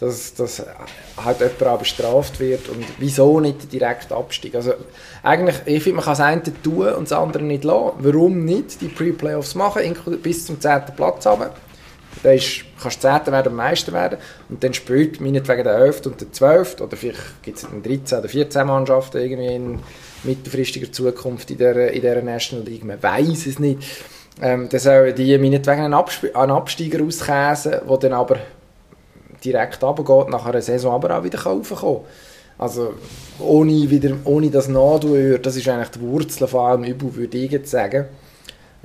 Dass, 0.00 0.34
dass 0.34 0.60
halt 1.16 1.38
jemand 1.38 1.62
auch 1.62 1.78
bestraft 1.78 2.40
wird 2.40 2.68
und 2.68 2.84
wieso 2.98 3.38
nicht 3.38 3.62
der 3.62 3.68
direkte 3.68 4.16
Abstieg. 4.16 4.56
Also 4.56 4.74
eigentlich, 5.22 5.56
ich 5.66 5.82
finde, 5.82 5.96
man 5.96 6.04
kann 6.04 6.12
das 6.12 6.20
eine 6.20 6.62
tun 6.62 6.88
und 6.88 7.10
das 7.10 7.16
andere 7.16 7.44
nicht 7.44 7.62
lassen. 7.62 7.92
Warum 8.00 8.44
nicht 8.44 8.80
die 8.80 8.88
Pre-Playoffs 8.88 9.54
machen, 9.54 9.96
bis 10.20 10.46
zum 10.46 10.60
10. 10.60 10.82
Platz 10.96 11.26
runter? 11.26 11.54
Dann 12.22 12.34
ist, 12.34 12.64
kannst 12.80 13.04
du 13.04 13.08
10. 13.08 13.32
werden 13.32 13.48
und 13.48 13.56
Meister 13.56 13.92
werden 13.92 14.18
und 14.48 14.62
dann 14.62 14.74
spielt 14.74 15.20
meinetwegen 15.20 15.64
der 15.64 15.74
11. 15.74 16.06
und 16.06 16.20
der 16.20 16.32
12. 16.32 16.80
oder 16.80 16.96
vielleicht 16.96 17.42
gibt 17.42 17.58
es 17.58 17.62
dann 17.62 17.82
13 17.82 18.18
oder 18.18 18.28
14 18.28 18.66
Mannschaften 18.66 19.18
irgendwie 19.18 19.54
in 19.54 19.78
mittelfristiger 20.22 20.90
Zukunft 20.90 21.50
in 21.50 21.58
dieser, 21.58 21.90
in 21.90 22.00
dieser 22.00 22.22
National 22.22 22.64
League, 22.64 22.84
man 22.84 23.02
weiß 23.02 23.46
es 23.46 23.58
nicht. 23.58 23.82
Ähm, 24.40 24.68
dann 24.68 24.80
sollen 24.80 25.14
die 25.14 25.38
meinetwegen 25.38 25.82
einen, 25.82 25.94
Absp 25.94 26.34
einen 26.34 26.50
Absteiger 26.50 27.04
auskäsen, 27.04 27.72
der 27.88 27.96
dann 27.98 28.12
aber 28.12 28.38
direkt 29.44 29.82
runtergeht, 29.82 30.28
nach 30.30 30.46
einer 30.46 30.62
Saison 30.62 30.94
aber 30.94 31.18
auch 31.18 31.24
wieder 31.24 31.40
raufkommen 31.42 31.96
kann. 32.02 32.04
Also 32.56 32.94
ohne, 33.40 33.90
wieder, 33.90 34.16
ohne 34.24 34.48
das 34.50 34.68
Nadelöhr, 34.68 35.38
das 35.38 35.56
ist 35.56 35.68
eigentlich 35.68 35.88
die 35.90 36.00
Wurzel 36.00 36.46
von 36.46 36.60
allem 36.66 36.84
Übel, 36.84 37.14
würde 37.14 37.36
ich 37.38 37.50
jetzt 37.50 37.70
sagen. 37.70 38.04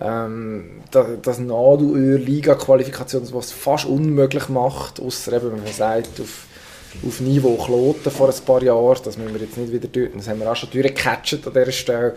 Ähm, 0.02 0.82
da- 0.92 1.18
das 1.22 1.40
Nadelöhr-Liga-Qualifikation, 1.40 3.28
was 3.34 3.46
es 3.48 3.52
fast 3.52 3.86
unmöglich 3.86 4.50
macht, 4.50 5.00
außer 5.00 5.34
eben, 5.34 5.52
wenn 5.52 5.64
man 5.64 5.74
sagt, 5.74 6.20
auf, 6.20 6.46
auf 7.06 7.20
Niveau 7.22 7.56
Kloten 7.58 8.12
vor 8.12 8.30
ein 8.30 8.46
paar 8.46 8.64
Jahren, 8.64 8.98
das 9.04 9.18
müssen 9.18 9.34
wir 9.34 9.42
jetzt 9.42 9.58
nicht 9.58 9.72
wieder 9.72 9.88
durch, 9.88 10.10
das 10.16 10.28
haben 10.28 10.40
wir 10.40 10.52
auch 10.52 10.56
schon 10.56 10.70
durchgecatcht 10.72 11.46
an 11.46 11.54
dieser 11.54 11.72
Stelle. 11.72 12.16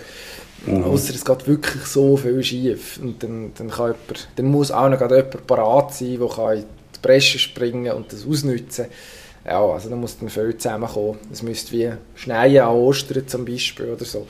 Außer 0.84 1.12
es 1.14 1.24
geht 1.24 1.46
wirklich 1.48 1.84
so 1.86 2.16
viel 2.16 2.42
schief. 2.44 3.00
Und 3.02 3.20
dann, 3.22 3.50
dann, 3.58 3.68
kann 3.68 3.86
jemand, 3.88 4.28
dann 4.36 4.46
muss 4.46 4.70
auch 4.70 4.88
noch 4.88 5.00
jemand 5.00 5.46
parat 5.46 5.92
sein, 5.92 6.18
der 6.20 6.28
kann 6.28 6.64
Bresche 7.02 7.38
springen 7.38 7.92
und 7.92 8.12
das 8.12 8.26
ausnutzen 8.26 8.86
Ja, 9.44 9.60
also 9.60 9.90
da 9.90 9.96
muss 9.96 10.18
dann 10.18 10.28
viel 10.28 10.56
zusammenkommen. 10.56 11.18
Es 11.30 11.42
müsste 11.42 11.72
wie 11.72 11.90
Schneien 12.14 12.62
an 12.62 12.74
Ostern 12.74 13.26
zum 13.26 13.44
Beispiel 13.44 13.86
oder 13.86 14.04
so. 14.04 14.26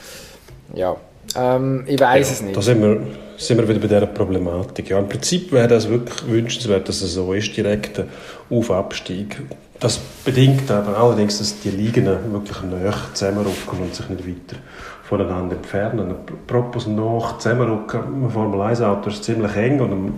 Ja, 0.75 0.97
ähm, 1.37 1.85
ich 1.87 2.01
weiß 2.01 2.31
es 2.31 2.43
nicht. 2.43 2.57
Da 2.57 2.63
sind 2.63 2.83
wir, 2.83 3.01
sind 3.37 3.59
wir 3.59 3.69
wieder 3.69 3.79
bei 3.79 3.87
dieser 3.87 4.07
Problematik. 4.07 4.91
Ja, 4.91 4.99
Im 4.99 5.09
Prinzip 5.09 5.53
wäre 5.53 5.69
das 5.69 5.89
wirklich 5.89 6.27
wünschenswert, 6.27 6.89
dass 6.89 7.03
es 7.03 7.15
so 7.15 7.33
ist, 7.33 7.57
direkt 7.57 8.01
ein 8.01 8.09
Auf-Abstieg. 8.51 9.41
Das 9.83 9.99
bedingt 9.99 10.71
aber 10.71 10.97
allerdings, 10.97 11.39
dass 11.39 11.59
die 11.59 11.71
Ligen 11.71 12.07
wirklich 12.07 12.63
näher 12.63 12.95
zusammenrücken 13.15 13.81
und 13.81 13.93
sich 13.93 14.09
nicht 14.09 14.25
weiter 14.25 14.61
voneinander 15.03 15.57
entfernen. 15.57 16.15
Apropos 16.47 16.87
noch 16.87 17.39
zusammenrücken, 17.39 18.27
ein 18.27 18.31
Formel-1-Auto 18.31 19.11
ist 19.11 19.25
ziemlich 19.25 19.57
eng 19.57 19.81
und 19.81 20.13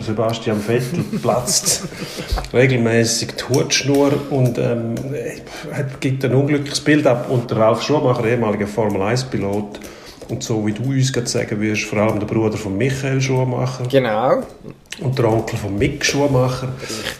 Sebastian 0.00 0.60
Vettel 0.60 1.02
platzt 1.22 1.88
regelmäßig 2.52 3.32
die 3.34 3.52
Hutschnur 3.52 4.12
und 4.30 4.56
ähm, 4.58 4.94
gibt 5.98 6.24
ein 6.24 6.32
unglückliches 6.32 6.80
Bild 6.80 7.04
ab. 7.08 7.28
Und 7.28 7.50
der 7.50 7.58
Ralf 7.58 7.82
Schumacher, 7.82 8.24
ehemaliger 8.24 8.68
Formel-1-Pilot, 8.68 9.80
und 10.28 10.44
so 10.44 10.64
wie 10.64 10.72
du 10.72 10.84
uns 10.84 11.12
gerade 11.12 11.26
sagen 11.26 11.60
wirst, 11.60 11.82
vor 11.82 11.98
allem 11.98 12.20
der 12.20 12.26
Bruder 12.28 12.56
von 12.56 12.78
Michael 12.78 13.20
Schumacher 13.20 13.82
Genau. 13.90 14.44
und 15.00 15.18
der 15.18 15.28
Onkel 15.28 15.58
von 15.58 15.76
Mick 15.76 16.04
Schumacher, 16.04 16.68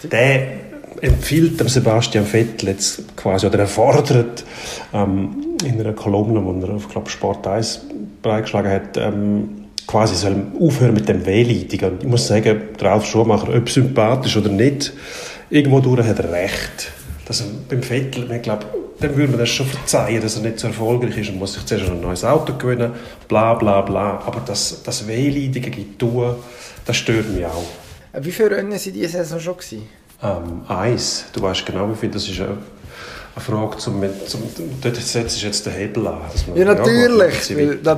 der 0.05 0.69
empfiehlt 1.00 1.58
dem 1.58 1.68
Sebastian 1.68 2.24
Vettel 2.24 2.70
jetzt 2.70 3.16
quasi, 3.16 3.46
oder 3.46 3.60
er 3.60 3.66
fordert 3.66 4.44
ähm, 4.92 5.56
in 5.64 5.80
einer 5.80 5.92
Kolumne, 5.92 6.40
die 6.40 6.68
er 6.68 6.74
auf 6.74 6.88
glaub, 6.88 7.08
Sport 7.08 7.46
1 7.46 7.86
bereitgeschlagen 8.22 8.70
hat, 8.70 8.96
ähm, 8.96 9.60
quasi 9.86 10.14
soll 10.14 10.36
aufhören 10.60 10.94
mit 10.94 11.08
dem 11.08 11.24
Wehleidigen. 11.26 11.92
Und 11.92 12.02
ich 12.02 12.08
muss 12.08 12.26
sagen, 12.26 12.60
Ralf 12.80 13.06
Schumacher, 13.06 13.54
ob 13.54 13.68
sympathisch 13.68 14.36
oder 14.36 14.50
nicht, 14.50 14.92
irgendwo 15.48 15.80
durch 15.80 16.06
hat 16.06 16.18
er 16.18 16.32
recht. 16.32 16.92
Dass 17.26 17.40
er 17.40 17.46
beim 17.68 17.82
Vettel, 17.82 18.30
ich 18.30 18.42
glaube, 18.42 18.66
dem 19.02 19.16
würde 19.16 19.32
man 19.32 19.40
das 19.40 19.48
schon 19.48 19.66
verzeihen, 19.66 20.20
dass 20.20 20.36
er 20.36 20.42
nicht 20.42 20.58
so 20.58 20.68
erfolgreich 20.68 21.16
ist 21.16 21.30
und 21.30 21.38
muss 21.38 21.54
sich 21.54 21.64
zuerst 21.64 21.90
ein 21.90 22.00
neues 22.00 22.24
Auto 22.24 22.54
gewinnen, 22.54 22.92
bla 23.28 23.54
bla 23.54 23.80
bla. 23.80 24.22
Aber 24.26 24.42
das, 24.44 24.82
das 24.84 25.06
Wehleidige 25.06 25.70
tun, 25.96 26.34
das 26.84 26.96
stört 26.96 27.28
mich 27.30 27.46
auch. 27.46 27.64
Wie 28.20 28.32
viele 28.32 28.50
Rennen 28.50 28.72
waren 28.72 28.92
diese 28.92 29.08
Saison 29.08 29.40
schon? 29.40 29.56
Gewesen? 29.56 29.99
Ähm, 30.22 30.62
eins, 30.68 31.24
du 31.33 31.40
weißt 31.42 31.64
genau, 31.64 31.88
wie 31.90 31.94
viel, 31.96 32.11
das 32.11 32.28
ist 32.28 32.38
eine, 32.40 32.48
eine 33.35 33.44
Frage 33.44 33.78
zum, 33.78 34.02
zum 34.26 34.42
dort 34.83 34.96
setzt 34.96 35.40
du 35.40 35.46
jetzt 35.46 35.64
den 35.64 35.72
Hebel 35.72 36.06
an. 36.06 36.18
dass 36.30 36.46
man- 36.46 36.56
Ja, 36.59 36.64
gut, 36.74 36.83
natürlich. 36.85 37.50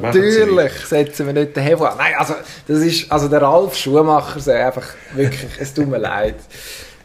natürlich 0.02 0.72
setzen 0.86 1.26
wir 1.26 1.32
nicht 1.32 1.56
den 1.56 1.64
Hebel 1.64 1.86
an. 1.86 1.98
Nein, 1.98 2.12
also, 2.16 2.34
das 2.68 2.78
ist, 2.78 3.10
also 3.10 3.26
der 3.28 3.42
Ralf 3.42 3.76
Schumacher 3.76 4.38
sagt 4.38 4.58
einfach 4.60 4.86
wirklich, 5.14 5.50
es 5.58 5.74
tut 5.74 5.88
mir 5.88 5.98
leid. 5.98 6.36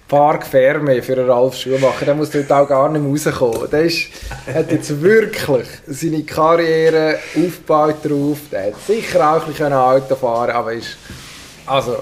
Park 0.08 0.46
Ferme 0.46 1.02
für 1.02 1.14
einen 1.18 1.30
Ralf 1.30 1.56
Schumacher, 1.58 2.06
der 2.06 2.16
muss 2.16 2.30
dort 2.30 2.50
auch 2.52 2.68
gar 2.68 2.88
nicht 2.88 3.02
mehr 3.02 3.12
rauskommen. 3.12 3.70
Der 3.72 3.82
ist, 3.84 4.04
hat 4.54 4.72
jetzt 4.72 5.02
wirklich 5.02 5.68
seine 5.88 6.24
Karriere 6.24 7.18
aufgebaut 7.36 7.96
drauf. 8.04 8.38
Der 8.52 8.68
hat 8.68 8.74
sicher 8.88 9.32
auch 9.36 9.42
ein 9.42 9.48
bisschen 9.52 9.74
Auto 9.74 10.16
fahren 10.16 10.52
aber 10.52 10.74
ist, 10.74 10.96
also, 11.66 11.98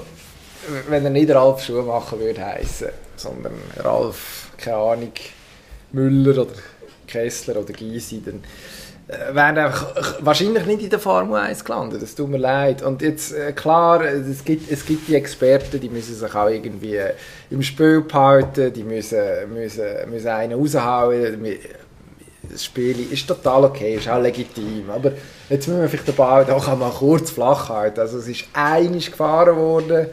wenn 0.90 1.04
er 1.04 1.10
nicht 1.12 1.32
Ralf 1.32 1.64
Schumacher 1.64 2.20
würde 2.20 2.46
heißen, 2.46 2.90
sondern 3.20 3.54
Ralf, 3.78 4.50
keine 4.58 4.78
Ahnung, 4.78 5.12
Müller 5.92 6.42
oder 6.42 6.54
Kessler 7.08 7.58
oder 7.58 7.74
Gysi, 7.74 8.22
dann 8.24 8.42
äh, 9.08 9.36
wären 9.36 9.58
einfach 9.58 10.16
wahrscheinlich 10.22 10.66
nicht 10.66 10.82
in 10.82 10.90
der 10.90 11.00
Formel 11.00 11.40
1 11.40 11.64
gelandet. 11.64 12.02
Das 12.02 12.16
tut 12.16 12.30
mir 12.30 12.38
leid. 12.38 12.82
Und 12.82 13.02
jetzt, 13.02 13.34
äh, 13.34 13.52
klar, 13.52 14.04
es 14.04 14.44
gibt, 14.44 14.72
es 14.72 14.86
gibt 14.86 15.08
die 15.08 15.16
Experten, 15.16 15.80
die 15.80 15.90
müssen 15.90 16.16
sich 16.16 16.36
auch 16.36 16.50
irgendwie 16.50 16.96
äh, 16.96 17.14
im 17.52 17.62
Spiel 17.62 18.02
behalten, 18.02 18.74
die 18.74 18.84
müssen, 18.84 19.20
müssen, 19.54 20.10
müssen 20.10 20.28
einen 20.28 20.60
raushauen. 20.60 21.46
Das 22.50 22.64
Spiel 22.64 23.12
ist 23.12 23.28
total 23.28 23.66
okay, 23.66 23.96
ist 23.96 24.10
auch 24.10 24.22
legitim. 24.22 24.90
Aber 24.90 25.12
jetzt 25.50 25.68
müssen 25.68 25.82
wir 25.82 25.90
vielleicht 25.90 26.08
den 26.08 26.16
Ball 26.16 26.46
doch 26.46 26.68
einmal 26.68 26.92
kurz 26.92 27.30
flach 27.30 27.70
halten. 27.70 28.00
Also 28.00 28.18
es 28.18 28.28
ist 28.28 28.46
einig 28.54 29.12
gefahren 29.12 29.56
worden. 29.56 30.08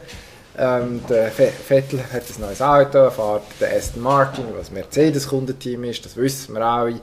Ähm, 0.55 1.01
der 1.09 1.31
Ve- 1.35 1.51
Vettel 1.51 1.99
hat 2.13 2.23
ein 2.29 2.41
neues 2.41 2.61
Auto, 2.61 3.09
fährt 3.09 3.41
den 3.59 3.75
Aston 3.75 4.03
Martin, 4.03 4.45
was 4.55 4.69
Mercedes-Kundenteam 4.69 5.83
ist, 5.85 6.05
das 6.05 6.15
wissen 6.15 6.53
wir 6.53 6.61
alle. 6.61 6.99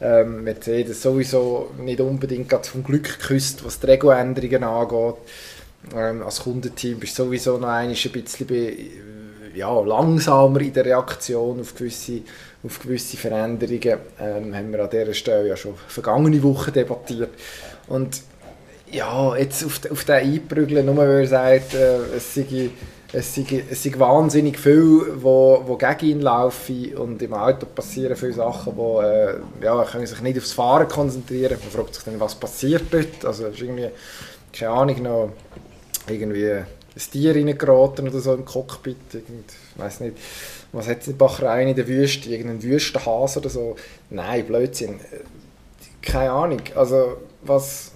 Ähm, 0.00 0.44
Mercedes 0.44 1.02
sowieso 1.02 1.70
nicht 1.78 2.00
unbedingt 2.00 2.48
gerade 2.48 2.68
vom 2.68 2.84
Glück 2.84 3.18
geküsst, 3.18 3.64
was 3.64 3.80
die 3.80 3.86
Regeländerungen 3.86 4.62
angeht. 4.62 5.16
Ähm, 5.96 6.22
als 6.22 6.42
Kundenteam 6.42 7.00
bist 7.00 7.18
du 7.18 7.24
sowieso 7.24 7.58
noch 7.58 7.68
ein 7.68 7.90
bisschen 7.90 8.76
ja, 9.54 9.80
langsamer 9.80 10.60
in 10.60 10.72
der 10.72 10.84
Reaktion 10.84 11.60
auf 11.60 11.74
gewisse, 11.74 12.20
auf 12.64 12.78
gewisse 12.78 13.16
Veränderungen. 13.16 13.98
Ähm, 14.20 14.54
haben 14.54 14.72
wir 14.72 14.80
an 14.80 14.90
dieser 14.90 15.12
Stelle 15.12 15.48
ja 15.48 15.56
schon 15.56 15.74
vergangene 15.88 16.40
Woche 16.42 16.70
debattiert. 16.70 17.30
Und 17.88 18.22
ja, 18.92 19.36
jetzt 19.36 19.64
auf, 19.64 19.80
auf 19.90 20.04
den 20.04 20.14
einprügeln, 20.16 20.84
nur 20.86 20.96
weil 20.96 21.20
er 21.20 21.26
sagt, 21.26 21.74
äh, 21.74 21.96
es, 22.16 22.34
sei, 22.34 22.70
es, 23.12 23.34
sei, 23.34 23.64
es 23.70 23.82
sei 23.82 23.92
wahnsinnig 23.96 24.58
viel, 24.58 25.14
wo, 25.16 25.62
wo 25.66 25.76
gegen 25.76 26.06
ihn 26.06 26.20
laufen 26.20 26.94
und 26.96 27.22
im 27.22 27.32
Auto 27.32 27.66
passieren 27.66 28.16
viele 28.16 28.34
Sachen, 28.34 28.76
wo 28.76 29.00
äh, 29.00 29.36
ja, 29.62 29.82
können 29.84 30.06
sich 30.06 30.20
nicht 30.20 30.38
aufs 30.38 30.52
Fahren 30.52 30.88
konzentrieren. 30.88 31.56
Man 31.60 31.70
fragt 31.70 31.94
sich 31.94 32.04
dann, 32.04 32.20
was 32.20 32.34
passiert 32.34 32.84
dort. 32.90 33.24
Also 33.24 33.46
ist 33.46 33.60
irgendwie, 33.60 33.88
keine 34.52 34.72
Ahnung, 34.72 35.02
noch 35.02 35.32
irgendwie 36.06 36.50
ein 36.50 36.66
Tier 37.10 37.34
reingeraten 37.34 38.08
oder 38.08 38.20
so 38.20 38.34
im 38.34 38.44
Cockpit. 38.44 38.96
Irgend, 39.14 39.50
ich 39.74 39.82
weiß 39.82 40.00
nicht, 40.00 40.18
was 40.72 40.86
hat 40.86 41.00
es 41.00 41.08
in 41.08 41.16
Bahrain 41.16 41.68
in 41.68 41.76
der 41.76 41.88
Wüste? 41.88 42.28
Irgendein 42.28 42.62
Wüstenhase 42.62 43.38
oder 43.38 43.48
so? 43.48 43.76
Nein, 44.10 44.46
Blödsinn. 44.46 45.00
Äh, 45.00 46.02
Keine 46.02 46.32
Ahnung. 46.32 46.60
Also 46.74 47.16
was... 47.42 47.91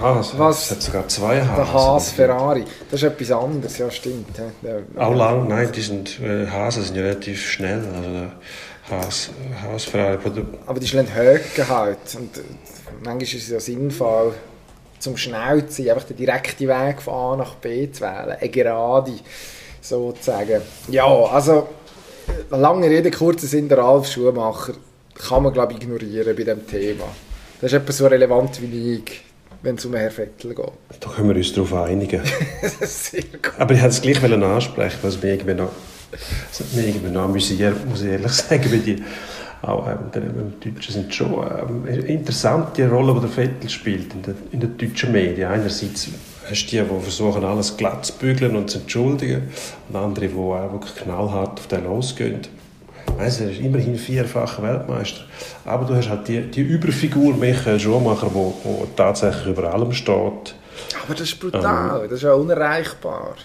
Haas, 0.00 0.38
Was? 0.38 0.64
es 0.64 0.70
hat 0.72 0.82
sogar 0.82 1.08
zwei 1.08 1.42
Haas. 1.42 1.56
Der 1.56 1.72
Haas 1.72 2.10
Ferrari, 2.12 2.64
das 2.90 3.02
ist 3.02 3.08
etwas 3.08 3.30
anderes, 3.30 3.78
ja 3.78 3.90
stimmt. 3.90 4.28
Auch 4.96 5.14
lang, 5.14 5.48
nein, 5.48 5.70
die 5.74 5.80
sind, 5.80 6.20
äh, 6.20 6.46
Haas 6.46 6.74
sind 6.74 6.96
ja 6.96 7.02
relativ 7.02 7.50
schnell. 7.50 7.82
Also 7.94 8.10
der 8.10 8.30
Haas, 8.90 9.30
Haas 9.62 9.84
Ferrari. 9.84 10.18
aber 10.66 10.80
die 10.80 10.86
schlagen 10.86 11.14
Höcken 11.14 11.68
halt. 11.68 11.98
Und 12.16 12.36
äh, 12.36 12.40
manchmal 13.02 13.22
ist 13.22 13.34
es 13.34 13.48
ja 13.48 13.60
sinnvoll, 13.60 14.34
zum 14.98 15.16
schnell 15.16 15.66
zu 15.66 15.82
sein, 15.82 15.90
einfach 15.92 16.06
den 16.06 16.16
direkten 16.16 16.68
Weg 16.68 17.02
von 17.02 17.14
A 17.14 17.36
nach 17.36 17.54
B 17.56 17.90
zu 17.90 18.02
wählen. 18.02 18.36
Eine 18.40 18.48
Gerade, 18.50 19.12
sozusagen. 19.80 20.62
Ja, 20.88 21.06
also, 21.06 21.68
äh, 22.50 22.56
lange 22.56 22.88
Rede, 22.88 23.10
kurzer 23.10 23.46
Sinn, 23.46 23.68
der 23.68 23.78
Ralf 23.78 24.06
Schumacher 24.06 24.72
kann 25.28 25.42
man, 25.42 25.52
glaube 25.52 25.72
ich, 25.74 25.82
ignorieren 25.82 26.34
bei 26.36 26.42
diesem 26.42 26.66
Thema. 26.66 27.04
Das 27.60 27.72
ist 27.72 27.78
etwas 27.78 27.98
so 27.98 28.06
relevant 28.06 28.60
wie 28.60 28.94
ich, 28.96 29.24
wenn 29.64 29.76
es 29.76 29.84
um 29.84 29.94
Herr 29.94 30.10
Vettel 30.10 30.54
geht. 30.54 30.72
Da 31.00 31.08
können 31.10 31.30
wir 31.30 31.36
uns 31.36 31.52
darauf 31.52 31.74
einigen. 31.74 32.20
Sehr 32.82 33.22
gut. 33.22 33.52
Aber 33.58 33.74
ich 33.74 33.80
hätte 33.80 33.90
es 33.90 34.02
gleich 34.02 34.22
ansprechen 34.22 34.98
was 35.02 35.22
mich 35.22 35.32
irgendwie 35.32 35.54
noch, 35.54 35.72
was 36.10 36.72
mich 36.74 36.86
irgendwie 36.86 37.10
noch 37.10 37.22
amüsiert, 37.22 37.86
muss 37.88 38.02
ich 38.02 38.08
ehrlich 38.08 38.32
sagen, 38.32 38.70
weil 38.70 38.78
die, 38.80 39.02
auch 39.62 39.88
ähm, 39.88 40.52
die 40.62 40.72
Deutschen 40.72 40.92
sind 40.92 41.14
schon 41.14 41.32
ähm, 41.32 41.86
interessant, 41.86 42.76
die 42.76 42.82
Rolle, 42.82 43.14
die 43.14 43.20
der 43.20 43.30
Vettel 43.30 43.70
spielt 43.70 44.12
in 44.12 44.22
den 44.22 44.36
in 44.52 44.60
der 44.60 44.68
deutschen 44.68 45.12
Medien. 45.12 45.50
Einerseits 45.50 46.08
hast 46.48 46.66
du 46.66 46.76
die, 46.76 46.82
die 46.82 47.00
versuchen, 47.00 47.44
alles 47.44 47.76
glatt 47.76 48.04
zu 48.04 48.12
bügeln 48.14 48.56
und 48.56 48.68
zu 48.68 48.78
entschuldigen, 48.78 49.48
und 49.88 49.96
andere, 49.96 50.28
die 50.28 50.34
auch 50.34 50.72
wirklich 50.72 50.94
knallhart 50.96 51.58
auf 51.58 51.66
den 51.68 51.84
losgehen. 51.84 52.40
Weißt, 53.16 53.40
er 53.40 53.50
ist 53.50 53.60
immerhin 53.60 53.96
vierfacher 53.96 54.62
Weltmeister. 54.62 55.22
Aber 55.64 55.84
du 55.86 55.94
hast 55.94 56.08
halt 56.08 56.26
die, 56.28 56.42
die 56.42 56.62
Überfigur 56.62 57.34
Michael 57.34 57.78
Schumacher, 57.78 58.30
der 58.34 58.96
tatsächlich 58.96 59.46
über 59.46 59.72
allem 59.72 59.92
steht. 59.92 60.54
Aber 61.04 61.12
das 61.12 61.20
ist 61.20 61.40
brutal, 61.40 62.02
ähm, 62.02 62.10
das 62.10 62.18
ist 62.18 62.22
ja 62.22 62.32
unerreichbar. 62.32 63.36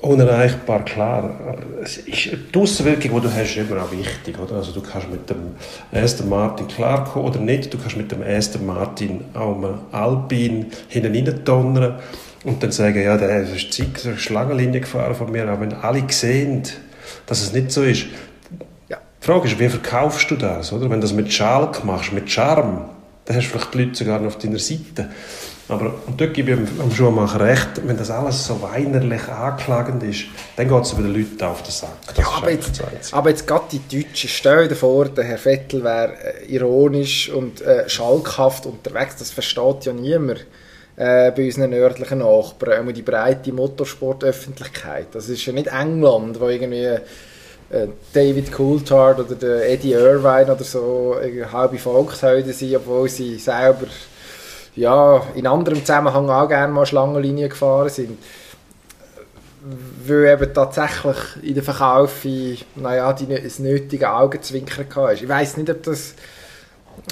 Unerreichbar, 0.00 0.84
klar. 0.84 1.38
Aber 1.46 1.82
es 1.82 1.98
ist, 1.98 2.30
die 2.52 2.58
Auswirkung, 2.58 3.14
die 3.14 3.28
du 3.28 3.32
hast, 3.32 3.56
ist 3.56 3.56
immer 3.56 3.82
auch 3.82 3.92
wichtig. 3.92 4.36
Oder? 4.36 4.56
Also 4.56 4.72
du 4.72 4.80
kannst 4.80 5.08
mit 5.08 5.30
dem 5.30 5.54
Aston 5.92 6.28
Martin 6.28 6.66
klarkommen 6.66 7.28
oder 7.28 7.38
nicht. 7.38 7.72
Du 7.72 7.78
kannst 7.78 7.96
mit 7.96 8.10
dem 8.10 8.22
Aston 8.22 8.66
Martin 8.66 9.24
auch 9.34 9.62
Alpine 9.92 10.66
hinten 10.88 11.44
donnern 11.44 12.00
und 12.42 12.60
dann 12.60 12.72
sagen, 12.72 13.00
ja, 13.00 13.16
der 13.16 13.42
ist 13.42 13.80
eine 14.04 14.18
Schlangenlinie 14.18 14.80
gefahren 14.80 15.14
von 15.14 15.30
mir. 15.30 15.46
Aber 15.48 15.60
wenn 15.60 15.72
alle 15.72 16.02
sehen, 16.08 16.64
dass 17.26 17.42
es 17.42 17.52
nicht 17.52 17.70
so 17.70 17.82
ist, 17.82 18.06
die 19.22 19.26
Frage 19.26 19.46
ist, 19.46 19.58
wie 19.58 19.68
verkaufst 19.68 20.30
du 20.30 20.36
das? 20.36 20.72
Oder? 20.72 20.90
Wenn 20.90 21.00
du 21.00 21.06
das 21.06 21.12
mit 21.12 21.32
Schalk 21.32 21.84
machst, 21.84 22.12
mit 22.12 22.28
Charme, 22.28 22.88
dann 23.24 23.36
hast 23.36 23.46
du 23.46 23.50
vielleicht 23.50 23.74
die 23.74 23.84
Leute 23.84 23.94
sogar 23.94 24.18
noch 24.18 24.28
auf 24.28 24.38
deiner 24.38 24.58
Seite. 24.58 25.10
Aber, 25.68 25.94
und 26.06 26.20
dort 26.20 26.34
gebe 26.34 26.50
ich 26.50 26.58
am 26.80 26.90
Schuhmacher 26.90 27.40
recht, 27.40 27.86
wenn 27.86 27.96
das 27.96 28.10
alles 28.10 28.44
so 28.44 28.60
weinerlich 28.60 29.28
anklagend 29.28 30.02
ist, 30.02 30.24
dann 30.56 30.68
geht 30.68 30.82
es 30.82 30.92
über 30.92 31.02
die 31.02 31.20
Leute 31.20 31.46
auf 31.46 31.62
den 31.62 31.70
Sack. 31.70 31.90
Ja, 32.16 32.26
aber, 32.36 32.50
jetzt, 32.50 32.82
aber 33.14 33.30
jetzt 33.30 33.46
gerade 33.46 33.64
die 33.70 34.02
Deutschen, 34.02 34.28
stell 34.28 34.66
dir 34.66 34.74
vor, 34.74 35.08
der 35.08 35.24
Herr 35.24 35.38
Vettel 35.38 35.84
wäre 35.84 36.14
äh, 36.14 36.52
ironisch 36.52 37.30
und 37.30 37.60
äh, 37.62 37.88
schalkhaft 37.88 38.66
unterwegs, 38.66 39.16
das 39.16 39.30
versteht 39.30 39.84
ja 39.84 39.92
niemand 39.92 40.44
äh, 40.96 41.30
bei 41.30 41.44
unseren 41.46 41.70
nördlichen 41.70 42.18
Nachbarn, 42.18 42.92
die 42.92 43.02
breite 43.02 43.52
Motorsportöffentlichkeit. 43.52 45.06
Das 45.12 45.28
ist 45.28 45.46
ja 45.46 45.52
nicht 45.52 45.68
England, 45.68 46.40
wo 46.40 46.48
irgendwie 46.48 46.98
David 48.12 48.52
Coulthard 48.52 49.20
oder 49.20 49.34
der 49.34 49.70
Eddie 49.70 49.92
Irvine 49.92 50.52
oder 50.52 50.64
so 50.64 51.16
halbe 51.52 51.78
Volkshelden 51.78 52.52
sind, 52.52 52.76
obwohl 52.76 53.08
sie 53.08 53.38
selber 53.38 53.86
ja, 54.74 55.22
in 55.34 55.46
anderem 55.46 55.80
Zusammenhang 55.80 56.28
auch 56.30 56.48
gerne 56.48 56.72
mal 56.72 56.86
Schlangenlinien 56.86 57.48
gefahren 57.48 57.88
sind. 57.88 58.18
Weil 60.06 60.24
eben 60.26 60.52
tatsächlich 60.52 61.16
in 61.42 61.54
der 61.54 61.62
Verkauf 61.62 62.26
naja, 62.74 63.12
die, 63.12 63.26
das 63.26 63.58
nötige 63.58 64.12
Augenzwinkern 64.12 64.86
hatte. 64.94 65.14
Ich 65.14 65.28
weiß 65.28 65.56
nicht, 65.56 65.70
ob 65.70 65.82
das 65.84 66.14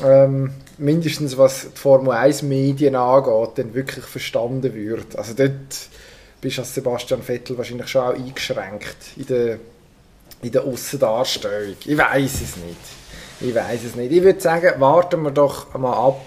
ähm, 0.05 0.53
mindestens 0.79 1.39
was 1.39 1.69
die 1.73 1.79
Formel 1.79 2.13
1 2.13 2.43
Medien 2.43 2.97
angeht, 2.97 3.51
dann 3.57 3.75
wirklich 3.75 4.05
verstanden 4.05 4.75
wird. 4.75 5.17
Also 5.17 5.35
dort 5.35 5.53
bist 6.41 6.57
du 6.57 6.63
als 6.63 6.75
Sebastian 6.75 7.23
Vettel 7.23 7.57
wahrscheinlich 7.57 7.89
schon 7.89 8.03
auch 8.03 8.15
eingeschränkt 8.15 8.97
in 9.17 9.27
der 9.27 9.59
in 10.43 10.53
der 10.53 10.65
Aussendarstellung. 10.65 11.77
Ich 11.85 11.97
weiß 11.97 12.35
es 12.35 12.57
nicht. 12.57 12.77
Ich 13.41 13.55
weiß 13.55 13.85
es 13.85 13.95
nicht. 13.95 14.13
Ich 14.13 14.23
würde 14.23 14.41
sagen, 14.41 14.81
warten 14.81 15.23
wir 15.23 15.31
doch 15.31 15.73
mal 15.79 15.93
ab. 15.93 16.21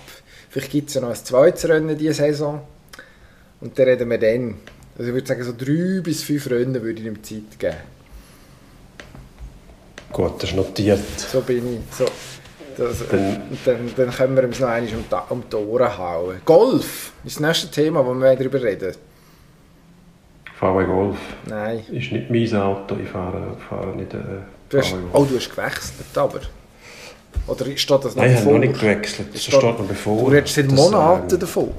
Vielleicht 0.49 0.71
gibt 0.71 0.89
es 0.89 0.95
ja 0.95 1.01
noch 1.01 1.09
ein 1.09 1.15
zweites 1.15 1.67
Rennen 1.67 1.97
diese 1.97 2.13
Saison. 2.13 2.61
Und 3.61 3.77
dann 3.77 3.87
reden 3.87 4.09
wir 4.09 4.17
dann. 4.17 4.55
Also 4.97 5.09
ich 5.09 5.13
würde 5.15 5.27
sagen, 5.27 5.43
so 5.43 5.53
drei 5.57 6.01
bis 6.01 6.23
fünf 6.23 6.49
Rennen 6.49 6.81
würde 6.81 6.99
ich 6.99 7.05
ihm 7.05 7.23
Zeit 7.23 7.57
geben. 7.57 7.77
Gut, 10.11 10.43
das 10.43 10.51
ist 10.51 10.55
notiert. 10.55 11.19
So 11.19 11.41
bin 11.41 11.73
ich. 11.73 11.95
So. 11.95 12.05
Das, 12.77 13.07
dann, 13.09 13.41
dann, 13.65 13.93
dann 13.95 14.11
können 14.11 14.35
wir 14.35 14.43
uns 14.43 14.59
noch 14.59 14.69
einmal 14.69 14.93
um, 15.29 15.37
um 15.37 15.43
die 15.49 15.55
Ohren 15.55 15.97
hauen. 15.97 16.41
Golf 16.45 17.11
ist 17.23 17.35
das 17.35 17.39
nächste 17.39 17.69
Thema, 17.69 18.05
wo 18.05 18.13
wir 18.13 18.35
darüber 18.35 18.61
reden. 18.61 18.95
VW 20.63 20.85
Golf. 20.85 21.17
Nein. 21.45 21.83
Ist 21.91 22.11
nicht 22.13 22.29
mein 22.29 22.61
Auto, 22.61 22.95
ich 22.95 23.09
fahre, 23.09 23.57
fahre 23.67 23.95
nicht 23.97 24.13
äh, 24.13 24.19
du 24.69 24.77
hast, 24.77 24.95
Oh, 25.11 25.25
du 25.25 25.35
hast 25.35 25.49
gewechselt, 25.49 26.17
aber... 26.17 26.39
Oder 27.47 27.65
steht 27.75 28.05
das 28.05 28.15
noch 28.15 28.23
Nein, 28.23 28.33
ich 28.33 28.39
habe 28.39 28.51
noch 28.51 28.59
nicht 28.59 28.79
gewechselt, 28.79 29.27
das 29.33 29.41
steht, 29.41 29.55
steht 29.55 29.79
noch 29.79 29.85
bevor. 29.85 30.17
Du 30.19 30.27
redest 30.27 30.55
seit 30.55 30.71
Monaten 30.71 31.33
ähm, 31.33 31.39
davon. 31.39 31.71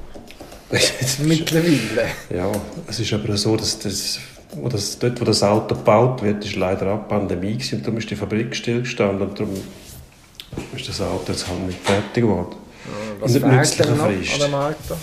Mittlerweile. 1.22 2.10
Ja, 2.28 2.52
es 2.86 3.00
ist 3.00 3.12
aber 3.14 3.36
so, 3.38 3.56
dass 3.56 3.78
das, 3.78 4.18
wo 4.54 4.68
das, 4.68 4.98
dort, 4.98 5.18
wo 5.18 5.24
das 5.24 5.42
Auto 5.42 5.74
gebaut 5.74 6.22
wird, 6.22 6.44
ist 6.44 6.56
leider 6.56 6.92
auch 6.92 7.08
Pandemie 7.08 7.52
gewesen, 7.52 7.78
und 7.78 7.86
darum 7.86 7.98
ist 7.98 8.10
die 8.10 8.16
Fabrik 8.16 8.54
stillgestanden 8.54 9.28
und 9.28 9.38
darum 9.38 9.54
ist 10.76 10.88
das 10.88 11.00
Auto 11.00 11.32
jetzt 11.32 11.48
halt 11.48 11.66
nicht 11.66 11.78
fertig 11.80 12.22
geworden. 12.24 12.56
Was 13.20 13.32
fehlt 13.32 13.78
denn 13.78 13.96
noch 13.96 14.04
an 14.04 14.40
dem 14.40 14.54
Auto? 14.54 14.96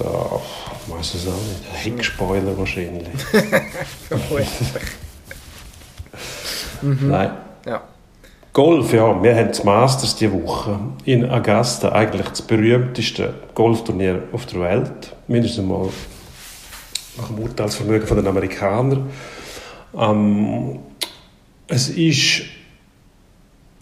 Ich 0.00 0.94
weiß 0.94 1.14
es 1.14 1.28
auch 1.28 1.32
nicht. 1.32 1.62
Heckspoiler 1.72 2.56
wahrscheinlich. 2.56 3.08
mhm. 6.82 7.08
Nein. 7.08 7.30
Ja. 7.66 7.82
Golf, 8.52 8.92
ja, 8.92 9.22
wir 9.22 9.36
haben 9.36 9.48
das 9.48 9.62
Masters 9.62 10.16
diese 10.16 10.32
Woche 10.32 10.76
in 11.04 11.30
Augusta, 11.30 11.92
eigentlich 11.92 12.28
das 12.28 12.42
berühmteste 12.42 13.32
Golfturnier 13.54 14.24
auf 14.32 14.46
der 14.46 14.60
Welt, 14.60 15.14
mindestens 15.28 15.64
mal 15.64 15.88
nach 17.16 17.28
dem 17.28 17.38
Urteilsvermögen 17.38 18.08
der 18.08 18.26
Amerikaner. 18.26 19.06
Ähm, 19.96 20.80
es 21.68 21.90
ist 21.90 22.42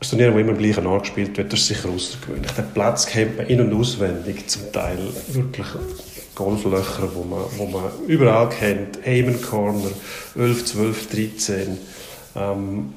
ein 0.01 0.09
Turnier, 0.09 0.33
das 0.33 0.41
immer 0.41 0.51
am 0.51 0.59
gleichen 0.59 0.87
Ort 0.87 1.05
gespielt 1.05 1.35
wird, 1.39 1.51
das 1.51 1.61
ist 1.61 1.69
sicher 1.69 1.89
außergewöhnlich. 1.89 2.53
Den 2.53 2.71
Platz 2.75 3.07
kennt 3.07 3.39
man 3.39 3.47
in- 3.47 3.63
und 3.63 3.73
auswendig, 3.73 4.49
zum 4.49 4.71
Teil 4.71 4.99
wirklich 5.29 5.69
Golflöcher, 6.39 7.09
wo 7.15 7.25
man, 7.25 7.41
wo 7.57 7.67
man 7.67 7.91
überall 8.07 8.49
kennt. 8.49 8.99
Amen 9.05 9.43
Corner, 9.43 9.91
11, 10.39 10.65
12, 10.67 11.09
13. 11.11 11.79
Ähm, 12.37 12.95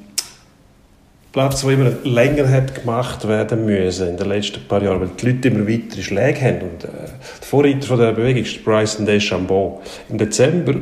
Platz, 1.32 1.62
der 1.62 1.72
immer 1.72 1.92
länger 2.04 2.48
hat 2.48 2.76
gemacht 2.76 3.28
werden 3.28 3.66
müssen 3.66 4.10
in 4.10 4.18
den 4.18 4.28
letzten 4.28 4.68
paar 4.68 4.84
Jahren, 4.84 5.02
weil 5.02 5.10
die 5.20 5.26
Leute 5.26 5.48
immer 5.48 5.68
weitere 5.68 6.04
Schläge 6.04 6.42
haben. 6.42 6.62
Und, 6.62 6.84
äh, 6.84 6.88
der 6.88 7.48
Vorreiter 7.48 7.88
von 7.88 7.98
dieser 7.98 8.12
Bewegung 8.12 8.44
ist 8.44 8.64
Bryson 8.64 9.08
DeChambeau. 9.08 9.82
Im 10.10 10.20
Dezember, 10.20 10.76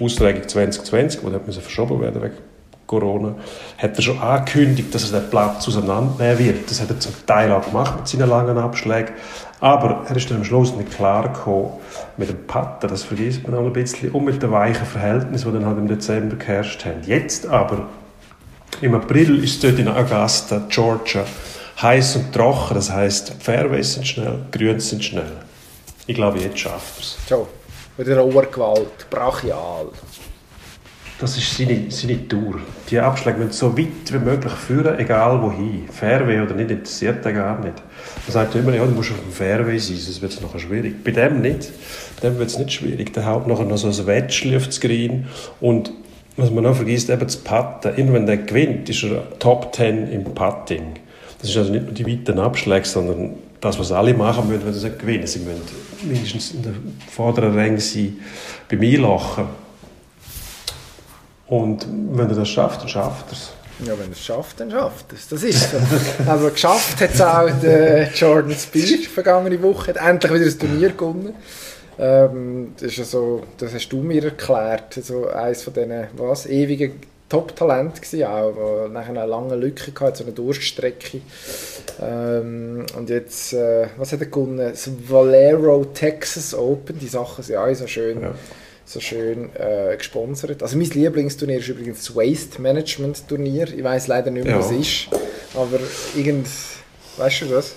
Austragung 0.00 0.48
2020, 0.48 1.22
wo 1.22 1.30
hat 1.30 1.42
verschoben 1.52 2.00
werden 2.00 2.22
wegen 2.22 2.34
Corona, 2.86 3.34
hat 3.76 3.96
er 3.96 4.02
schon 4.02 4.18
angekündigt, 4.18 4.94
dass 4.94 5.12
er 5.12 5.20
den 5.20 5.30
Platz 5.30 5.68
auseinandernehmen 5.68 6.38
wird. 6.38 6.70
Das 6.70 6.80
hat 6.80 6.88
er 6.88 6.98
zum 6.98 7.12
Teil 7.26 7.52
auch 7.52 7.66
gemacht 7.66 7.96
mit 7.96 8.08
seinen 8.08 8.30
langen 8.30 8.56
Abschlägen. 8.56 9.14
Aber 9.60 10.04
er 10.08 10.16
ist 10.16 10.30
dann 10.30 10.38
am 10.38 10.44
Schluss 10.44 10.72
nicht 10.74 10.92
klar 10.92 11.32
gekommen 11.32 11.72
mit 12.16 12.28
dem 12.28 12.46
Patten, 12.46 12.86
das 12.86 13.02
vergisst 13.02 13.46
man 13.46 13.58
auch 13.58 13.66
ein 13.66 13.72
bisschen, 13.72 14.10
und 14.12 14.24
mit 14.24 14.42
den 14.42 14.52
weichen 14.52 14.86
Verhältnissen, 14.86 15.52
die 15.52 15.58
dann 15.58 15.66
halt 15.66 15.78
im 15.78 15.88
Dezember 15.88 16.36
geherrscht 16.36 16.84
haben. 16.84 17.02
Jetzt 17.04 17.46
aber, 17.46 17.88
im 18.80 18.94
April 18.94 19.42
ist 19.42 19.56
es 19.56 19.60
dort 19.60 19.78
in 19.80 19.88
Augusta, 19.88 20.62
Georgia, 20.68 21.24
heiß 21.82 22.16
und 22.16 22.32
trocken. 22.32 22.74
Das 22.74 22.90
heisst, 22.90 23.34
Fairways 23.40 23.94
sind 23.94 24.06
schnell, 24.06 24.38
Grüns 24.52 24.90
sind 24.90 25.04
schnell. 25.04 25.32
Ich 26.06 26.14
glaube, 26.14 26.38
jetzt 26.38 26.58
schafft 26.58 26.98
er 26.98 27.00
es. 27.00 27.18
So, 27.28 27.48
mit 27.96 28.06
der 28.06 28.24
Obergewalt, 28.24 29.10
brachial. 29.10 29.86
Das 31.20 31.36
ist 31.36 31.56
seine, 31.56 31.90
seine 31.90 32.28
Tour. 32.28 32.60
Die 32.88 33.00
Abschläge 33.00 33.38
müssen 33.38 33.52
so 33.52 33.76
weit 33.76 34.12
wie 34.12 34.18
möglich 34.18 34.52
führen, 34.52 35.00
egal 35.00 35.42
wohin. 35.42 35.88
Fairway 35.90 36.40
oder 36.40 36.54
nicht, 36.54 36.70
interessiert 36.70 37.26
er 37.26 37.32
gar 37.32 37.58
nicht. 37.58 37.74
Er 38.28 38.32
sagt 38.32 38.54
immer, 38.54 38.72
ja, 38.72 38.84
du 38.84 38.92
musst 38.92 39.10
auf 39.10 39.18
dem 39.18 39.32
Fairway 39.32 39.78
sein, 39.78 39.96
sonst 39.96 40.22
wird 40.22 40.32
es 40.32 40.40
nachher 40.40 40.60
schwierig. 40.60 41.02
Bei 41.02 41.10
dem 41.10 41.40
nicht. 41.40 41.72
Bei 42.20 42.28
dem 42.28 42.38
wird 42.38 42.50
es 42.50 42.58
nicht 42.58 42.72
schwierig. 42.72 43.12
Der 43.14 43.26
haut 43.26 43.48
noch 43.48 43.76
so 43.76 43.88
ein 43.88 44.06
Wedgel 44.06 44.56
auf 44.56 44.66
das 44.66 44.80
Green 44.80 45.26
und 45.60 45.92
was 46.36 46.52
man 46.52 46.62
noch 46.62 46.76
vergisst, 46.76 47.10
eben 47.10 47.20
das 47.20 47.36
Putten. 47.36 47.96
Immer 47.96 48.12
wenn 48.12 48.26
der 48.26 48.36
gewinnt, 48.36 48.88
ist 48.88 49.02
er 49.02 49.38
Top 49.40 49.74
10 49.74 50.12
im 50.12 50.22
Putting. 50.22 50.94
Das 51.40 51.50
ist 51.50 51.56
also 51.56 51.72
nicht 51.72 51.84
nur 51.84 51.94
die 51.94 52.06
weiten 52.06 52.38
Abschläge, 52.38 52.86
sondern 52.86 53.34
das, 53.60 53.76
was 53.76 53.90
alle 53.90 54.14
machen 54.14 54.48
müssen, 54.48 54.64
wenn 54.64 54.72
sie 54.72 54.90
gewinnen. 54.90 55.26
Sie 55.26 55.40
müssen 55.40 55.62
mindestens 56.04 56.52
in 56.52 56.62
der 56.62 56.74
vorderen 57.10 57.54
Ränge 57.54 57.80
sein 57.80 58.18
beim 58.70 58.80
Einlachen. 58.82 59.46
Und 61.48 61.86
wenn 62.12 62.28
er 62.28 62.36
das 62.36 62.48
schafft, 62.48 62.82
dann 62.82 62.88
schafft 62.88 63.26
er 63.28 63.32
es. 63.32 63.52
Ja, 63.86 63.92
wenn 63.98 64.06
er 64.06 64.12
es 64.12 64.24
schafft, 64.24 64.60
dann 64.60 64.70
schafft 64.70 65.06
er 65.12 65.18
es. 65.18 65.28
Das 65.28 65.42
ist 65.42 65.70
so. 65.70 65.78
also 66.30 66.50
geschafft 66.50 67.00
hat 67.00 67.14
es 67.14 67.20
auch 67.20 67.50
der 67.62 68.08
Jordan 68.12 68.52
Speed 68.52 69.06
vergangene 69.06 69.60
Woche. 69.62 69.94
Hat 69.94 69.96
endlich 69.96 70.32
wieder 70.32 70.44
ein 70.44 70.58
Turnier 70.58 70.90
gewonnen. 70.90 71.34
Ähm, 71.98 72.74
das, 72.78 72.92
ist 72.92 72.98
also, 73.00 73.42
das 73.56 73.72
hast 73.72 73.88
du 73.88 74.02
mir 74.02 74.24
erklärt. 74.24 74.94
So 74.94 75.28
eines 75.28 75.62
von 75.62 75.72
diesen 75.72 76.06
was, 76.16 76.46
ewigen 76.46 77.00
Top-Talent 77.28 78.00
gewesen, 78.00 78.24
auch, 78.24 78.54
wo 78.54 78.88
nachher 78.88 79.10
eine 79.10 79.26
lange 79.26 79.54
Lücke 79.54 79.92
hatte, 80.00 80.18
so 80.18 80.24
eine 80.24 80.32
Durststrecke. 80.32 81.20
Ähm, 82.00 82.86
und 82.96 83.10
jetzt, 83.10 83.52
äh, 83.52 83.88
was 83.96 84.12
hat 84.12 84.20
er 84.20 84.26
gewonnen? 84.26 84.58
Das 84.58 84.90
Valero 85.08 85.84
Texas 85.86 86.54
Open, 86.54 86.98
die 86.98 87.08
Sachen 87.08 87.44
sind 87.44 87.56
auch 87.56 87.74
so 87.74 87.86
schön, 87.86 88.22
Ja. 88.22 88.34
So 88.88 89.00
schön 89.00 89.50
äh, 89.54 89.96
gesponsert. 89.96 90.62
Also 90.62 90.76
mein 90.78 90.88
Lieblingsturnier 90.88 91.58
ist 91.58 91.68
übrigens 91.68 91.98
das 92.06 92.16
Waste 92.16 92.60
Management 92.62 93.28
Turnier. 93.28 93.68
Ich 93.72 93.84
weiß 93.84 94.06
leider 94.06 94.30
nicht 94.30 94.44
mehr, 94.44 94.54
Ja. 94.54 94.58
was 94.60 94.70
es 94.70 94.78
ist, 94.78 95.08
aber 95.54 95.78
irgend, 96.16 96.46
weißt 97.18 97.42
du 97.42 97.46
das? 97.46 97.74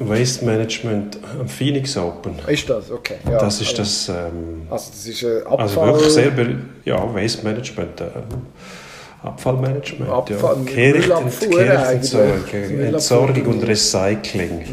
Waste 0.00 0.44
Management 0.44 1.18
am 1.40 1.48
Phoenix 1.48 1.96
Open. 1.96 2.34
Ist 2.48 2.68
das? 2.68 2.90
Okay. 2.90 3.14
Ja, 3.24 3.38
das 3.38 3.60
ist 3.60 3.68
also, 3.78 3.82
das, 3.82 4.08
ähm, 4.08 4.66
Also 4.68 4.90
das 4.90 5.06
ist 5.06 5.24
ein 5.24 5.46
Abfall... 5.46 5.60
also 5.60 5.86
wirklich 5.86 6.12
sehr, 6.12 6.32
ja, 6.84 7.14
Waste 7.14 7.42
Management, 7.44 8.00
ähm, 8.00 8.08
Abfallmanagement, 9.22 10.10
Abfall- 10.10 10.56
ja. 10.66 10.72
Kehricht- 10.72 11.08
Müllabfuhr. 11.08 11.48
Müllabfuhr. 11.48 12.84
Entsorgung 12.84 13.46
und 13.46 13.62
Recycling. 13.66 14.58
Mhm. 14.58 14.66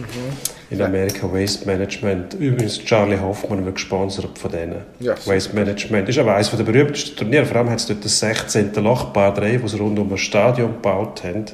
In 0.72 0.82
Amerika 0.82 1.32
Waste 1.32 1.66
Management. 1.66 2.34
Übrigens, 2.36 2.80
Charlie 2.80 3.20
Hoffmann 3.20 3.66
wird 3.66 3.76
gesponsert 3.76 4.38
von 4.40 4.52
denen. 4.52 4.78
Ja, 5.02 5.16
Waste 5.26 5.54
Management 5.54 6.08
ist 6.08 6.18
aber 6.18 6.36
eines 6.36 6.50
der 6.50 6.64
berühmtesten 6.64 7.16
Turniere. 7.18 7.46
Vor 7.46 7.58
allem 7.58 7.70
hat 7.70 7.80
es 7.80 7.88
dort 7.88 8.04
das 8.06 8.20
16. 8.20 8.74
Loch 8.76 9.12
Par 9.12 9.34
3, 9.34 9.58
das 9.58 9.72
sie 9.72 9.78
rund 9.78 10.00
um 10.00 10.10
das 10.10 10.22
Stadion 10.22 10.72
gebaut 10.72 11.24
haben, 11.26 11.46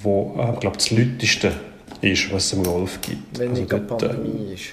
wo, 0.00 0.34
äh, 0.38 0.54
ich 0.54 0.60
glaube, 0.60 0.76
das 0.78 0.90
lauteste 0.90 1.52
ist, 2.00 2.32
was 2.32 2.46
es 2.46 2.52
im 2.54 2.64
Golf 2.64 3.00
gibt. 3.02 3.38
Wenn 3.38 3.52
nicht 3.52 3.70
Also 3.70 3.84
gerade 3.84 3.84
dort, 3.86 4.02
äh, 4.02 4.08
Pandemie 4.08 4.54
ist. 4.54 4.64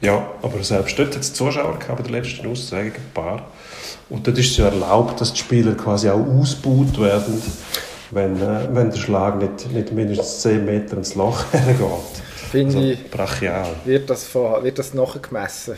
ja, 0.00 0.26
aber 0.42 0.62
selbst 0.62 0.98
dort 0.98 1.14
hat 1.14 1.22
es 1.22 1.32
Zuschauer 1.34 1.78
gehabt 1.78 2.02
bei 2.02 2.08
der 2.10 2.22
letzten 2.22 2.46
Austragung, 2.46 2.92
ein 2.92 3.12
paar. 3.12 3.42
Und 4.08 4.26
dort 4.26 4.38
ist 4.38 4.50
es 4.52 4.56
ja 4.56 4.64
erlaubt, 4.68 5.20
dass 5.20 5.34
die 5.34 5.40
Spieler 5.40 5.74
quasi 5.74 6.08
auch 6.08 6.26
ausgebaut 6.26 6.98
werden, 6.98 7.42
wenn, 8.12 8.36
äh, 8.40 8.66
wenn 8.72 8.90
der 8.90 8.96
Schlag 8.96 9.36
nicht, 9.38 9.70
nicht 9.72 9.92
mindestens 9.92 10.40
10 10.40 10.64
Meter 10.64 10.96
ins 10.96 11.14
Loch 11.14 11.44
hergeht. 11.52 12.22
Finde 12.50 12.76
Also 12.76 12.88
ich, 12.90 13.10
brachial. 13.10 13.66
wird 13.84 14.08
das, 14.10 14.24
von, 14.24 14.62
wird 14.64 14.78
das 14.78 14.94
nachgemessen. 14.94 15.76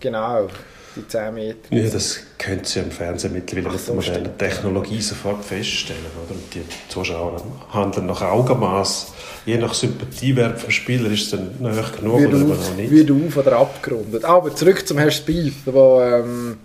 Genau, 0.00 0.48
die 0.96 1.06
10 1.08 1.34
Meter. 1.34 1.56
Ja, 1.74 1.88
das 1.90 2.20
können 2.38 2.62
Sie 2.64 2.78
im 2.80 2.90
Fernsehen 2.90 3.32
mittlerweile 3.32 3.68
Ach 3.68 3.72
mit 3.72 3.86
der 3.86 3.94
modernen. 3.94 4.38
Technologie 4.38 5.00
sofort 5.00 5.44
feststellen. 5.44 6.02
Oder? 6.26 6.34
Und 6.34 6.54
die 6.54 6.62
Zuschauer 6.88 7.42
handeln 7.72 8.06
nach 8.06 8.22
Augenmaß. 8.22 9.12
Je 9.46 9.56
nach 9.58 9.74
Sympathiewert 9.74 10.60
vom 10.60 10.70
Spieler 10.70 11.10
ist 11.10 11.22
es 11.22 11.30
dann 11.30 11.50
nahe 11.60 11.82
genug 11.98 12.20
wird 12.20 12.34
oder 12.34 12.52
auf, 12.52 12.70
noch 12.70 12.76
nicht. 12.76 12.90
wird 12.90 13.10
auf 13.10 13.36
oder 13.36 13.56
abgerundet. 13.58 14.24
Aber 14.24 14.54
zurück 14.54 14.86
zum 14.86 14.98
Herrn 14.98 15.10
Spieth, 15.10 15.54
wo 15.66 16.00
ähm, 16.00 16.58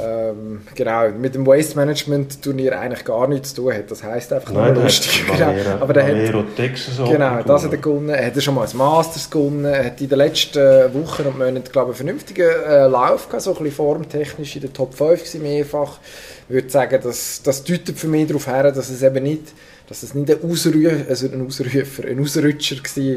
ähm, 0.00 0.62
genau, 0.74 1.10
mit 1.10 1.34
dem 1.34 1.46
Waste 1.46 1.76
Management 1.76 2.42
Turnier 2.42 2.78
eigentlich 2.78 3.04
gar 3.04 3.28
nichts 3.28 3.54
zu 3.54 3.62
tun 3.62 3.74
hat. 3.74 3.90
Das 3.90 4.02
heisst 4.02 4.32
einfach 4.32 4.52
nur 4.52 4.62
Nein, 4.62 4.74
lustig. 4.74 5.24
hat 5.28 5.38
Genau. 5.38 5.70
Aber 5.80 5.92
der 5.92 6.04
hat, 6.04 6.12
Valero 6.12 6.42
Texas 6.56 6.98
Open 6.98 7.12
Genau, 7.12 7.42
das 7.42 7.64
hat 7.64 7.72
er 7.72 7.78
gewonnen. 7.78 8.08
Er 8.08 8.26
hat 8.26 8.42
schon 8.42 8.54
mal 8.54 8.66
ein 8.66 8.76
Masters 8.76 9.30
gewonnen. 9.30 9.64
Er 9.64 9.84
hat 9.86 10.00
in 10.00 10.08
den 10.08 10.18
letzten 10.18 10.94
Wochen 10.94 11.22
und 11.24 11.38
Monaten, 11.38 11.70
glaube 11.70 11.92
ich, 11.92 12.00
einen 12.00 12.06
vernünftigen 12.06 12.48
äh, 12.66 12.86
Lauf 12.86 13.28
gehabt, 13.28 13.42
so 13.42 13.50
ein 13.50 13.56
bisschen 13.62 13.76
formtechnisch 13.76 14.56
in 14.56 14.62
der 14.62 14.72
Top 14.72 14.94
5 14.94 15.18
gewesen, 15.20 15.42
mehrfach. 15.42 15.98
Ich 16.48 16.54
würde 16.54 16.70
sagen, 16.70 16.98
das, 17.02 17.42
das 17.42 17.62
deutet 17.62 17.98
für 17.98 18.08
mich 18.08 18.26
darauf 18.26 18.46
her, 18.46 18.72
dass 18.72 18.88
es 18.88 19.02
eben 19.02 19.22
nicht, 19.22 19.52
dass 19.88 20.02
es 20.02 20.14
nicht 20.14 20.30
ein, 20.30 20.50
Ausrü 20.50 20.90
also 21.08 21.26
ein 21.26 21.46
Ausrufer, 21.46 22.04
ein 22.08 22.20
Ausrutscher 22.20 22.76
war 22.76 23.16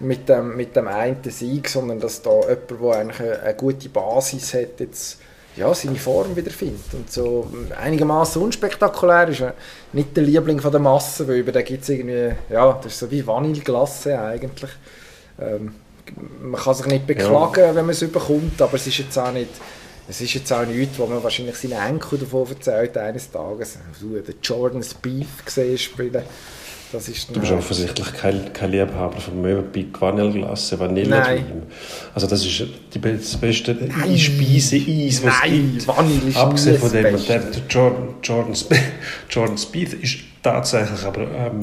mit 0.00 0.28
dem, 0.28 0.56
mit 0.56 0.76
dem 0.76 0.88
einen 0.88 1.16
Sieg, 1.24 1.68
sondern 1.68 2.00
dass 2.00 2.22
da 2.22 2.30
jemand, 2.30 2.70
der 2.70 2.90
eigentlich 3.00 3.20
eine, 3.20 3.40
eine 3.40 3.54
gute 3.54 3.88
Basis 3.88 4.54
hat, 4.54 4.80
jetzt 4.80 5.18
ja, 5.56 5.72
seine 5.74 5.96
Form 5.96 6.36
wiederfindet. 6.36 6.92
Und 6.92 7.10
so 7.10 7.50
einigermaßen 7.80 8.40
unspektakulär 8.40 9.28
ist 9.28 9.40
er 9.40 9.54
nicht 9.92 10.16
der 10.16 10.24
Liebling 10.24 10.60
von 10.60 10.70
der 10.70 10.80
Masse, 10.80 11.26
weil 11.26 11.36
über 11.36 11.52
den 11.52 11.64
gibt 11.64 11.82
es 11.82 11.88
irgendwie, 11.88 12.34
ja, 12.50 12.72
das 12.82 12.92
ist 12.92 12.98
so 13.00 13.10
wie 13.10 13.26
Vanilleglasse 13.26 14.18
eigentlich. 14.18 14.70
Ähm, 15.40 15.74
man 16.42 16.60
kann 16.60 16.74
sich 16.74 16.86
nicht 16.86 17.06
beklagen, 17.06 17.74
wenn 17.74 17.86
man 17.86 17.90
es 17.90 18.02
überkommt, 18.02 18.60
aber 18.60 18.74
es 18.74 18.86
ist 18.86 18.98
jetzt 18.98 19.18
auch 19.18 19.32
nicht, 19.32 19.50
es 20.08 20.20
ist 20.20 20.34
jetzt 20.34 20.52
auch 20.52 20.64
nichts, 20.64 20.98
wo 20.98 21.06
man 21.06 21.22
wahrscheinlich 21.22 21.56
seinen 21.56 21.72
Enkel 21.72 22.18
davon 22.18 22.46
erzählt 22.48 22.96
eines 22.96 23.30
Tages. 23.30 23.78
Du 24.00 24.20
den 24.20 24.34
Jordan 24.42 24.82
Spieth 24.82 25.44
gesehen 25.44 25.78
spielen. 25.78 26.22
Das 26.92 27.08
ist 27.08 27.34
Du 27.34 27.40
bist 27.40 27.52
offensichtlich 27.52 28.12
kein, 28.12 28.52
kein 28.52 28.70
Liebhaber 28.70 29.20
von 29.20 29.40
Möwenpick 29.40 30.00
Vanilleglasse, 30.00 30.78
Vanille 30.78 31.08
Nein. 31.08 31.44
Cream. 31.44 31.62
Also 32.14 32.26
das 32.26 32.44
ist 32.44 32.64
die 32.94 33.00
das 33.00 33.36
beste 33.36 33.76
Speise-Eis, 34.16 35.22
was 35.24 35.34
es 35.34 35.40
Nein, 35.40 35.72
gibt. 35.72 35.88
Vanille 35.88 36.28
ist 36.28 36.36
Abgesehen 36.36 36.78
von 36.78 36.92
dem, 36.92 37.02
der, 37.02 37.38
der 37.38 37.62
Jordan, 37.68 38.08
Jordan, 38.22 38.52
Sp 38.54 38.74
Jordan 39.30 39.58
Speed 39.58 39.94
ist 39.94 40.18
tatsächlich 40.42 41.02
aber 41.02 41.22
ähm, 41.22 41.60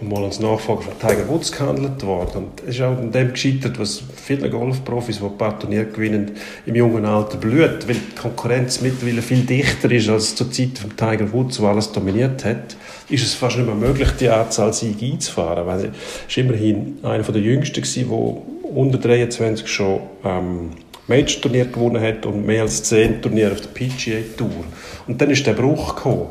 mal 0.00 0.24
als 0.24 0.40
Nachfolger 0.40 0.82
von 0.82 0.98
Tiger 0.98 1.28
Woods 1.28 1.50
gehandelt 1.50 2.04
worden. 2.04 2.36
Und 2.36 2.62
es 2.66 2.74
ist 2.74 2.82
auch 2.82 2.98
an 2.98 3.12
dem 3.12 3.32
gescheitert, 3.32 3.78
was 3.78 4.02
viele 4.14 4.50
Golfprofis, 4.50 5.18
die 5.18 5.24
ein 5.24 5.38
paar 5.38 5.58
Turniere 5.58 5.86
gewinnen, 5.86 6.32
im 6.66 6.74
jungen 6.74 7.06
Alter 7.06 7.38
blüht, 7.38 7.88
weil 7.88 7.96
die 7.96 8.14
Konkurrenz 8.20 8.82
mittlerweile 8.82 9.22
viel 9.22 9.40
dichter 9.40 9.90
ist 9.90 10.08
als 10.08 10.34
zur 10.34 10.50
Zeit 10.50 10.78
von 10.78 10.94
Tiger 10.96 11.32
Woods, 11.32 11.60
wo 11.60 11.68
alles 11.68 11.90
dominiert 11.92 12.44
hat, 12.44 12.76
ist 13.08 13.24
es 13.24 13.34
fast 13.34 13.56
nicht 13.56 13.66
mehr 13.66 13.74
möglich, 13.74 14.10
die 14.20 14.28
Anzahl 14.28 14.72
Siege 14.72 15.06
einzufahren. 15.06 15.66
Weil 15.66 15.84
er 15.86 15.90
ist 16.28 16.36
immerhin 16.36 16.98
einer 17.02 17.22
der 17.22 17.40
jüngsten 17.40 17.82
der 17.82 18.36
unter 18.74 18.98
23 18.98 19.66
schon 19.66 20.00
ähm, 20.24 20.70
Major-Turnier 21.06 21.66
gewonnen 21.66 22.02
hat 22.02 22.26
und 22.26 22.44
mehr 22.44 22.62
als 22.62 22.82
10 22.82 23.22
Turniere 23.22 23.52
auf 23.52 23.60
der 23.60 23.68
PGA 23.68 24.18
Tour. 24.36 24.64
Und 25.06 25.20
dann 25.20 25.30
ist 25.30 25.46
der 25.46 25.52
Bruch 25.52 25.94
gekommen. 25.94 26.26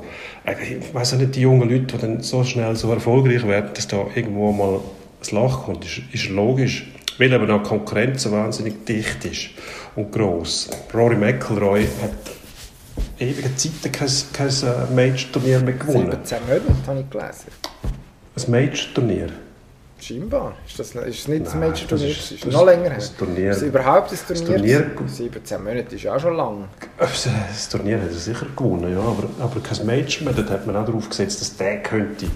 Ich 0.47 0.93
weiß 0.93 1.13
auch 1.13 1.17
nicht, 1.17 1.35
die 1.35 1.41
jungen 1.41 1.69
Leute, 1.69 1.85
die 1.85 1.97
dann 1.97 2.21
so 2.21 2.43
schnell 2.43 2.75
so 2.75 2.91
erfolgreich 2.91 3.45
werden, 3.47 3.71
dass 3.73 3.87
da 3.87 4.05
irgendwo 4.13 4.51
mal 4.51 4.75
ein 4.75 5.35
Loch 5.35 5.65
kommt, 5.65 5.85
ist, 5.85 6.01
ist 6.11 6.29
logisch. 6.29 6.91
Weil 7.17 7.31
eben 7.31 7.49
auch 7.49 7.63
Konkurrenz 7.63 8.23
so 8.23 8.31
wahnsinnig 8.31 8.85
dicht 8.85 9.23
ist 9.25 9.49
und 9.95 10.11
gross. 10.11 10.69
Rory 10.93 11.15
McIlroy 11.15 11.87
hat 12.01 12.11
ewige 13.19 13.55
Zeiten 13.55 13.91
kein, 13.91 14.09
kein 14.33 14.49
äh, 14.49 14.93
Major-Turnier 14.93 15.59
mehr 15.61 15.73
gewonnen. 15.73 16.11
17 16.11 16.37
Monate, 16.47 16.87
habe 16.87 16.99
ich 16.99 17.09
gelesen. 17.09 17.51
Ein 18.35 18.51
Major-Turnier? 18.51 19.44
Scheinbar. 20.07 20.53
Ist 20.67 20.77
das, 20.77 20.93
ist 20.93 21.19
das 21.23 21.27
nicht 21.27 21.45
das 21.47 21.55
Major-Turnier? 21.55 22.07
das 22.09 22.17
Das 22.17 22.31
ist- 22.31 22.45
das 22.45 22.53
noch 22.53 22.65
länger 22.65 22.83
her. 22.89 22.95
das 22.95 23.15
Turnier- 23.15 23.51
Ist 23.51 23.61
überhaupt 23.63 24.11
ein 24.11 24.35
Turnier? 24.45 24.95
Turnier- 24.95 25.07
17 25.07 25.63
Monate 25.63 25.95
ist 25.95 26.07
auch 26.07 26.19
schon 26.19 26.35
lang. 26.37 26.65
Das 26.99 27.69
Turnier 27.69 27.99
hat 28.01 28.09
er 28.09 28.13
sicher 28.13 28.45
gewonnen, 28.55 28.91
ja, 28.91 28.99
aber, 28.99 29.27
aber 29.39 29.59
kein 29.61 29.85
Match 29.85 30.21
mehr. 30.21 30.33
Dort 30.33 30.49
hat 30.51 30.67
man 30.67 30.75
auch 30.75 30.85
darauf 30.85 31.09
gesetzt, 31.09 31.41
dass 31.41 31.57
der 31.57 31.81
könnte 31.81 32.25
den 32.27 32.31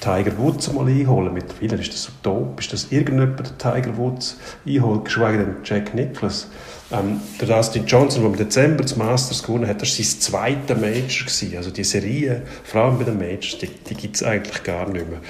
Tiger 0.00 0.36
Woods 0.38 0.72
mal 0.72 0.86
einholen. 0.88 1.32
Mittlerweile 1.32 1.80
ist 1.80 1.92
das 1.92 2.02
so 2.04 2.10
utopisch, 2.30 2.68
dass 2.68 2.90
irgendjemand 2.90 3.38
den 3.38 3.58
Tiger 3.58 3.96
Woods 3.96 4.36
einholt, 4.66 5.04
geschweige 5.04 5.38
denn 5.38 5.56
Jack 5.62 5.94
Nicklaus. 5.94 6.48
Ähm, 6.92 7.20
der 7.40 7.48
Dustin 7.56 7.86
Johnson, 7.86 8.22
der 8.22 8.30
im 8.32 8.36
Dezember 8.36 8.82
das 8.82 8.96
Masters 8.96 9.42
gewonnen 9.42 9.66
hat, 9.68 9.80
das 9.80 9.96
war 9.98 10.04
sein 10.04 10.20
zweiter 10.20 10.74
Major. 10.74 11.26
Gewesen. 11.26 11.56
Also 11.56 11.70
die 11.70 11.84
Serie, 11.84 12.42
vor 12.64 12.82
allem 12.82 12.98
bei 12.98 13.04
den 13.04 13.18
Majors, 13.18 13.56
die, 13.58 13.68
die 13.68 13.94
gibt 13.94 14.16
es 14.16 14.22
eigentlich 14.22 14.62
gar 14.64 14.88
nicht 14.90 15.08
mehr. 15.08 15.20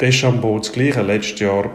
Deschambeau 0.00 0.58
das 0.58 0.72
Gleiche, 0.72 1.02
letztes 1.02 1.40
Jahr 1.40 1.70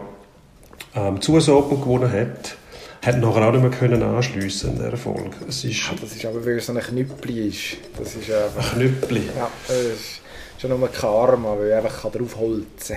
ähm, 0.94 1.18
US 1.28 1.48
Open 1.48 1.80
gewonnen 1.80 2.10
hat, 2.12 2.56
hat 3.04 3.18
nachher 3.18 3.48
auch 3.48 3.52
nicht 3.52 3.62
mehr 3.62 3.70
können 3.70 4.02
anschliessen 4.02 4.70
an 4.70 4.76
den 4.76 4.90
Erfolg. 4.92 5.32
Es 5.48 5.64
ist 5.64 5.82
Ah, 5.90 5.94
Das 6.00 6.14
ist 6.14 6.24
aber, 6.24 6.44
weil 6.44 6.58
es 6.58 6.66
so 6.66 6.72
ein 6.72 6.78
Knüppli 6.78 7.48
ist. 7.48 7.76
Das 7.98 8.14
ist 8.14 8.30
einfach... 8.30 8.72
ein 8.74 8.78
Knüppli. 8.78 9.22
Ja, 9.36 9.50
das 9.66 9.76
ist 9.76 10.20
schon 10.60 10.70
nur 10.78 10.88
Karma, 10.88 11.56
weil 11.58 11.68
ich 11.70 11.74
einfach 11.74 12.10
drauf 12.10 12.36
holzen 12.36 12.96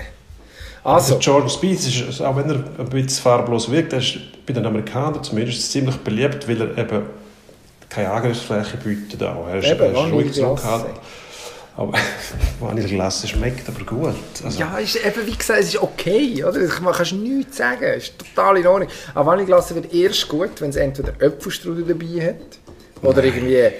Also, 0.84 1.14
Also, 1.14 1.18
Jordan 1.18 1.50
Spieth 1.50 1.80
ist, 1.80 2.22
auch 2.22 2.36
wenn 2.36 2.48
er 2.48 2.64
ein 2.78 2.88
bisschen 2.90 3.22
farblos 3.22 3.68
wirkt, 3.70 3.92
er 3.92 3.98
ist 3.98 4.18
bei 4.46 4.52
den 4.52 4.64
Amerikanern 4.64 5.24
zumindest 5.24 5.72
ziemlich 5.72 5.96
beliebt, 5.96 6.46
weil 6.46 6.60
er 6.60 6.78
eben 6.78 7.02
keine 7.88 8.12
Angriffsfläche 8.12 8.76
bietet. 8.76 9.20
Auch. 9.24 9.48
Er 9.48 9.58
ist, 9.58 9.68
Eben, 9.68 9.80
er 9.80 9.90
ist 9.90 9.96
ruhig 9.96 10.36
Vanilleglasse. 10.36 10.86
Aber 11.76 11.92
Vanilleglasse 12.60 13.28
schmeckt 13.28 13.68
aber 13.68 13.84
gut. 13.84 14.14
Also, 14.42 14.58
ja, 14.58 14.78
ist 14.78 14.96
eben, 14.96 15.26
wie 15.26 15.36
gesagt, 15.36 15.60
es 15.60 15.68
ist 15.68 15.82
okay, 15.82 16.42
oder? 16.42 16.60
Man 16.80 16.94
kannst 16.94 17.12
nichts 17.12 17.58
sagen, 17.58 17.84
es 17.84 18.04
ist 18.04 18.18
total 18.18 18.56
in 18.58 18.66
Ordnung. 18.66 18.88
Aber 19.14 19.30
Vanilleglasse 19.30 19.74
wird 19.74 19.92
erst 19.92 20.28
gut, 20.28 20.60
wenn 20.60 20.70
es 20.70 20.76
entweder 20.76 21.12
Äpfelstrudel 21.20 21.84
dabei 21.84 22.28
hat, 22.28 22.58
oder 23.02 23.22
irgendwie 23.22 23.72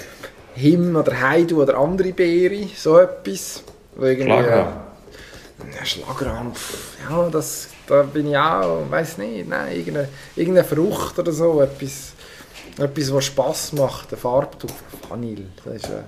Him 0.55 0.97
oder 0.97 1.20
Heidu 1.20 1.62
oder 1.62 1.78
andere 1.78 2.12
Beere, 2.12 2.68
so 2.76 2.99
etwas. 2.99 3.62
Schlagrahm. 3.97 4.72
Ja, 5.74 5.84
Schlagrahm, 5.84 6.55
pff, 6.55 6.99
ja, 7.09 7.30
das, 7.30 7.68
da 7.86 8.03
bin 8.03 8.28
ich 8.28 8.36
auch, 8.36 8.90
weiß 8.90 9.16
nicht, 9.18 9.49
nein, 9.49 9.74
irgendeine, 9.74 10.09
irgendeine 10.36 10.68
Frucht 10.68 11.18
oder 11.18 11.32
so, 11.32 11.62
etwas, 11.62 12.12
etwas 12.78 13.14
was 13.14 13.24
Spass 13.24 13.72
macht, 13.72 14.11
der 14.11 14.18
Farbtupf, 14.18 14.74
Vanille, 15.09 15.47
das 15.64 15.76
ist 15.76 15.84
äh, 15.86 16.03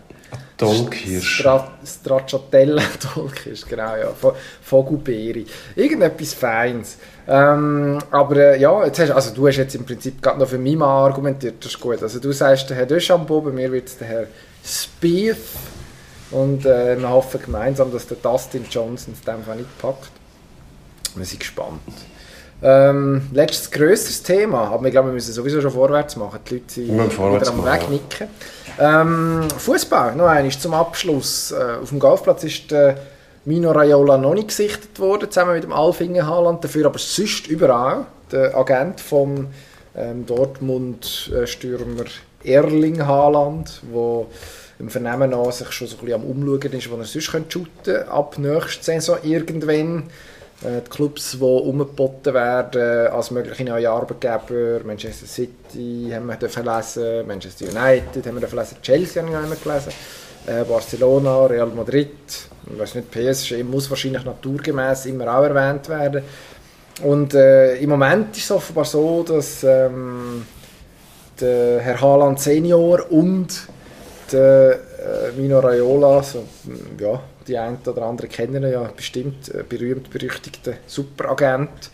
Dolkirsch. 0.58 1.38
Stra 1.38 1.70
Stracciatella 1.86 2.82
Dolkirsch, 3.14 3.64
genau, 3.66 3.96
ja, 3.96 4.10
Vo- 4.20 4.34
Vogelbeere, 4.62 5.44
irgendetwas 5.76 6.34
Feines. 6.34 6.96
Ähm, 7.26 7.98
aber 8.10 8.36
äh, 8.36 8.60
ja, 8.60 8.84
jetzt 8.84 8.98
hast, 8.98 9.10
also 9.10 9.34
du 9.34 9.46
hast 9.48 9.56
jetzt 9.56 9.74
im 9.74 9.84
Prinzip 9.86 10.20
gerade 10.20 10.38
noch 10.38 10.48
für 10.48 10.58
mich 10.58 10.76
mal 10.76 11.04
argumentiert, 11.06 11.56
das 11.64 11.72
ist 11.72 11.80
gut. 11.80 12.02
Also 12.02 12.18
du 12.18 12.32
sagst, 12.32 12.68
der 12.70 12.76
Herr 12.76 12.86
Deschambeau, 12.86 13.40
bei 13.40 13.50
mir 13.50 13.70
wird 13.72 13.88
es 13.88 13.98
der 13.98 14.08
Herr 14.08 14.26
Spieth. 14.64 15.36
Und 16.30 16.66
äh, 16.66 16.98
wir 16.98 17.08
hoffen 17.08 17.40
gemeinsam, 17.42 17.90
dass 17.90 18.06
der 18.06 18.18
Dustin 18.18 18.66
Johnson 18.70 19.14
es 19.14 19.22
dem 19.22 19.42
Fall 19.44 19.56
nicht 19.56 19.78
packt. 19.80 20.10
Wir 21.14 21.24
sind 21.24 21.40
gespannt. 21.40 21.80
Ähm, 22.62 23.28
letztes 23.32 23.70
grösseres 23.70 24.22
Thema, 24.22 24.68
aber 24.68 24.86
ich 24.86 24.92
glaube, 24.92 25.08
wir 25.08 25.14
müssen 25.14 25.32
sowieso 25.32 25.60
schon 25.62 25.70
vorwärts 25.70 26.16
machen. 26.16 26.40
Die 26.50 26.54
Leute 26.56 26.70
sind 26.74 26.88
wieder 27.40 27.48
am 27.48 27.64
Wegnicken. 27.64 28.28
Ähm, 28.80 29.48
Fußball, 29.56 30.14
noch 30.14 30.26
einmal 30.26 30.52
zum 30.52 30.72
Abschluss. 30.74 31.50
Äh, 31.50 31.82
auf 31.82 31.88
dem 31.88 31.98
Golfplatz 31.98 32.44
ist 32.44 32.70
der 32.70 32.98
Mino 33.44 33.72
Raiola 33.72 34.18
noch 34.18 34.34
nicht 34.34 34.48
gesichtet 34.48 34.98
worden, 35.00 35.30
zusammen 35.30 35.54
mit 35.54 35.64
dem 35.64 35.72
Alfingen 35.72 36.26
Haaland. 36.26 36.62
Dafür 36.62 36.86
aber 36.86 36.98
sonst 36.98 37.48
überall. 37.48 38.06
Der 38.30 38.56
Agent 38.56 39.00
vom 39.00 39.48
ähm, 39.96 40.26
Dortmund-Stürmer 40.26 42.04
Erling 42.44 43.04
Haaland, 43.04 43.82
der 43.92 44.26
im 44.78 44.90
Vernehmen 44.90 45.30
nach 45.30 45.50
sich 45.50 45.72
schon 45.72 45.88
so 45.88 45.96
ein 45.96 46.04
bisschen 46.04 46.22
am 46.22 46.30
Umschauen 46.30 46.72
ist, 46.72 46.90
wo 46.90 46.96
er 46.96 47.04
sonst 47.04 47.24
shooten 47.24 47.68
könnte, 47.84 48.08
ab 48.08 48.38
nächster 48.38 48.84
Saison 48.84 49.18
irgendwann. 49.24 50.04
Äh, 50.62 50.82
die 50.84 50.90
Clubs, 50.90 51.32
die 51.32 51.44
umgeboten 51.44 52.34
werden 52.34 53.08
als 53.12 53.30
mögliche 53.30 53.64
neue 53.64 53.90
Arbeitgeber, 53.90 54.80
Manchester 54.84 55.26
City 55.26 56.10
haben 56.12 56.26
wir 56.26 56.36
dürfen 56.36 56.64
lesen, 56.64 57.26
Manchester 57.26 57.66
United 57.66 58.26
haben 58.26 58.34
wir 58.34 58.40
dürfen 58.40 58.58
lesen, 58.58 58.76
Chelsea 58.82 59.22
haben 59.22 59.30
wir 59.30 59.40
nicht 59.40 59.62
gelesen, 59.62 59.92
äh, 60.46 60.64
Barcelona, 60.64 61.46
Real 61.46 61.68
Madrid, 61.68 62.08
ich 62.72 62.78
weiß 62.78 62.96
nicht, 62.96 63.10
PSG 63.10 63.62
muss 63.62 63.88
wahrscheinlich 63.88 64.24
naturgemäß 64.24 65.06
immer 65.06 65.38
auch 65.38 65.44
erwähnt 65.44 65.88
werden. 65.88 66.22
Und 67.04 67.34
äh, 67.34 67.76
im 67.76 67.90
Moment 67.90 68.36
ist 68.36 68.44
es 68.44 68.50
offenbar 68.50 68.84
so, 68.84 69.22
dass 69.22 69.62
ähm, 69.62 70.44
der 71.40 71.80
Herr 71.80 72.00
Haaland 72.00 72.40
Senior 72.40 73.06
und 73.12 73.68
der 74.32 74.72
äh, 74.72 75.40
Mino 75.40 75.60
Raiola, 75.60 76.20
so, 76.24 76.44
ja, 76.98 77.20
die 77.48 77.58
einen 77.58 77.78
oder 77.86 78.02
anderen 78.02 78.30
kennen 78.30 78.62
ja 78.62 78.82
bestimmt, 78.94 79.48
äh, 79.54 79.64
berühmt 79.68 80.10
berüchtigter 80.10 80.74
Superagent, 80.86 81.90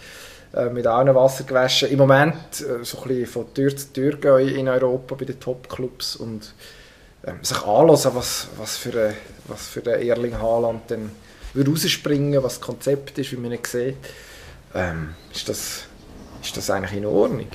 äh, 0.55 0.69
mit 0.69 0.87
allen 0.87 1.15
Wasser 1.15 1.45
gewaschen. 1.45 1.91
Im 1.91 1.99
Moment 1.99 2.61
äh, 2.61 2.85
so 2.85 2.99
ein 3.03 3.09
bisschen 3.09 3.27
von 3.27 3.55
Tür 3.55 3.77
zu 3.77 3.93
Tür 3.93 4.17
gehen 4.17 4.57
in 4.57 4.69
Europa 4.69 5.15
bei 5.15 5.25
den 5.25 5.41
Topclubs 5.41 6.17
und 6.17 6.55
äh, 7.23 7.33
sich 7.43 7.63
anhören, 7.63 8.15
was, 8.15 8.49
was, 8.57 8.77
für 8.77 9.15
was 9.47 9.67
für 9.69 9.81
den 9.81 10.01
Erling 10.07 10.39
Haaland 10.39 10.91
dann 10.91 11.11
würde 11.55 11.71
rausspringen, 11.71 12.43
was 12.43 12.59
das 12.59 12.61
Konzept 12.61 13.19
ist, 13.19 13.33
wie 13.33 13.37
man 13.37 13.53
ihn 13.53 13.59
sieht. 13.65 13.97
Ähm, 14.75 15.15
ist, 15.33 15.49
das, 15.49 15.85
ist 16.43 16.57
das 16.57 16.69
eigentlich 16.71 16.99
in 16.99 17.07
Ordnung? 17.07 17.47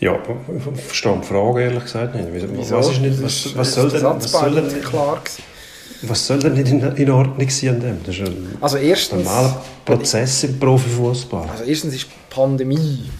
Ja, 0.00 0.16
ich 0.16 0.82
verstehe 0.82 1.16
die 1.20 1.26
Frage 1.26 1.62
ehrlich 1.62 1.84
gesagt 1.84 2.16
nicht. 2.16 2.72
Was, 2.72 2.88
ist 2.90 3.00
nicht, 3.00 3.22
was, 3.22 3.56
was 3.56 3.74
soll 3.74 3.88
denn, 3.88 4.02
was 4.02 4.32
soll 4.32 4.54
denn, 4.54 4.82
klar 4.82 5.22
was 6.02 6.26
soll 6.26 6.38
denn 6.38 6.54
nicht 6.54 6.98
in, 6.98 7.10
Ordnung 7.10 7.50
sein 7.50 7.70
an 7.70 7.80
dem? 7.80 7.98
Das 8.04 8.16
ist 8.16 8.26
ein 8.26 8.56
also 8.60 8.76
erstens, 8.76 9.24
normaler 9.24 9.62
Prozess 9.84 10.44
im 10.44 10.58
Profifußball. 10.58 11.48
Also 11.48 11.64
erstens 11.64 11.94
ist 11.94 12.06
Pandemie, 12.30 13.10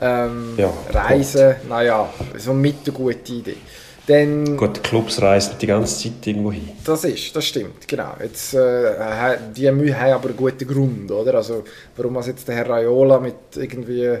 ähm, 0.00 0.54
ja, 0.56 0.72
Reisen, 0.90 1.56
naja, 1.68 2.08
so 2.38 2.52
mit 2.52 2.76
eine 2.84 2.92
gute 2.92 3.32
Idee. 3.32 3.56
Dann, 4.06 4.56
Gut, 4.56 4.76
die 4.76 4.80
Clubs 4.80 5.20
reisen 5.22 5.54
die 5.60 5.66
ganze 5.66 6.02
Zeit 6.02 6.26
irgendwo 6.26 6.50
hin. 6.50 6.70
Das 6.84 7.04
ist, 7.04 7.36
das 7.36 7.44
stimmt, 7.44 7.86
genau. 7.86 8.14
Jetzt, 8.20 8.54
äh, 8.54 9.38
die 9.54 9.68
haben 9.68 9.80
aber 9.92 10.28
einen 10.28 10.36
guten 10.36 10.66
Grund, 10.66 11.10
oder? 11.12 11.34
Also, 11.34 11.62
warum 11.96 12.14
was 12.16 12.26
jetzt 12.26 12.48
der 12.48 12.56
Herr 12.56 12.68
Raiola 12.70 13.20
mit 13.20 13.34
irgendwie 13.54 14.18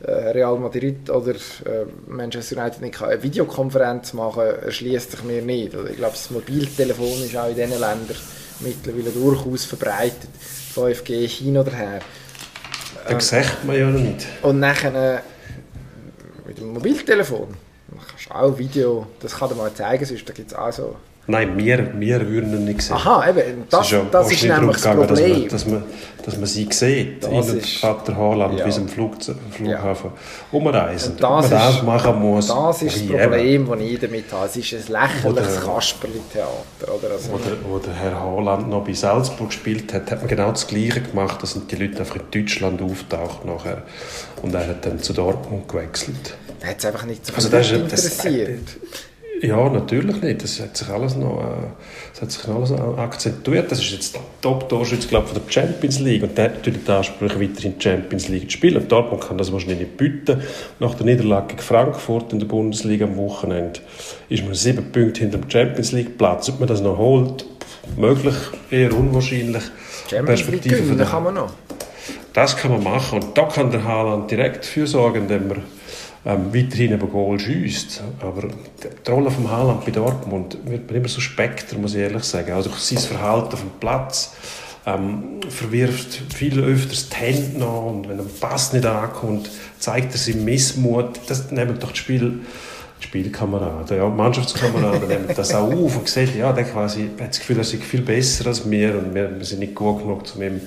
Real 0.00 0.58
Madrid 0.58 1.10
oder 1.10 1.32
äh, 1.32 1.86
Manchester 2.06 2.56
United 2.56 2.80
nicht 2.80 3.02
eine 3.02 3.22
Videokonferenz 3.22 4.12
machen 4.12 4.42
erschließt 4.42 5.10
sich 5.10 5.24
mir 5.24 5.42
nicht. 5.42 5.74
ich 5.74 5.96
glaube, 5.96 6.12
das 6.12 6.30
Mobiltelefon 6.30 7.24
ist 7.24 7.36
auch 7.36 7.48
in 7.48 7.56
diesen 7.56 7.70
Ländern 7.70 8.16
mittlerweile 8.60 9.10
durchaus 9.10 9.64
verbreitet. 9.64 10.28
5G 10.74 11.26
hin 11.26 11.58
oder 11.58 11.72
her. 11.72 12.00
Das 13.04 13.12
ähm, 13.12 13.20
sagt 13.20 13.64
man 13.64 13.76
ja 13.76 13.90
noch 13.90 13.98
nicht. 13.98 14.26
Und 14.42 14.60
nachher 14.60 15.16
äh, 15.16 15.20
mit 16.46 16.58
dem 16.58 16.72
Mobiltelefon 16.72 17.48
kannst 18.08 18.26
du 18.26 18.34
auch 18.34 18.58
Video, 18.58 19.06
das 19.20 19.34
kann 19.36 19.48
dir 19.48 19.54
mal 19.56 19.72
zeigen, 19.74 20.04
sonst 20.04 20.26
gibt 20.34 20.52
es 20.52 20.54
auch 20.54 20.72
so 20.72 20.96
Nein, 21.30 21.58
wir, 21.58 22.00
wir 22.00 22.26
würden 22.26 22.54
ihn 22.54 22.64
nicht 22.64 22.80
sehen. 22.80 22.96
Aha, 22.96 23.28
eben, 23.28 23.64
das, 23.68 23.92
ist, 23.92 24.02
das 24.10 24.32
ist 24.32 24.44
nämlich 24.44 24.80
das 24.80 24.96
Problem. 24.96 25.46
Dass 25.46 25.66
man, 25.66 25.82
dass 25.82 25.84
man, 25.84 25.84
dass 26.24 26.36
man 26.38 26.46
sie 26.46 26.66
sieht, 26.70 27.22
das 27.22 27.50
in 27.50 27.60
Vater 27.60 28.16
Haaland, 28.16 28.58
ja. 28.58 28.70
sie 28.70 28.80
am 28.80 28.88
Flug, 28.88 29.16
Flughafen 29.50 30.10
ja. 30.10 30.58
umreisen. 30.58 31.12
Und 31.12 31.22
das, 31.22 31.50
man 31.50 31.50
das 31.50 31.82
machen 31.82 32.18
muss. 32.18 32.46
Das 32.46 32.80
ist 32.80 33.10
das 33.10 33.20
Problem, 33.20 33.68
das 33.68 33.80
ich 33.80 34.00
damit 34.00 34.32
habe. 34.32 34.46
Es 34.46 34.56
ist 34.56 34.72
ein 34.72 34.92
lächerliches 34.92 35.60
Kasperli-Theater. 35.60 36.94
Oder? 36.96 37.10
Also, 37.12 37.30
wo, 37.30 37.36
der, 37.36 37.52
wo 37.68 37.78
der 37.78 37.92
Herr 37.92 38.18
Haaland 38.18 38.70
noch 38.70 38.84
bei 38.84 38.94
Salzburg 38.94 39.48
gespielt 39.48 39.92
hat, 39.92 40.10
hat 40.10 40.20
man 40.20 40.28
genau 40.28 40.50
das 40.50 40.66
Gleiche 40.66 41.02
gemacht. 41.02 41.42
Da 41.42 41.46
sind 41.46 41.70
die 41.70 41.76
Leute 41.76 41.98
einfach 41.98 42.16
in 42.16 42.22
Deutschland 42.30 42.80
auftaucht 42.80 43.44
nachher. 43.44 43.82
Und 44.40 44.54
er 44.54 44.66
hat 44.66 44.86
dann 44.86 44.98
zu 45.00 45.12
Dortmund 45.12 45.68
gewechselt. 45.68 46.38
Er 46.60 46.70
hat 46.70 46.78
es 46.78 46.86
einfach 46.86 47.04
nicht 47.04 47.26
so 47.26 47.34
also 47.34 47.50
das 47.50 47.70
interessiert. 47.70 48.60
Das, 48.64 49.07
ja, 49.42 49.68
natürlich 49.68 50.20
nicht. 50.22 50.42
Das 50.42 50.60
hat 50.60 50.76
sich 50.76 50.88
alles 50.88 51.16
noch, 51.16 51.40
äh, 51.40 51.66
das 52.12 52.22
hat 52.22 52.32
sich 52.32 52.48
alles 52.48 52.70
noch 52.70 52.98
akzentuiert. 52.98 53.70
Das 53.70 53.78
ist 53.78 53.92
jetzt 53.92 54.14
der 54.14 54.22
Top-Torschütze 54.40 55.08
von 55.08 55.22
der 55.34 55.42
Champions 55.48 56.00
League 56.00 56.22
und 56.22 56.36
der 56.36 56.44
hat 56.46 56.54
natürlich 56.56 56.84
den 56.84 56.94
Anspruch, 56.94 57.30
weiterhin 57.40 57.74
die 57.78 57.82
Champions 57.82 58.28
League 58.28 58.50
zu 58.50 58.56
spielen. 58.56 58.76
Und 58.76 58.90
Dortmund 58.90 59.22
kann 59.22 59.38
das 59.38 59.52
wahrscheinlich 59.52 59.80
nicht 59.80 59.96
bieten. 59.96 60.42
Nach 60.80 60.94
der 60.94 61.06
Niederlage 61.06 61.48
gegen 61.48 61.62
Frankfurt 61.62 62.32
in 62.32 62.38
der 62.38 62.46
Bundesliga 62.46 63.06
am 63.06 63.16
Wochenende 63.16 63.80
ist 64.28 64.44
man 64.44 64.54
sieben 64.54 64.90
Punkte 64.92 65.20
hinter 65.20 65.38
dem 65.38 65.50
Champions 65.50 65.92
League-Platz. 65.92 66.48
Ob 66.48 66.60
man 66.60 66.68
das 66.68 66.80
noch 66.80 66.98
holt, 66.98 67.44
möglich, 67.96 68.34
eher 68.70 68.92
unwahrscheinlich. 68.96 69.62
Champions 70.10 70.48
League 70.48 70.62
gewinnen 70.62 71.06
kann 71.06 71.24
man 71.24 71.34
noch. 71.34 71.52
Das 72.32 72.56
kann 72.56 72.70
man 72.70 72.82
machen 72.82 73.22
und 73.22 73.36
da 73.36 73.44
kann 73.44 73.70
der 73.70 73.84
Haaland 73.84 74.30
direkt 74.30 74.64
für 74.64 74.86
sorgen, 74.86 75.22
indem 75.22 75.50
er 75.50 75.56
ähm, 76.24 76.54
weiterhin 76.54 76.92
eben 76.92 77.10
Goal 77.10 77.38
schießt. 77.38 78.02
Aber 78.20 78.48
die 78.48 79.10
Rolle 79.10 79.30
von 79.30 79.50
Haaland 79.50 79.84
bei 79.84 79.90
Dortmund 79.90 80.58
wird 80.64 80.90
mir 80.90 80.96
immer 80.98 81.08
so 81.08 81.20
spekter, 81.20 81.78
muss 81.78 81.94
ich 81.94 82.00
ehrlich 82.00 82.24
sagen. 82.24 82.52
Also 82.52 82.70
sein 82.76 82.98
Verhalten 82.98 83.52
auf 83.52 83.60
dem 83.60 83.70
Platz 83.80 84.34
ähm, 84.86 85.40
verwirft 85.48 86.20
viel 86.34 86.58
öfters 86.60 87.08
die 87.08 87.16
Hände 87.16 87.58
nach 87.58 87.82
und 87.82 88.08
wenn 88.08 88.20
ein 88.20 88.30
Pass 88.40 88.72
nicht 88.72 88.86
ankommt, 88.86 89.50
zeigt 89.78 90.12
er 90.12 90.18
seinen 90.18 90.44
Missmut. 90.44 91.20
Das 91.26 91.50
nimmt 91.50 91.82
doch 91.82 91.90
das 91.90 91.98
Spiel 91.98 92.40
Spielkameraden, 93.00 93.96
ja, 93.96 94.08
Mannschaftskameraden 94.08 95.08
nehmen 95.08 95.24
das 95.34 95.54
auch 95.54 95.72
auf 95.72 95.98
und 95.98 96.08
sehen, 96.08 96.30
ja, 96.36 96.52
der 96.52 96.64
quasi 96.64 97.10
hat 97.20 97.30
das 97.30 97.38
Gefühl, 97.38 97.58
er 97.58 97.64
sei 97.64 97.78
viel 97.78 98.02
besser 98.02 98.48
als 98.48 98.68
wir 98.68 98.98
und 98.98 99.14
wir, 99.14 99.38
wir 99.38 99.44
sind 99.44 99.60
nicht 99.60 99.74
gut 99.74 100.00
genug, 100.00 100.22
um 100.34 100.42
ihm 100.42 100.60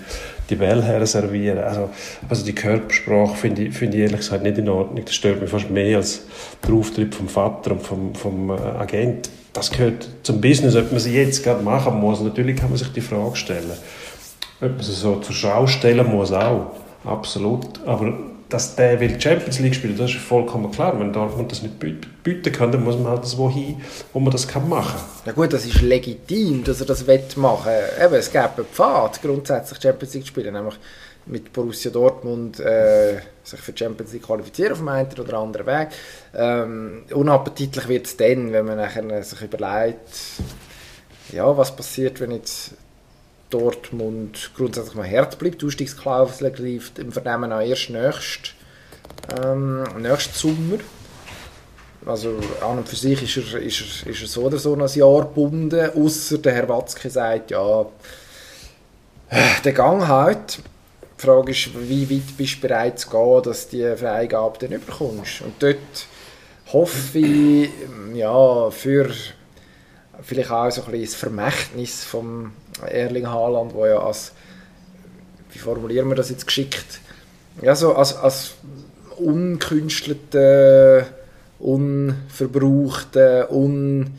die 0.50 0.56
Bälle 0.56 1.06
servieren. 1.08 1.60
Also, 1.60 1.90
also 2.30 2.46
die 2.46 2.54
Körpersprache 2.54 3.36
finde 3.36 3.64
ich, 3.64 3.76
find 3.76 3.94
ich 3.96 4.02
ehrlich 4.02 4.20
gesagt 4.20 4.44
nicht 4.44 4.58
in 4.58 4.70
Ordnung. 4.70 5.04
Das 5.04 5.16
stört 5.16 5.42
mich 5.42 5.50
fast 5.50 5.70
mehr 5.70 5.98
als 5.98 6.22
der 6.66 6.74
Auftritt 6.74 7.16
vom 7.16 7.28
Vater 7.28 7.72
und 7.72 7.82
vom, 7.82 8.16
vom 8.16 8.50
äh, 8.50 8.54
Agent. 8.54 9.30
Das 9.54 9.72
gehört 9.72 10.08
zum 10.24 10.40
Business, 10.40 10.76
ob 10.76 10.92
man 10.92 11.00
sie 11.00 11.14
jetzt 11.14 11.44
gerade 11.44 11.64
machen 11.64 12.00
muss. 12.00 12.22
Natürlich 12.22 12.58
kann 12.58 12.70
man 12.70 12.78
sich 12.78 12.92
die 12.92 13.02
Frage 13.02 13.36
stellen. 13.36 13.72
Ob 14.62 14.72
man 14.72 14.82
sie 14.82 14.94
so 14.94 15.18
zur 15.18 15.36
Schau 15.36 15.68
stellen 15.68 16.10
muss, 16.10 16.32
auch. 16.32 16.72
Absolut. 17.04 17.86
Aber 17.86 18.14
dass 18.52 18.76
der 18.76 19.00
will 19.00 19.20
Champions 19.20 19.60
League 19.60 19.76
spielen, 19.76 19.98
das 19.98 20.12
ist 20.12 20.20
vollkommen 20.20 20.72
klar. 20.72 21.00
Wenn 21.00 21.14
Dortmund 21.14 21.52
das 21.52 21.62
nicht 21.62 21.80
bieten 21.80 22.52
kann, 22.52 22.72
dann 22.72 22.84
muss 22.84 22.98
man 22.98 23.08
halt 23.08 23.26
so 23.26 23.50
hin, 23.50 23.82
wo 24.14 24.20
man 24.20 24.32
das 24.32 24.48
kann 24.48 24.68
machen 24.68 24.98
kann. 24.98 25.28
Ja 25.28 25.32
gut, 25.32 25.54
das 25.54 25.66
ist 25.66 25.82
legitim, 25.82 26.64
dass 26.64 26.82
er 26.82 26.86
das 26.86 27.06
machen 27.38 27.66
will. 27.66 28.06
Eben, 28.06 28.14
es 28.16 28.32
gibt 28.32 28.58
einen 28.58 28.68
Pfad, 28.68 29.22
grundsätzlich 29.22 29.82
Champions 29.82 30.14
League 30.14 30.24
zu 30.24 30.28
spielen, 30.30 30.54
nämlich 30.54 30.76
mit 31.26 31.54
Borussia 31.54 31.92
Dortmund 31.92 32.60
äh, 32.60 33.20
sich 33.44 33.60
für 33.60 33.78
Champions 33.78 34.12
League 34.12 34.24
qualifizieren 34.24 34.74
auf 34.74 34.80
dem 34.80 34.88
einen 34.88 35.20
oder 35.20 35.38
anderen 35.38 35.66
Weg. 35.66 35.90
Ähm, 36.36 37.04
unappetitlich 37.14 37.88
wird 37.88 38.06
es 38.08 38.18
dann, 38.18 38.52
wenn 38.52 38.66
man 38.66 38.78
nachher 38.78 39.24
sich 39.24 39.42
überlegt, 39.42 40.10
ja, 41.32 41.56
was 41.56 41.76
passiert, 41.76 42.20
wenn 42.20 42.32
jetzt 42.32 42.72
Dortmund 43.52 44.52
grundsätzlich 44.56 44.96
mal 44.96 45.10
hart 45.10 45.38
bleibt. 45.38 45.62
Die 45.62 45.66
Ausstiegsklausel 45.66 46.52
greift 46.52 46.98
im 46.98 47.12
Vernehmen 47.12 47.52
auch 47.52 47.62
erst 47.62 47.90
nächst, 47.90 48.56
ähm, 49.44 49.84
nächsten 50.00 50.34
Sommer. 50.34 50.80
Also 52.06 52.40
an 52.62 52.80
und 52.80 52.90
für 52.90 52.96
sich 52.96 53.22
ist 53.38 53.54
er, 53.54 53.62
ist 53.62 54.04
er, 54.06 54.12
ist 54.12 54.22
er 54.22 54.28
so 54.28 54.42
oder 54.42 54.58
so 54.58 54.76
noch 54.76 54.92
ein 54.92 55.00
Jahr 55.00 55.22
gebunden, 55.22 55.92
außer 55.96 56.40
der 56.40 56.54
Herr 56.54 56.70
Watzke 56.70 57.10
sagt, 57.10 57.52
ja, 57.52 57.86
der 59.64 59.74
Gang 59.74 60.08
halt. 60.08 60.60
Die 61.18 61.22
Frage 61.28 61.52
ist, 61.52 61.70
wie 61.88 62.10
weit 62.10 62.36
bist 62.36 62.56
du 62.56 62.62
bereit 62.62 62.98
zu 62.98 63.10
gehen, 63.10 63.44
dass 63.44 63.70
du 63.70 63.78
die 63.78 63.98
Freigabe 63.98 64.58
dann 64.58 64.72
überkommst. 64.72 65.42
Und 65.42 65.54
dort 65.60 65.78
hoffe 66.74 67.20
ich, 67.20 67.70
ja, 68.16 68.72
für 68.72 69.12
vielleicht 70.24 70.52
auch 70.52 70.70
so 70.72 70.82
ein 70.84 70.92
bisschen 70.92 71.06
das 71.06 71.16
Vermächtnis 71.16 72.04
vom 72.04 72.54
Erling 72.86 73.28
Haaland, 73.28 73.74
wo 73.74 73.86
ja 73.86 74.00
als, 74.00 74.32
wie 75.52 75.60
formulieren 75.60 76.10
wir 76.10 76.16
das 76.16 76.30
jetzt 76.30 76.46
geschickt, 76.46 77.00
ja, 77.62 77.76
so 77.76 77.94
als, 77.94 78.16
als 78.16 78.54
unkünstelter, 79.18 81.06
unverbrauchten, 81.60 83.46
un, 83.50 84.12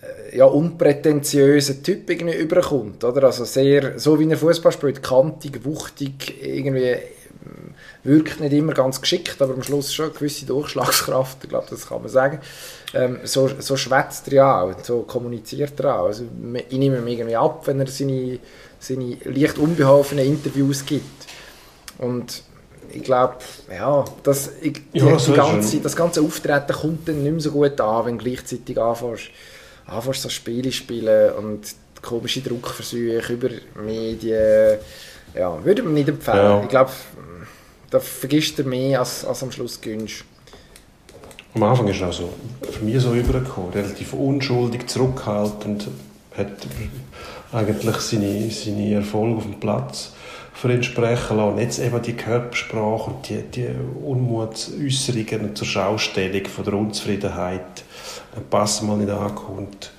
äh, 0.00 0.36
ja, 0.36 0.44
unprätentiösen 0.46 1.82
Typ 1.82 2.08
irgendwie 2.08 2.36
überkommt, 2.36 3.04
oder? 3.04 3.24
Also 3.24 3.44
sehr, 3.44 3.98
so 3.98 4.18
wie 4.18 4.30
er 4.30 4.38
Fußball 4.38 4.72
spielt, 4.72 5.02
kantig, 5.02 5.64
wuchtig, 5.64 6.42
irgendwie 6.42 6.96
wirkt 8.04 8.40
nicht 8.40 8.52
immer 8.52 8.72
ganz 8.72 9.00
geschickt, 9.00 9.40
aber 9.40 9.54
am 9.54 9.62
Schluss 9.62 9.94
schon 9.94 10.06
eine 10.06 10.14
gewisse 10.14 10.46
Durchschlagskraft, 10.46 11.38
ich 11.42 11.48
glaube, 11.48 11.66
das 11.70 11.88
kann 11.88 12.02
man 12.02 12.10
sagen. 12.10 12.40
Ähm, 12.94 13.20
so, 13.24 13.50
so 13.58 13.76
schwätzt 13.76 14.28
er 14.28 14.34
ja 14.34 14.62
auch, 14.62 14.74
so 14.82 15.02
kommuniziert 15.02 15.78
er 15.80 16.00
auch. 16.00 16.06
Also, 16.06 16.24
ich 16.24 16.78
nehme 16.78 16.98
ihm 16.98 17.06
irgendwie 17.06 17.36
ab, 17.36 17.66
wenn 17.66 17.80
er 17.80 17.86
seine, 17.86 18.38
seine 18.78 19.16
leicht 19.24 19.58
unbeholfenen 19.58 20.26
Interviews 20.26 20.84
gibt. 20.84 21.26
Und 21.98 22.42
ich 22.92 23.02
glaube, 23.02 23.36
ja, 23.70 24.04
das, 24.22 24.52
ich, 24.60 24.80
ja, 24.92 25.16
die 25.16 25.32
ganze, 25.32 25.80
das 25.80 25.96
ganze 25.96 26.22
Auftreten 26.22 26.72
kommt 26.72 27.08
dann 27.08 27.22
nicht 27.22 27.32
mehr 27.32 27.40
so 27.40 27.50
gut 27.50 27.80
an, 27.80 28.06
wenn 28.06 28.18
gleichzeitig 28.18 28.78
anfängst, 28.78 29.30
anfängst 29.86 30.22
so 30.22 30.28
Spiele 30.28 30.72
spielen 30.72 31.32
und 31.34 31.60
komische 32.02 32.40
Druckversuche 32.40 33.32
über 33.32 33.50
Medien. 33.82 34.78
Ja, 35.34 35.64
würde 35.64 35.82
man 35.82 35.94
nicht 35.94 36.08
empfehlen. 36.08 36.36
Ja. 36.36 36.62
Ich 36.62 36.68
glaube, 36.68 36.90
da 37.90 38.00
vergisst 38.00 38.58
er 38.58 38.64
mehr, 38.64 39.00
als, 39.00 39.24
als 39.24 39.42
am 39.42 39.52
Schluss 39.52 39.80
gönnst. 39.80 40.24
Am 41.54 41.62
Anfang 41.62 41.88
ist 41.88 42.00
er 42.00 42.08
auch 42.08 42.12
so, 42.12 42.28
für 42.70 42.84
mich 42.84 43.00
so 43.00 43.14
übergekommen, 43.14 43.72
relativ 43.72 44.12
unschuldig, 44.12 44.86
zurückhaltend, 44.88 45.88
hat 46.36 46.66
eigentlich 47.52 47.96
seine, 47.96 48.50
seine 48.50 48.94
Erfolge 48.94 49.38
auf 49.38 49.42
dem 49.44 49.58
Platz 49.58 50.12
für 50.52 50.72
ihn 50.72 50.82
sprechen 50.82 51.36
lassen. 51.36 51.58
Jetzt 51.58 51.78
eben 51.78 52.02
die 52.02 52.12
Körpersprache 52.14 53.10
und 53.10 53.28
die, 53.28 53.42
die 53.42 53.68
Unmutsäußerungen 54.04 55.56
zur 55.56 55.66
Schaustellung 55.66 56.44
von 56.46 56.64
der 56.64 56.74
Unzufriedenheit, 56.74 57.84
ein 58.36 58.44
Pass 58.50 58.82
mal 58.82 58.96
nicht 58.96 59.10
ankommt. 59.10 59.92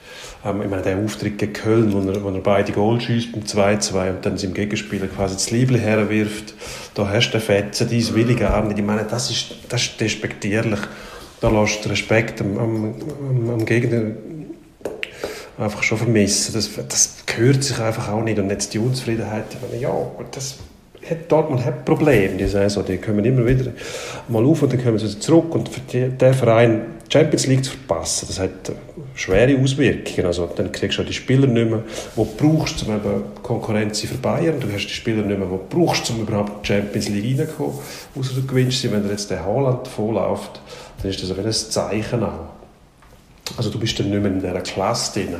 Ähm, 0.45 0.61
ich 0.61 0.69
meine, 0.69 0.81
der 0.81 0.97
Auftritt 0.97 1.37
gegen 1.37 1.53
Köln, 1.53 1.93
wo 1.93 1.99
er, 2.09 2.23
wo 2.23 2.29
er 2.29 2.41
beide 2.41 2.71
Goal 2.71 2.99
schießt 2.99 3.31
beim 3.31 3.43
2-2 3.43 4.09
und 4.09 4.25
dann 4.25 4.37
seinem 4.37 4.53
Gegenspieler 4.53 5.07
quasi 5.07 5.35
das 5.35 5.51
Liebling 5.51 5.81
herwirft, 5.81 6.53
da 6.93 7.09
hast 7.09 7.29
du 7.29 7.37
den 7.37 7.41
Fetzen, 7.41 7.89
will 7.89 8.29
ich 8.29 8.37
gar 8.37 8.63
nicht. 8.65 8.79
Ich 8.79 8.85
meine, 8.85 9.03
das 9.03 9.29
ist, 9.29 9.55
das 9.67 9.83
ist 9.83 10.01
despektierlich. 10.01 10.79
Da 11.41 11.49
lässt 11.49 11.85
du 11.85 11.89
Respekt 11.89 12.41
am, 12.41 12.57
am, 12.57 13.49
am 13.49 13.65
Gegner 13.65 14.11
einfach 15.57 15.83
schon 15.83 15.97
vermissen. 15.97 16.53
Das, 16.53 16.69
das 16.87 17.17
gehört 17.25 17.63
sich 17.63 17.79
einfach 17.79 18.09
auch 18.09 18.23
nicht. 18.23 18.39
Und 18.39 18.49
jetzt 18.49 18.73
die 18.73 18.79
Unzufriedenheit, 18.79 19.45
ich 19.51 19.69
meine, 19.69 19.81
ja, 19.81 19.93
das 20.31 20.57
hat 21.09 21.31
Dortmund 21.31 21.65
hat 21.65 21.85
Probleme, 21.85 22.35
die 22.37 22.47
Saison. 22.47 22.83
Die 22.85 22.97
kommen 22.97 23.23
immer 23.23 23.45
wieder 23.45 23.71
mal 24.27 24.45
auf 24.45 24.61
und 24.61 24.73
dann 24.73 24.83
kommen 24.83 24.99
sie 24.99 25.19
zurück. 25.19 25.53
Und 25.55 25.69
für 25.69 25.81
die, 25.81 26.09
den 26.09 26.33
Verein 26.33 26.81
Champions 27.11 27.47
League 27.47 27.65
zu 27.65 27.71
verpassen, 27.71 28.27
das 28.27 28.39
hat 28.39 28.71
schwere 29.15 29.59
Auswirkungen. 29.59 30.27
Also, 30.27 30.49
dann 30.55 30.71
kriegst 30.71 30.97
du 30.97 31.01
auch 31.01 31.07
die 31.07 31.13
Spieler 31.13 31.47
nicht 31.47 31.69
mehr, 31.69 31.83
die 32.15 32.15
du 32.15 32.25
brauchst, 32.37 32.83
um 32.83 32.95
eben 32.95 33.23
Konkurrenz 33.41 34.01
für 34.01 34.15
Bayern. 34.15 34.59
Du 34.59 34.67
hast 34.71 34.85
die 34.85 34.93
Spieler 34.93 35.23
nicht 35.23 35.39
mehr, 35.39 35.47
die 35.47 35.57
du 35.57 35.77
brauchst, 35.77 36.09
um 36.11 36.21
überhaupt 36.21 36.49
in 36.49 36.61
die 36.61 36.67
Champions 36.67 37.09
League 37.09 37.39
reinzukommen. 37.39 37.79
Außer 38.15 38.33
du 38.35 38.45
gewinnst 38.45 38.81
sie, 38.81 38.91
wenn 38.91 39.03
dir 39.03 39.11
jetzt 39.11 39.29
der 39.31 39.43
Haaland 39.43 39.87
vorläuft, 39.87 40.61
dann 41.01 41.09
ist 41.09 41.23
das 41.23 41.37
ein 41.37 41.51
Zeichen 41.51 42.23
auch. 42.23 42.49
Also 43.57 43.71
du 43.71 43.79
bist 43.79 43.99
dann 43.99 44.09
nicht 44.09 44.21
mehr 44.21 44.31
in 44.31 44.39
dieser 44.39 44.61
Klasse 44.61 45.19
drin. 45.19 45.35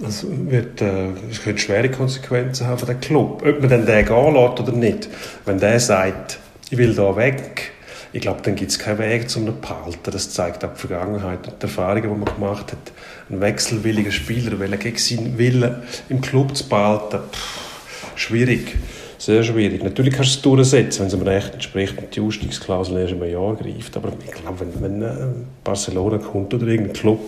Das, 0.00 0.26
wird, 0.28 0.82
äh, 0.82 1.10
das 1.28 1.42
könnte 1.42 1.62
schwere 1.62 1.88
Konsequenzen 1.88 2.66
haben 2.66 2.78
für 2.78 2.86
den 2.86 3.00
Club. 3.00 3.44
Ob 3.46 3.60
man 3.60 3.70
dann 3.70 3.86
den 3.86 4.04
gehen 4.04 4.34
lässt 4.34 4.60
oder 4.60 4.72
nicht. 4.72 5.08
Wenn 5.44 5.60
der 5.60 5.78
sagt, 5.78 6.40
ich 6.70 6.78
will 6.78 6.94
da 6.94 7.14
weg, 7.14 7.72
ich 8.14 8.20
glaube, 8.20 8.42
dann 8.42 8.54
gibt 8.54 8.70
es 8.70 8.78
keinen 8.78 9.00
Weg 9.00 9.28
zum 9.28 9.44
behalten. 9.60 9.98
Das 10.12 10.30
zeigt 10.30 10.64
auch 10.64 10.72
die 10.72 10.86
Vergangenheit 10.86 11.48
und 11.48 11.60
die 11.60 11.62
Erfahrungen, 11.64 12.02
die 12.02 12.08
man 12.08 12.24
gemacht 12.24 12.70
hat. 12.70 12.92
Ein 13.28 13.40
wechselwilliger 13.40 14.12
Spieler, 14.12 14.58
weil 14.60 14.70
er 14.70 14.78
gegen 14.78 14.96
seinen 14.96 15.36
Willen 15.36 15.82
im 16.08 16.20
Club 16.20 16.56
zu 16.56 16.68
behalten, 16.68 17.18
pff, 17.32 18.14
schwierig. 18.14 18.76
Sehr 19.18 19.42
schwierig. 19.42 19.82
Natürlich 19.82 20.14
kannst 20.14 20.44
du 20.44 20.54
es 20.54 20.70
durchsetzen, 20.70 21.00
wenn 21.00 21.06
es 21.08 21.14
einem 21.14 21.22
Recht 21.24 21.54
entspricht 21.54 21.98
und 21.98 22.14
die 22.14 22.20
Ausstiegsklausel 22.20 22.98
erst 22.98 23.14
im 23.14 23.24
Jahr 23.24 23.56
greift. 23.56 23.96
Aber 23.96 24.12
ich 24.24 24.30
glaube, 24.30 24.60
wenn, 24.60 25.00
wenn 25.00 25.02
äh, 25.02 25.14
Barcelona 25.64 26.18
kommt 26.18 26.54
oder 26.54 26.68
irgendein 26.68 26.92
Club, 26.92 27.20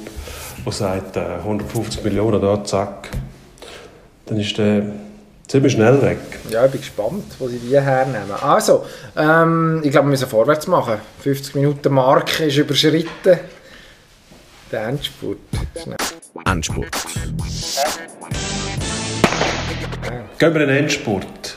der 0.65 0.73
sagt, 0.73 1.17
äh, 1.17 1.39
150 1.39 2.05
Millionen 2.05 2.41
da, 2.41 2.63
zack, 2.63 3.11
dann 4.27 4.39
ist 4.39 4.57
der 4.57 4.85
ziemlich 5.47 5.73
schnell 5.73 6.01
weg. 6.03 6.19
Ja, 6.51 6.65
ich 6.67 6.73
bin 6.73 6.81
gespannt, 6.81 7.25
wo 7.39 7.49
sie 7.49 7.59
die 7.59 7.81
hernehmen. 7.81 8.33
Also, 8.41 8.85
ähm, 9.17 9.81
ich 9.85 9.91
glaube, 9.91 10.07
wir 10.07 10.11
müssen 10.11 10.29
vorwärts 10.29 10.67
machen. 10.67 10.99
50 11.21 11.55
Minuten 11.55 11.93
Marke 11.93 12.45
ist 12.45 12.57
überschritten. 12.57 13.39
Der 14.73 14.89
Endspurt. 14.89 15.39
Schnell. 15.81 15.97
Endspurt. 16.45 16.89
Gehen 20.39 20.55
wir 20.55 20.61
in 20.63 20.69
den 20.69 20.77
Endspurt. 20.77 21.57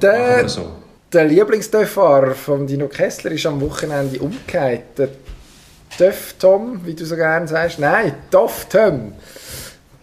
Der, 0.00 0.48
so. 0.48 0.76
der 1.12 1.24
Lieblingsdörfahrer 1.24 2.34
von 2.34 2.66
Dino 2.66 2.88
Kessler 2.88 3.32
ist 3.32 3.46
am 3.46 3.60
Wochenende 3.60 4.18
umgekehrt. 4.20 4.98
Der 4.98 5.08
Döff 5.98 6.34
Tom, 6.38 6.80
wie 6.84 6.94
du 6.94 7.04
so 7.04 7.16
gerne 7.16 7.46
sagst. 7.48 7.78
Nein, 7.78 8.14
Doff 8.30 8.66
Tom. 8.68 9.12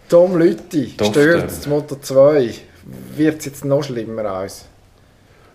Tom 0.08 0.36
Lütti 0.36 0.94
stürzt 1.00 1.66
Moto 1.66 1.96
2. 1.96 2.69
Wird 3.16 3.40
es 3.40 3.46
jetzt 3.46 3.64
noch 3.64 3.82
schlimmer 3.82 4.32
aus? 4.32 4.66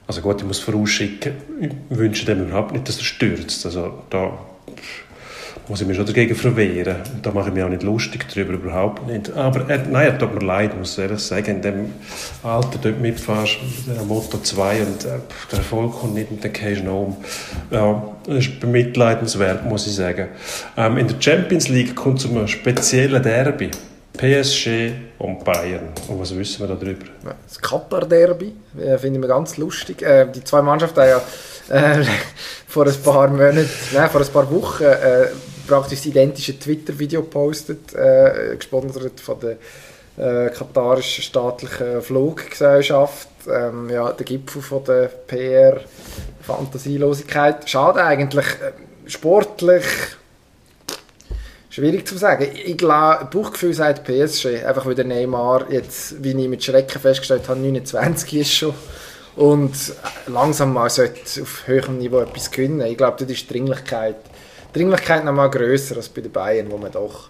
Also 0.08 0.22
gut, 0.22 0.42
ich 0.42 0.48
muss 0.48 0.60
vorausschicken, 0.60 1.34
ich 1.60 1.72
wünsche 1.90 2.26
dem 2.26 2.48
überhaupt 2.48 2.74
nicht, 2.74 2.88
dass 2.88 2.98
er 2.98 3.04
stürzt. 3.04 3.66
Also 3.66 4.04
da 4.10 4.38
muss 5.68 5.82
ich 5.82 5.88
mich 5.88 5.98
schon 5.98 6.06
dagegen 6.06 6.36
verwehren. 6.36 6.98
Da 7.24 7.32
mache 7.32 7.50
ich 7.50 7.56
mich 7.56 7.64
auch 7.64 7.70
nicht 7.70 7.84
lustig 7.84 8.26
darüber, 8.34 8.54
überhaupt 8.54 9.08
nicht. 9.08 9.32
Aber 9.34 9.68
er, 9.68 9.80
nein, 9.80 10.08
er 10.08 10.18
tut 10.18 10.34
mir 10.34 10.46
leid, 10.46 10.78
muss 10.78 10.94
ich 10.94 11.04
ehrlich 11.04 11.20
sagen. 11.20 11.56
In 11.56 11.62
dem 11.62 11.94
Alter 12.44 12.78
dort 12.82 13.02
mitfährst, 13.02 13.58
der 13.88 14.04
Moto 14.04 14.38
2 14.38 14.82
und 14.82 15.06
äh, 15.06 15.10
der 15.52 15.60
Erfolg 15.60 15.94
kommt 15.94 16.14
nicht 16.14 16.30
und 16.30 16.44
dann 16.44 16.54
gehst 16.54 16.86
du 16.86 16.92
um. 16.92 17.18
Ja, 17.72 18.16
das 18.28 18.46
ist 18.46 18.60
bemitleidenswert, 18.60 19.66
muss 19.66 19.88
ich 19.88 19.96
sagen. 19.96 20.28
Ähm, 20.78 20.98
in 20.98 21.08
der 21.08 21.20
Champions 21.20 21.68
League 21.68 21.96
kommt 21.96 22.20
es 22.20 22.30
einem 22.30 22.48
speziellen 22.48 23.24
Derby. 23.24 23.72
PSG 24.16 24.92
und 25.20 25.44
Bayern. 25.44 25.90
Und 26.08 26.20
was 26.20 26.36
wissen 26.36 26.68
wir 26.68 26.76
darüber? 26.76 27.06
Das 27.48 27.62
Katar-Derby 27.62 28.56
äh, 28.80 28.98
finde 28.98 29.20
ich 29.20 29.28
ganz 29.28 29.58
lustig. 29.58 30.02
Äh, 30.02 30.26
die 30.34 30.44
zwei 30.44 30.62
Mannschaften 30.62 31.02
haben 31.02 31.10
ja 31.10 31.22
äh, 31.70 32.04
vor 32.68 32.86
ein 32.86 32.94
paar 33.04 33.28
Monaten, 33.30 33.70
nein, 33.94 34.10
vor 34.10 34.22
ein 34.22 34.28
paar 34.28 34.50
Wochen 34.52 34.84
äh, 34.84 35.28
praktisch 35.68 36.00
das 36.00 36.08
identische 36.08 36.60
Twitter-Video 36.60 37.22
gepostet, 37.22 37.94
äh, 37.94 38.56
gesponsert 38.56 39.20
von 39.20 39.40
der 39.40 39.58
katarischen 40.18 41.26
staatlichen 41.26 42.02
Fluggesellschaft. 42.02 43.28
Ähm, 43.50 43.90
ja, 43.90 44.14
der 44.14 44.26
Gipfel 44.26 44.62
von 44.62 44.82
der 44.86 45.08
PR-Fantasielosigkeit. 45.08 47.70
Schade 47.70 48.02
eigentlich. 48.02 48.46
Sportlich 49.08 49.84
schwierig 51.76 52.08
zu 52.08 52.18
sagen. 52.18 52.48
Ich 52.54 52.78
glaube, 52.78 53.28
Bauchgefühl 53.32 53.74
sagt 53.74 54.06
PSG, 54.06 54.66
einfach 54.66 54.86
weil 54.86 54.96
der 54.96 55.06
Neymar 55.06 55.70
jetzt, 55.70 56.24
wie 56.24 56.32
ich 56.32 56.48
mit 56.48 56.64
Schrecken 56.64 57.02
festgestellt 57.02 57.50
habe, 57.50 57.60
29 57.60 58.34
ist 58.34 58.54
schon 58.54 58.74
und 59.36 59.74
langsam 60.28 60.72
mal 60.72 60.90
sollte 60.90 61.42
auf 61.42 61.68
höherem 61.68 61.98
Niveau 61.98 62.20
etwas 62.20 62.50
gewinnen. 62.50 62.80
Ich 62.88 62.98
glaube, 62.98 63.18
das 63.20 63.30
ist 63.30 63.50
die 63.50 63.54
Dringlichkeit 63.54 64.16
Dringlichkeit 64.72 65.24
noch 65.24 65.34
mal 65.34 65.50
grösser 65.50 65.96
als 65.96 66.10
bei 66.10 66.20
den 66.20 66.32
Bayern, 66.34 66.70
wo 66.70 66.78
man 66.78 66.92
doch 66.92 67.30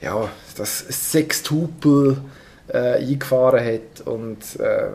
ja, 0.00 0.28
das 0.56 0.78
Sextupel 0.78 2.16
äh, 2.66 2.94
eingefahren 2.96 3.64
hat 3.64 4.06
und 4.06 4.38
ähm, 4.58 4.92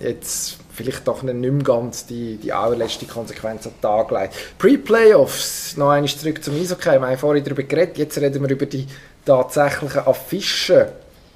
jetzt 0.00 0.58
vielleicht 0.82 1.06
doch 1.06 1.22
nicht 1.22 1.34
mehr 1.34 1.62
ganz 1.62 2.06
die, 2.06 2.36
die 2.36 2.52
allerletzte 2.52 3.06
Konsequenz 3.06 3.66
an 3.66 3.72
den 3.72 3.80
Tag 3.80 4.10
legt. 4.10 4.58
Pre-Playoffs, 4.58 5.76
noch 5.76 5.90
einmal 5.90 6.10
zurück 6.10 6.42
zum 6.42 6.54
Eishockey, 6.54 7.00
wir 7.00 7.08
haben 7.08 7.18
vorhin 7.18 7.44
darüber 7.44 7.62
geredet, 7.62 7.98
jetzt 7.98 8.18
reden 8.18 8.42
wir 8.42 8.50
über 8.50 8.66
die 8.66 8.86
tatsächlichen 9.24 10.06
Affischen. 10.06 10.86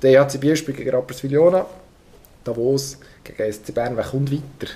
Der 0.03 0.21
EHC 0.21 0.57
spielt 0.57 0.77
gegen 0.77 0.91
Rapperswil-Jona, 0.91 1.67
Davos 2.45 2.99
gegen 3.25 3.53
SC 3.53 3.75
Bern, 3.75 3.97
wer 3.97 4.05
kommt 4.05 4.31
weiter? 4.31 4.73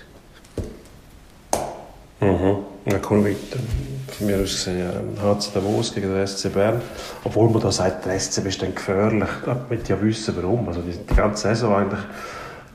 Mhm, 2.20 2.58
wer 2.84 2.98
kommt 2.98 3.24
weiter? 3.24 3.60
Von 4.08 4.26
mir 4.26 4.36
aus 4.36 4.50
gesehen 4.50 5.18
HC 5.22 5.50
Davos 5.54 5.94
gegen 5.94 6.12
den 6.12 6.26
SC 6.26 6.52
Bern. 6.52 6.82
Obwohl 7.24 7.48
man 7.48 7.62
da 7.62 7.72
sagt, 7.72 8.04
der 8.04 8.18
SC 8.18 8.44
ist 8.44 8.60
dann 8.60 8.74
gefährlich. 8.74 9.28
Da 9.46 9.64
möchte 9.68 9.94
ja 9.94 10.02
wissen, 10.02 10.34
warum. 10.36 10.68
Also 10.68 10.82
die 10.82 11.14
ganze 11.14 11.48
Saison 11.48 11.76
eigentlich 11.76 12.00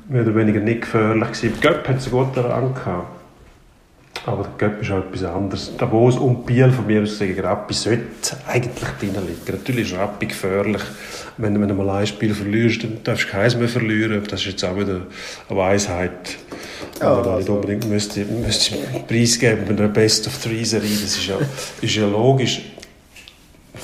mehr 0.07 0.21
oder 0.21 0.35
weniger 0.35 0.59
nicht 0.59 0.81
gefährlich 0.81 1.31
gewesen. 1.31 1.53
Göpp 1.61 1.87
hat 1.87 1.97
es 1.97 2.05
einen 2.05 2.11
guten 2.11 2.39
Rang 2.39 2.73
gehabt. 2.73 3.07
Aber 4.25 4.43
der 4.43 4.69
Göpp 4.69 4.81
ist 4.81 4.91
auch 4.91 4.99
etwas 4.99 5.23
anderes. 5.23 5.77
Davos 5.77 6.17
und 6.17 6.45
Biel 6.45 6.71
von 6.71 6.87
mir 6.87 7.03
aus 7.03 7.19
gegen 7.19 7.39
Rappi 7.41 7.73
sollte 7.73 8.03
eigentlich 8.47 8.89
drin 8.99 9.13
liegen. 9.27 9.41
Natürlich 9.47 9.91
ist 9.91 9.99
Rappi 9.99 10.25
gefährlich. 10.27 10.81
Wenn, 11.37 11.59
wenn 11.61 11.67
du 11.67 11.75
mal 11.75 11.89
ein 11.89 12.07
Spiel 12.07 12.33
verlierst, 12.33 12.83
dann 12.83 13.03
darfst 13.03 13.25
du 13.25 13.31
keins 13.31 13.55
mehr 13.55 13.67
verlieren. 13.67 14.23
Das 14.27 14.39
ist 14.39 14.47
jetzt 14.47 14.63
auch 14.63 14.75
wieder 14.77 15.01
eine 15.49 15.59
Weisheit 15.59 16.37
ja, 16.99 17.15
man 17.15 17.27
also. 17.27 17.53
unbedingt 17.55 17.87
müsste, 17.89 18.25
müsste 18.25 18.75
preisgeben 19.07 19.65
bei 19.67 19.73
der 19.73 19.87
Best 19.87 20.27
of 20.27 20.37
Three 20.41 20.63
Serie. 20.63 20.89
Das 20.89 21.17
ist 21.17 21.27
ja, 21.27 21.37
ist 21.81 21.95
ja 21.95 22.07
logisch. 22.07 22.61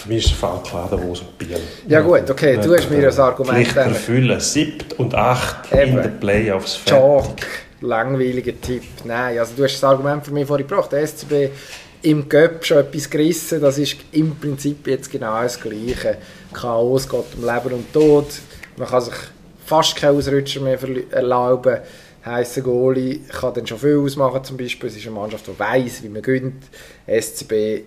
Für 0.01 0.09
mich 0.09 0.25
ist 0.25 0.31
der 0.31 0.37
Fall 0.37 0.63
klar, 0.63 0.87
Davos 0.89 1.21
und 1.21 1.37
Biel. 1.37 1.59
Ja 1.87 2.01
gut, 2.01 2.29
okay, 2.29 2.57
du 2.57 2.75
hast 2.75 2.89
mir 2.89 3.01
das 3.01 3.19
Argument 3.19 3.57
Pflicht 3.57 3.75
erfüllen, 3.77 4.39
siebt 4.39 4.93
und 4.93 5.13
acht 5.13 5.71
Eben. 5.71 5.97
in 5.97 6.01
den 6.01 6.19
Playoffs 6.19 6.79
Chalk, 6.85 7.45
langweiliger 7.81 8.59
Tipp. 8.59 8.83
Nein, 9.03 9.37
also 9.37 9.53
du 9.55 9.63
hast 9.63 9.75
das 9.75 9.83
Argument 9.83 10.25
für 10.25 10.31
mich 10.31 10.47
vorhin 10.47 10.67
gebracht. 10.67 10.91
Der 10.91 11.05
SCB 11.05 11.49
im 12.01 12.27
Göpp 12.27 12.65
schon 12.65 12.77
etwas 12.79 13.09
gerissen, 13.09 13.61
das 13.61 13.77
ist 13.77 13.97
im 14.11 14.35
Prinzip 14.35 14.87
jetzt 14.87 15.11
genau 15.11 15.41
das 15.43 15.59
Gleiche. 15.59 16.17
Chaos 16.51 17.07
geht 17.07 17.25
um 17.37 17.45
Leben 17.45 17.75
und 17.75 17.93
Tod. 17.93 18.27
Man 18.77 18.87
kann 18.87 19.01
sich 19.01 19.13
fast 19.65 19.95
keine 19.95 20.17
Ausrutscher 20.17 20.61
mehr 20.61 20.79
erlauben. 21.11 21.77
Heißer 22.25 22.61
Goalie 22.61 23.19
kann 23.29 23.53
dann 23.53 23.67
schon 23.67 23.79
viel 23.79 23.97
ausmachen 23.97 24.43
zum 24.43 24.57
Beispiel. 24.57 24.89
Es 24.89 24.95
ist 24.95 25.05
eine 25.05 25.15
Mannschaft, 25.15 25.47
die 25.47 25.57
weiss, 25.57 26.03
wie 26.03 26.09
man 26.09 26.21
gönnt. 26.21 26.63
SCB 27.07 27.83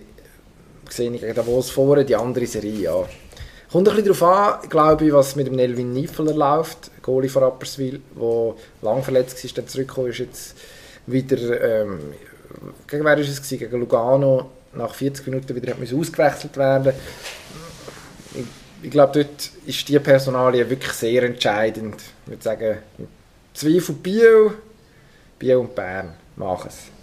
sehe 0.89 1.11
ich 1.11 1.21
gegen 1.21 1.35
Davos 1.35 1.69
vor, 1.69 2.03
die 2.03 2.15
andere 2.15 2.45
Serie, 2.45 2.79
ja. 2.79 3.05
Kommt 3.71 3.89
ein 3.89 3.95
bisschen 3.95 4.13
darauf 4.19 4.63
an, 4.63 4.69
glaube 4.69 5.05
ich, 5.05 5.13
was 5.13 5.35
mit 5.35 5.47
dem 5.47 5.55
Nelvin 5.55 5.91
Niefeler 5.91 6.33
läuft, 6.33 6.91
Goalie 7.01 7.29
von 7.29 7.43
Rapperswil, 7.43 8.01
der 8.15 8.53
lang 8.81 9.03
verletzt 9.03 9.43
war, 9.43 9.51
dann 9.55 9.67
zurückgekommen 9.67 10.07
ist, 10.07 10.19
jetzt 10.19 10.55
wieder, 11.07 11.83
ähm, 11.83 11.99
gegen 12.87 13.03
wer 13.03 13.17
war 13.17 13.17
es? 13.17 13.35
Gewesen? 13.35 13.59
Gegen 13.59 13.79
Lugano, 13.79 14.49
nach 14.73 14.93
40 14.93 15.27
Minuten 15.27 15.55
wieder 15.55 15.73
hat 15.73 15.93
ausgewechselt 15.93 16.57
werden. 16.57 16.93
Ich, 18.33 18.45
ich 18.83 18.91
glaube, 18.91 19.13
dort 19.13 19.49
ist 19.65 19.87
die 19.87 19.99
Personalie 19.99 20.69
wirklich 20.69 20.93
sehr 20.93 21.23
entscheidend. 21.23 21.95
Ich 22.25 22.31
würde 22.31 22.43
sagen, 22.43 22.77
zwei 23.53 23.79
von 23.79 23.95
Biel, 23.95 24.51
Biel 25.39 25.55
und 25.55 25.75
Bern 25.75 26.13
machen 26.35 26.69
es. 26.69 26.94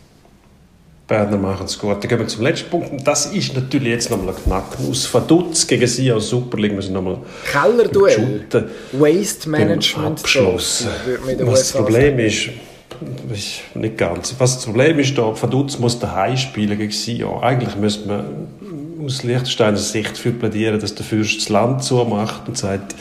Berner 1.12 1.36
machen 1.36 1.66
es 1.66 1.78
gut. 1.78 2.02
Dann 2.02 2.08
gehen 2.08 2.18
wir 2.20 2.26
zum 2.26 2.42
letzten 2.42 2.70
Punkt. 2.70 2.90
Und 2.90 3.06
das 3.06 3.26
ist 3.26 3.54
natürlich 3.54 3.88
jetzt 3.88 4.10
nochmal 4.10 4.34
ein 4.34 4.42
Knacknuss. 4.42 5.04
Verdutz 5.04 5.66
gegen 5.66 5.86
sie 5.86 6.10
als 6.10 6.28
Super 6.28 6.56
League 6.56 6.74
müssen 6.74 6.94
nochmal 6.94 7.18
Kellerduell. 7.50 8.46
Waste 8.92 9.50
Management 9.50 10.22
den 10.24 11.46
Was 11.46 11.60
das 11.60 11.72
Problem 11.72 12.18
ist, 12.18 12.48
ist 13.30 13.60
nicht 13.74 13.98
ganz. 13.98 14.34
Was 14.38 14.54
das 14.54 14.64
Problem 14.64 14.98
ist, 15.00 15.18
da 15.18 15.34
Verdutz 15.34 15.78
muss 15.78 15.98
daheim 15.98 16.38
spielen 16.38 16.78
gegen 16.78 16.92
Sion. 16.92 17.42
Eigentlich 17.42 17.76
müsste 17.76 18.08
man 18.08 18.24
aus 19.04 19.22
Liechtensteiner 19.22 19.76
Sicht 19.76 20.16
für 20.16 20.30
plädieren, 20.30 20.80
dass 20.80 20.94
der 20.94 21.04
Fürst 21.04 21.42
das 21.42 21.50
Land 21.50 21.84
zumacht 21.84 22.48
und 22.48 22.56
sagt, 22.56 22.94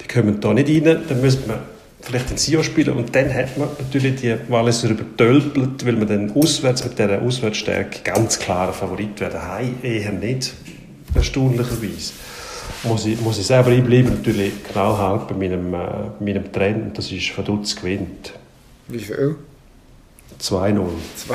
die 0.00 0.06
kommen 0.06 0.40
da 0.40 0.54
nicht 0.54 0.68
rein. 0.68 1.02
Dann 1.08 1.20
müsste 1.20 1.48
man 1.48 1.58
vielleicht 2.06 2.30
in 2.30 2.36
Sion 2.36 2.62
spielen 2.62 2.96
und 2.96 3.14
dann 3.14 3.32
hat 3.34 3.58
man 3.58 3.68
natürlich 3.78 4.20
die 4.20 4.36
Walliser 4.48 4.90
übertölpelt, 4.90 5.84
weil 5.84 5.94
man 5.94 6.06
dann 6.06 6.32
auswärts 6.32 6.84
mit 6.84 6.98
dieser 6.98 7.20
Auswärtsstärke 7.20 8.00
ganz 8.04 8.38
klarer 8.38 8.72
Favorit 8.72 9.20
wäre. 9.20 9.32
Daheim 9.32 9.74
eher 9.82 10.12
nicht, 10.12 10.54
erstaunlicherweise 11.14 12.12
muss 12.84 13.06
ich, 13.06 13.20
muss 13.20 13.38
ich 13.38 13.46
selber 13.46 13.70
einbleiben, 13.70 14.10
natürlich 14.10 14.52
knallhart 14.64 15.28
bei 15.28 15.34
meinem, 15.34 15.74
äh, 15.74 15.78
meinem 16.20 16.52
Trend, 16.52 16.96
das 16.96 17.10
ist 17.10 17.30
Verdutz 17.30 17.74
gewinnt. 17.74 18.32
Wie 18.88 19.00
viel? 19.00 19.36
2-0. 20.40 20.86
Zwei- 21.16 21.34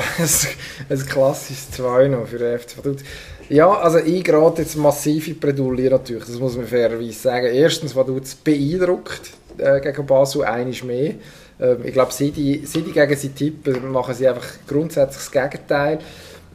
ein, 0.88 0.98
klassisches 1.08 1.70
2 1.72 2.08
noch 2.08 2.26
für 2.26 2.38
den 2.38 2.58
FC 2.58 2.78
Vaduz. 2.78 3.00
Ja, 3.48 3.70
also 3.70 3.98
ich 3.98 4.24
gerate 4.24 4.62
jetzt 4.62 4.76
massiv 4.76 5.26
in 5.26 5.34
die 5.34 5.40
Bredouille 5.40 5.90
natürlich, 5.90 6.24
das 6.24 6.38
muss 6.38 6.56
man 6.56 6.66
fairerweise 6.66 7.12
sagen. 7.12 7.46
Erstens, 7.46 7.94
Vaduz 7.94 8.34
beeindruckt 8.34 9.32
äh, 9.58 9.80
gegen 9.80 10.06
Basel, 10.06 10.44
einiges 10.44 10.82
mehr. 10.82 11.14
Ähm, 11.60 11.78
ich 11.84 11.92
glaube, 11.92 12.12
die, 12.18 12.62
seit 12.64 12.86
die 12.86 12.92
gegen 12.92 13.16
sie 13.16 13.30
tippen, 13.30 13.90
machen 13.90 14.14
sie 14.14 14.28
einfach 14.28 14.46
grundsätzlich 14.66 15.24
das 15.24 15.30
Gegenteil. 15.30 15.98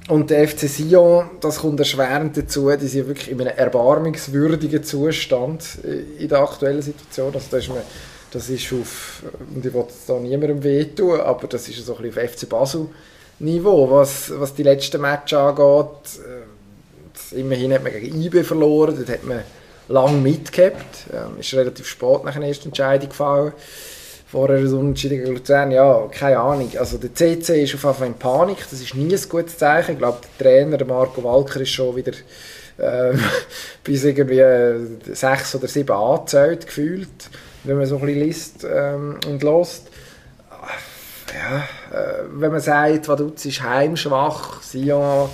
Und 0.07 0.29
der 0.29 0.47
FC 0.47 0.69
Sion, 0.69 1.31
das 1.41 1.59
kommt 1.59 1.79
erschwerend 1.79 2.37
dazu, 2.37 2.71
die 2.77 2.87
sind 2.87 3.07
wirklich 3.07 3.29
in 3.29 3.41
einem 3.41 3.57
erbarmungswürdigen 3.57 4.83
Zustand 4.83 5.63
äh, 5.83 6.23
in 6.23 6.29
der 6.29 6.39
aktuellen 6.39 6.81
Situation. 6.81 7.33
Also 7.33 7.47
da 7.51 7.57
ist 7.57 7.69
man, 7.69 7.79
das 8.31 8.49
ist 8.49 8.71
auf, 8.73 9.23
und 9.53 9.65
ich 9.65 9.73
will 9.73 9.85
da 10.07 10.19
niemandem 10.19 10.63
wehtun, 10.63 11.19
aber 11.19 11.47
das 11.47 11.67
ist 11.67 11.85
so 11.85 11.95
ein 11.95 12.03
bisschen 12.03 12.23
auf 12.23 12.31
FC 12.31 12.49
Basel 12.49 12.87
Niveau, 13.39 13.91
was, 13.91 14.31
was 14.39 14.55
die 14.55 14.63
letzten 14.63 15.01
Matches 15.01 15.37
angeht. 15.37 16.19
Äh, 17.33 17.39
immerhin 17.39 17.73
hat 17.73 17.83
man 17.83 17.91
gegen 17.91 18.21
IB 18.21 18.43
verloren, 18.43 18.95
dort 18.95 19.09
hat 19.09 19.23
man 19.25 19.43
lang 19.87 20.21
mitgehabt, 20.21 21.05
ähm, 21.13 21.39
ist 21.39 21.53
relativ 21.53 21.87
spät 21.87 22.23
nach 22.23 22.33
der 22.33 22.47
ersten 22.47 22.69
Entscheidung 22.69 23.09
gefallen. 23.09 23.53
Vorher 24.29 24.57
ein 24.57 24.73
Unentschieden 24.73 25.19
gegen 25.19 25.35
Luzern, 25.35 25.71
ja, 25.71 26.05
keine 26.11 26.39
Ahnung. 26.39 26.69
Also 26.77 26.97
der 26.97 27.13
CC 27.15 27.63
ist 27.63 27.75
auf 27.75 27.83
jeden 27.83 27.95
Fall 27.95 28.07
in 28.07 28.13
Panik, 28.15 28.57
das 28.69 28.81
ist 28.81 28.93
nie 28.93 29.15
ein 29.15 29.29
gutes 29.29 29.57
Zeichen. 29.57 29.93
Ich 29.93 29.97
glaube, 29.99 30.19
der 30.39 30.45
Trainer, 30.45 30.83
Marco 30.83 31.23
Walker, 31.23 31.61
ist 31.61 31.69
schon 31.69 31.95
wieder 31.95 32.11
ähm, 32.77 33.19
bis 33.83 34.03
irgendwie 34.03 34.39
äh, 34.39 34.79
sechs 35.13 35.55
oder 35.55 35.67
sieben 35.67 35.95
angezählt 35.95 36.65
gefühlt, 36.65 37.29
wenn 37.63 37.77
man 37.77 37.85
so 37.85 37.95
ein 37.95 38.01
bisschen 38.01 38.21
liest 38.21 38.67
ähm, 38.69 39.19
und 39.25 39.43
lost. 39.43 39.87
Ja, 41.33 41.57
äh, 41.97 42.23
wenn 42.31 42.51
man 42.51 42.61
sagt, 42.61 43.07
Vaduz 43.07 43.45
ist 43.45 43.61
heimschwach, 43.61 44.61
Sion 44.61 45.29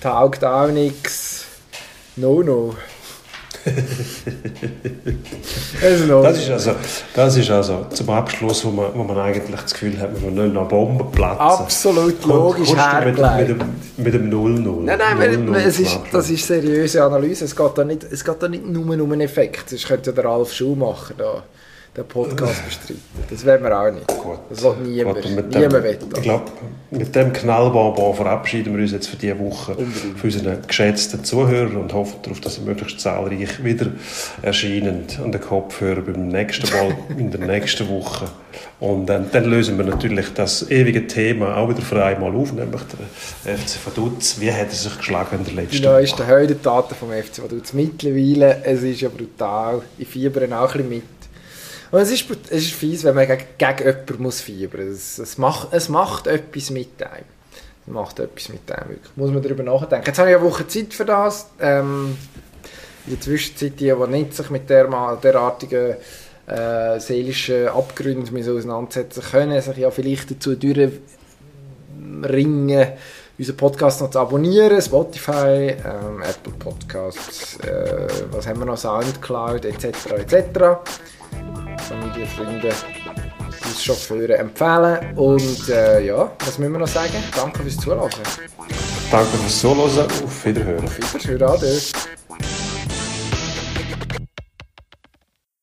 taugt 0.00 0.44
auch 0.44 0.68
nichts, 0.68 1.44
no, 2.16 2.42
no. 2.42 2.74
Das 6.22 6.38
ist 6.38 6.50
also, 6.50 6.70
das 7.14 7.36
ist 7.36 7.50
also 7.50 7.86
zum 7.90 8.10
Abschluss, 8.10 8.64
wo 8.64 8.70
man, 8.70 8.86
wo 8.94 9.02
man 9.04 9.18
eigentlich 9.18 9.60
das 9.60 9.72
Gefühl 9.72 9.98
hat, 10.00 10.12
man 10.12 10.36
will 10.36 10.44
nicht 10.44 10.54
noch 10.54 10.68
Bomben 10.68 11.10
platzen. 11.10 11.40
Absolut 11.40 12.20
Kommt- 12.22 12.34
logisch 12.34 12.74
hergeleitet. 12.74 13.58
mit, 13.58 13.66
dem- 13.66 14.04
mit 14.04 14.14
dem 14.14 14.30
0-0. 14.30 14.82
Nein, 14.84 14.98
nein, 14.98 15.18
weil, 15.18 15.30
0-0 15.36 15.52
weil 15.54 15.66
es 15.66 15.76
zum 15.76 15.84
ist, 15.86 15.98
das 16.12 16.30
ist 16.30 16.46
seriöse 16.46 17.02
Analyse. 17.02 17.44
Es 17.44 17.54
geht 17.56 17.70
da 17.78 17.84
nicht, 17.84 18.04
es 18.04 18.24
geht 18.24 18.42
da 18.42 18.48
nicht 18.48 18.66
nur 18.66 18.82
um 18.84 19.12
einen 19.12 19.20
Effekt. 19.20 19.70
Sonst 19.70 19.86
könnte 19.86 20.10
ja 20.10 20.14
der 20.14 20.24
Ralf 20.24 20.52
Schumacher 20.52 21.14
da 21.16 21.42
den 21.96 22.04
Podcast 22.06 22.64
bestreiten. 22.64 23.02
Das 23.30 23.46
wollen 23.46 23.62
wir 23.62 23.78
auch 23.78 23.90
nicht. 23.90 24.06
Gut. 24.08 24.38
Das 24.50 24.62
will 24.62 24.74
niemand. 24.82 25.16
Gut, 25.22 25.26
und 25.26 25.34
niemand 25.34 25.54
dem, 25.54 25.72
will 25.72 25.98
ich 26.00 26.08
das. 26.08 26.22
glaube, 26.22 26.44
mit 26.90 27.14
dem 27.14 27.32
Knallbonbon 27.32 28.14
verabschieden 28.14 28.74
wir 28.74 28.82
uns 28.82 28.92
jetzt 28.92 29.08
für 29.08 29.16
diese 29.16 29.38
Woche 29.38 29.72
Unbedingt. 29.72 30.18
für 30.18 30.26
unsere 30.26 30.58
geschätzten 30.66 31.24
Zuhörer 31.24 31.78
und 31.78 31.92
hoffen 31.92 32.16
darauf, 32.22 32.40
dass 32.40 32.56
sie 32.56 32.62
möglichst 32.62 33.00
zahlreich 33.00 33.62
wieder 33.64 33.86
erscheinen 34.42 35.04
an 35.22 35.30
den 35.32 35.40
Kopfhörer 35.40 36.00
beim 36.00 36.28
nächsten 36.28 36.68
Mal 36.72 36.96
in 37.18 37.30
der 37.30 37.40
nächsten 37.40 37.88
Woche. 37.88 38.26
Und 38.80 39.06
dann, 39.06 39.30
dann 39.32 39.44
lösen 39.44 39.76
wir 39.78 39.84
natürlich 39.84 40.26
das 40.34 40.70
ewige 40.70 41.06
Thema 41.06 41.56
auch 41.56 41.68
wieder 41.68 41.80
frei 41.82 42.16
mal 42.18 42.34
auf, 42.34 42.52
nämlich 42.52 42.82
der 43.44 43.56
FC 43.56 43.78
Vaduz. 43.84 44.36
Wie 44.40 44.52
hat 44.52 44.68
er 44.68 44.70
sich 44.70 44.96
geschlagen 44.96 45.38
in 45.38 45.44
der 45.44 45.52
Die 45.54 45.60
letzten 45.60 45.84
neuesten 45.84 46.18
Woche? 46.20 46.28
Heudentaten 46.28 46.94
vom 46.96 47.10
FC 47.10 47.42
Vaduz 47.42 47.72
mittlerweile. 47.72 48.62
Es 48.64 48.82
ist 48.82 49.00
ja 49.00 49.08
brutal. 49.08 49.82
Ich 49.98 50.08
fiebere 50.08 50.46
auch 50.56 50.74
ein 50.74 50.88
bisschen 50.88 50.88
mit. 50.88 51.02
Und 51.94 52.00
es 52.00 52.10
ist, 52.10 52.26
es 52.50 52.64
ist 52.64 52.72
fies, 52.72 53.04
wenn 53.04 53.14
man 53.14 53.28
gegen, 53.28 53.44
gegen 53.56 53.78
jemanden 53.78 54.20
muss 54.20 54.40
fiebern 54.40 54.88
muss. 54.88 54.96
Es, 54.96 55.18
es, 55.20 55.38
macht, 55.38 55.68
es 55.70 55.88
macht 55.88 56.26
etwas 56.26 56.70
mit 56.70 57.00
einem. 57.00 57.24
Es 57.86 57.92
macht 57.92 58.18
etwas 58.18 58.48
mit 58.48 58.68
einem, 58.72 58.88
wirklich. 58.88 59.16
Muss 59.16 59.30
man 59.30 59.40
darüber 59.40 59.62
nachdenken. 59.62 60.04
Jetzt 60.04 60.18
habe 60.18 60.28
ich 60.30 60.34
eine 60.36 60.44
Woche 60.44 60.66
Zeit 60.66 60.92
für 60.92 61.04
das. 61.04 61.50
Ähm, 61.60 62.18
in 63.06 63.12
der 63.12 63.20
Zwischenzeit, 63.20 63.78
die, 63.78 63.94
die 63.94 64.10
nicht 64.10 64.34
sich 64.34 64.50
mit 64.50 64.68
der, 64.68 64.88
derartigen 65.22 65.94
äh, 66.48 66.98
seelischen 66.98 67.68
Abgründen 67.68 68.36
auseinandersetzen 68.36 69.22
können, 69.30 69.62
sich 69.62 69.76
ja 69.76 69.92
vielleicht 69.92 70.32
dazu 70.32 70.56
durchringen, 70.56 70.98
unseren 73.38 73.56
Podcast 73.56 74.00
noch 74.00 74.10
zu 74.10 74.18
abonnieren, 74.18 74.82
Spotify, 74.82 75.76
ähm, 75.76 76.22
Apple 76.22 76.54
Podcasts, 76.58 77.56
äh, 77.60 78.08
was 78.32 78.48
haben 78.48 78.58
wir 78.58 78.66
noch, 78.66 78.78
Soundcloud 78.78 79.64
etc. 79.64 80.10
etc. 80.10 80.58
Familie, 81.88 82.26
Freunde, 82.26 82.70
uns 83.64 83.84
Chauffeure 83.84 84.38
empfehlen 84.38 85.16
und 85.16 85.68
äh, 85.68 86.06
ja, 86.06 86.30
was 86.38 86.58
müssen 86.58 86.72
wir 86.72 86.78
noch 86.80 86.88
sagen? 86.88 87.22
Danke 87.34 87.62
fürs 87.62 87.76
Zuhören. 87.76 88.10
Danke 89.10 89.36
fürs 89.38 89.60
Zuhören. 89.60 90.06
Auf 90.24 90.44
Wiederhören. 90.44 90.84
Auf 90.84 90.98
Wiedersehen, 90.98 91.42
Ade. 91.42 91.80